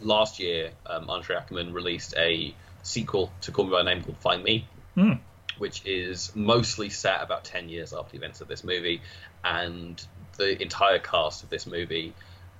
[0.00, 4.42] last year um, André Aciman released a sequel to Call Me by Name called Find
[4.44, 5.12] Me Hmm.
[5.58, 9.02] which is mostly set about 10 years after the events of this movie
[9.44, 10.02] and
[10.36, 12.14] the entire cast of this movie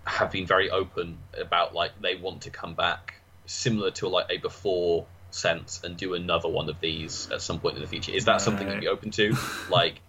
[0.07, 4.39] have been very open about like they want to come back similar to like a
[4.39, 8.13] before sense and do another one of these at some point in the future.
[8.13, 9.37] Is that something you'd be open to?
[9.71, 10.01] Like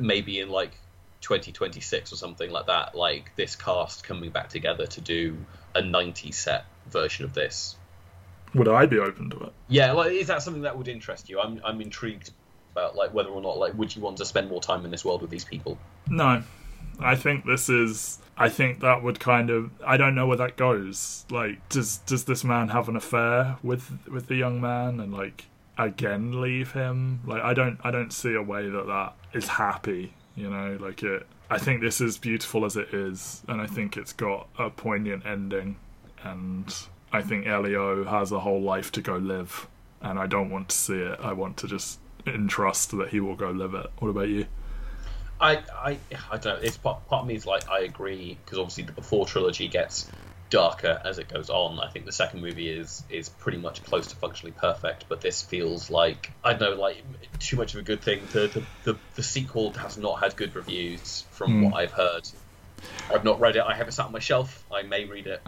[0.00, 0.72] maybe in like
[1.20, 5.36] 2026 or something like that like this cast coming back together to do
[5.74, 7.76] a 90 set version of this
[8.54, 9.52] Would I be open to it?
[9.68, 11.40] Yeah, like is that something that would interest you?
[11.40, 12.30] I'm I'm intrigued
[12.72, 15.04] about like whether or not like would you want to spend more time in this
[15.04, 15.78] world with these people?
[16.08, 16.42] No.
[16.98, 20.56] I think this is I think that would kind of I don't know where that
[20.56, 21.24] goes.
[21.30, 25.46] Like does does this man have an affair with with the young man and like
[25.78, 27.20] again leave him?
[27.26, 30.78] Like I don't I don't see a way that that is happy, you know?
[30.80, 34.48] Like it I think this is beautiful as it is and I think it's got
[34.58, 35.76] a poignant ending
[36.22, 36.72] and
[37.12, 39.66] I think Elio has a whole life to go live
[40.00, 41.18] and I don't want to see it.
[41.20, 43.86] I want to just entrust that he will go live it.
[43.98, 44.46] What about you?
[45.40, 45.98] I, I,
[46.30, 46.60] I don't know.
[46.62, 50.10] It's part, part of me is like I agree because obviously the before trilogy gets
[50.50, 51.78] darker as it goes on.
[51.80, 55.42] I think the second movie is is pretty much close to functionally perfect, but this
[55.42, 57.02] feels like I don't know, like
[57.38, 58.20] too much of a good thing.
[58.32, 58.62] The the,
[58.92, 61.64] the, the sequel has not had good reviews from Mm.
[61.70, 62.28] what I've heard.
[63.12, 63.62] I've not read it.
[63.62, 64.64] I have it sat on my shelf.
[64.72, 65.40] I may read it.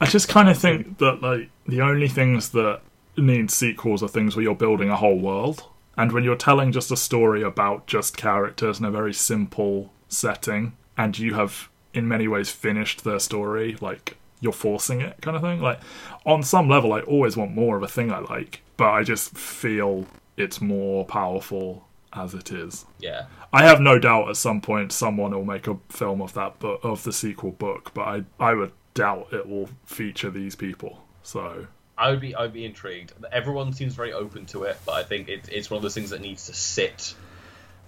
[0.00, 2.80] I just kind of think that like the only things that
[3.16, 5.64] need sequels are things where you're building a whole world,
[5.96, 10.76] and when you're telling just a story about just characters in a very simple setting,
[10.96, 15.42] and you have in many ways finished their story, like you're forcing it, kind of
[15.42, 15.60] thing.
[15.60, 15.80] Like
[16.26, 19.36] on some level, I always want more of a thing I like, but I just
[19.36, 20.06] feel
[20.36, 22.84] it's more powerful as it is.
[23.00, 23.24] Yeah.
[23.52, 26.80] I have no doubt at some point someone will make a film of that book
[26.82, 31.02] of the sequel book, but I I would doubt it will feature these people.
[31.22, 31.66] So
[31.96, 33.14] I would be I would be intrigued.
[33.32, 36.10] Everyone seems very open to it, but I think it, it's one of those things
[36.10, 37.14] that needs to sit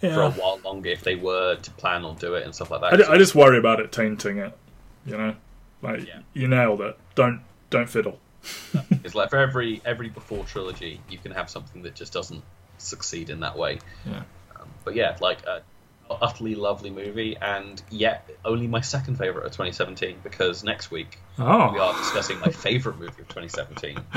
[0.00, 2.80] for a while longer if they were to plan on do it and stuff like
[2.80, 3.08] that.
[3.08, 4.56] I, I just worry about it tainting it.
[5.04, 5.36] You know,
[5.82, 6.20] like Yeah.
[6.32, 6.98] you nailed it.
[7.14, 7.40] Don't
[7.70, 8.18] don't fiddle.
[9.04, 12.42] It's like for every every before trilogy, you can have something that just doesn't
[12.78, 13.78] succeed in that way.
[14.04, 14.22] Yeah.
[14.56, 15.62] Um, but yeah, like a
[16.10, 21.72] utterly lovely movie, and yet only my second favorite of 2017 because next week oh.
[21.72, 23.98] we are discussing my favorite movie of 2017,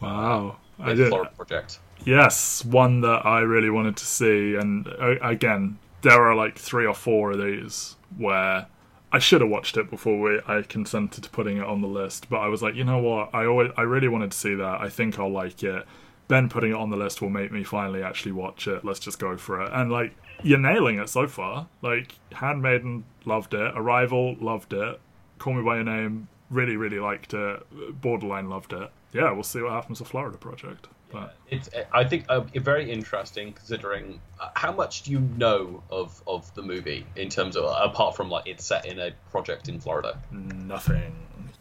[0.00, 0.56] wow!
[0.78, 1.08] I did.
[1.08, 1.78] Florida Project.
[2.04, 6.86] Yes, one that I really wanted to see, and uh, again, there are like three
[6.86, 8.66] or four of these where
[9.10, 12.28] I should have watched it before we, I consented to putting it on the list.
[12.28, 13.34] But I was like, you know what?
[13.34, 14.80] I always, I really wanted to see that.
[14.80, 15.86] I think I'll like it.
[16.28, 18.84] Ben putting it on the list will make me finally actually watch it.
[18.84, 19.70] Let's just go for it.
[19.72, 21.68] And like, you're nailing it so far.
[21.80, 23.72] Like, Handmaiden loved it.
[23.74, 25.00] Arrival loved it.
[25.38, 28.00] Call Me by Your Name really, really liked it.
[28.00, 28.90] Borderline loved it.
[29.12, 30.88] Yeah, we'll see what happens to Florida Project.
[31.10, 36.22] But It's I think uh, very interesting considering uh, how much do you know of
[36.26, 39.80] of the movie in terms of apart from like it's set in a project in
[39.80, 40.20] Florida.
[40.30, 41.14] nothing.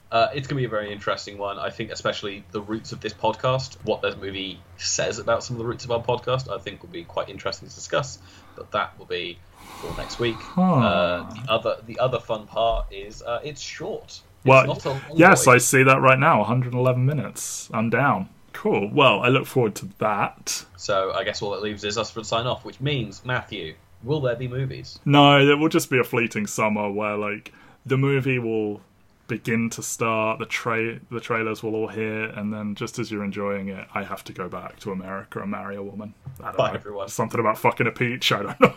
[0.10, 1.60] Uh, it's going to be a very interesting one.
[1.60, 5.60] I think, especially the roots of this podcast, what this movie says about some of
[5.60, 8.20] the roots of our podcast, I think will be quite interesting to discuss.
[8.56, 9.38] But that will be
[9.82, 10.38] for next week.
[10.58, 14.06] Uh, the other, the other fun part is uh, it's short.
[14.06, 15.46] It's Well, not a long yes.
[15.46, 16.40] I see that right now.
[16.40, 17.70] 111 minutes.
[17.74, 18.30] I'm down.
[18.58, 18.90] Cool.
[18.92, 20.66] Well, I look forward to that.
[20.78, 23.76] So I guess all that leaves is us for the sign off, which means Matthew,
[24.02, 24.98] will there be movies?
[25.06, 27.54] No, there will just be a fleeting summer where like
[27.86, 28.82] the movie will
[29.28, 33.24] begin to start, the tra- the trailers will all hit, and then just as you're
[33.24, 36.16] enjoying it, I have to go back to America and marry a woman.
[36.40, 36.76] I don't Bye, know.
[36.78, 37.10] everyone.
[37.10, 38.32] Something about fucking a peach.
[38.32, 38.74] I don't know.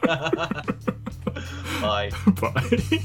[1.80, 2.10] Bye.
[2.40, 3.00] Bye.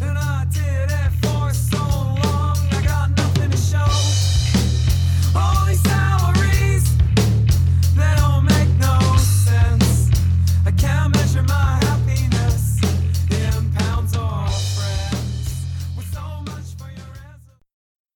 [0.00, 4.07] And I did it for so long, I got nothing to show.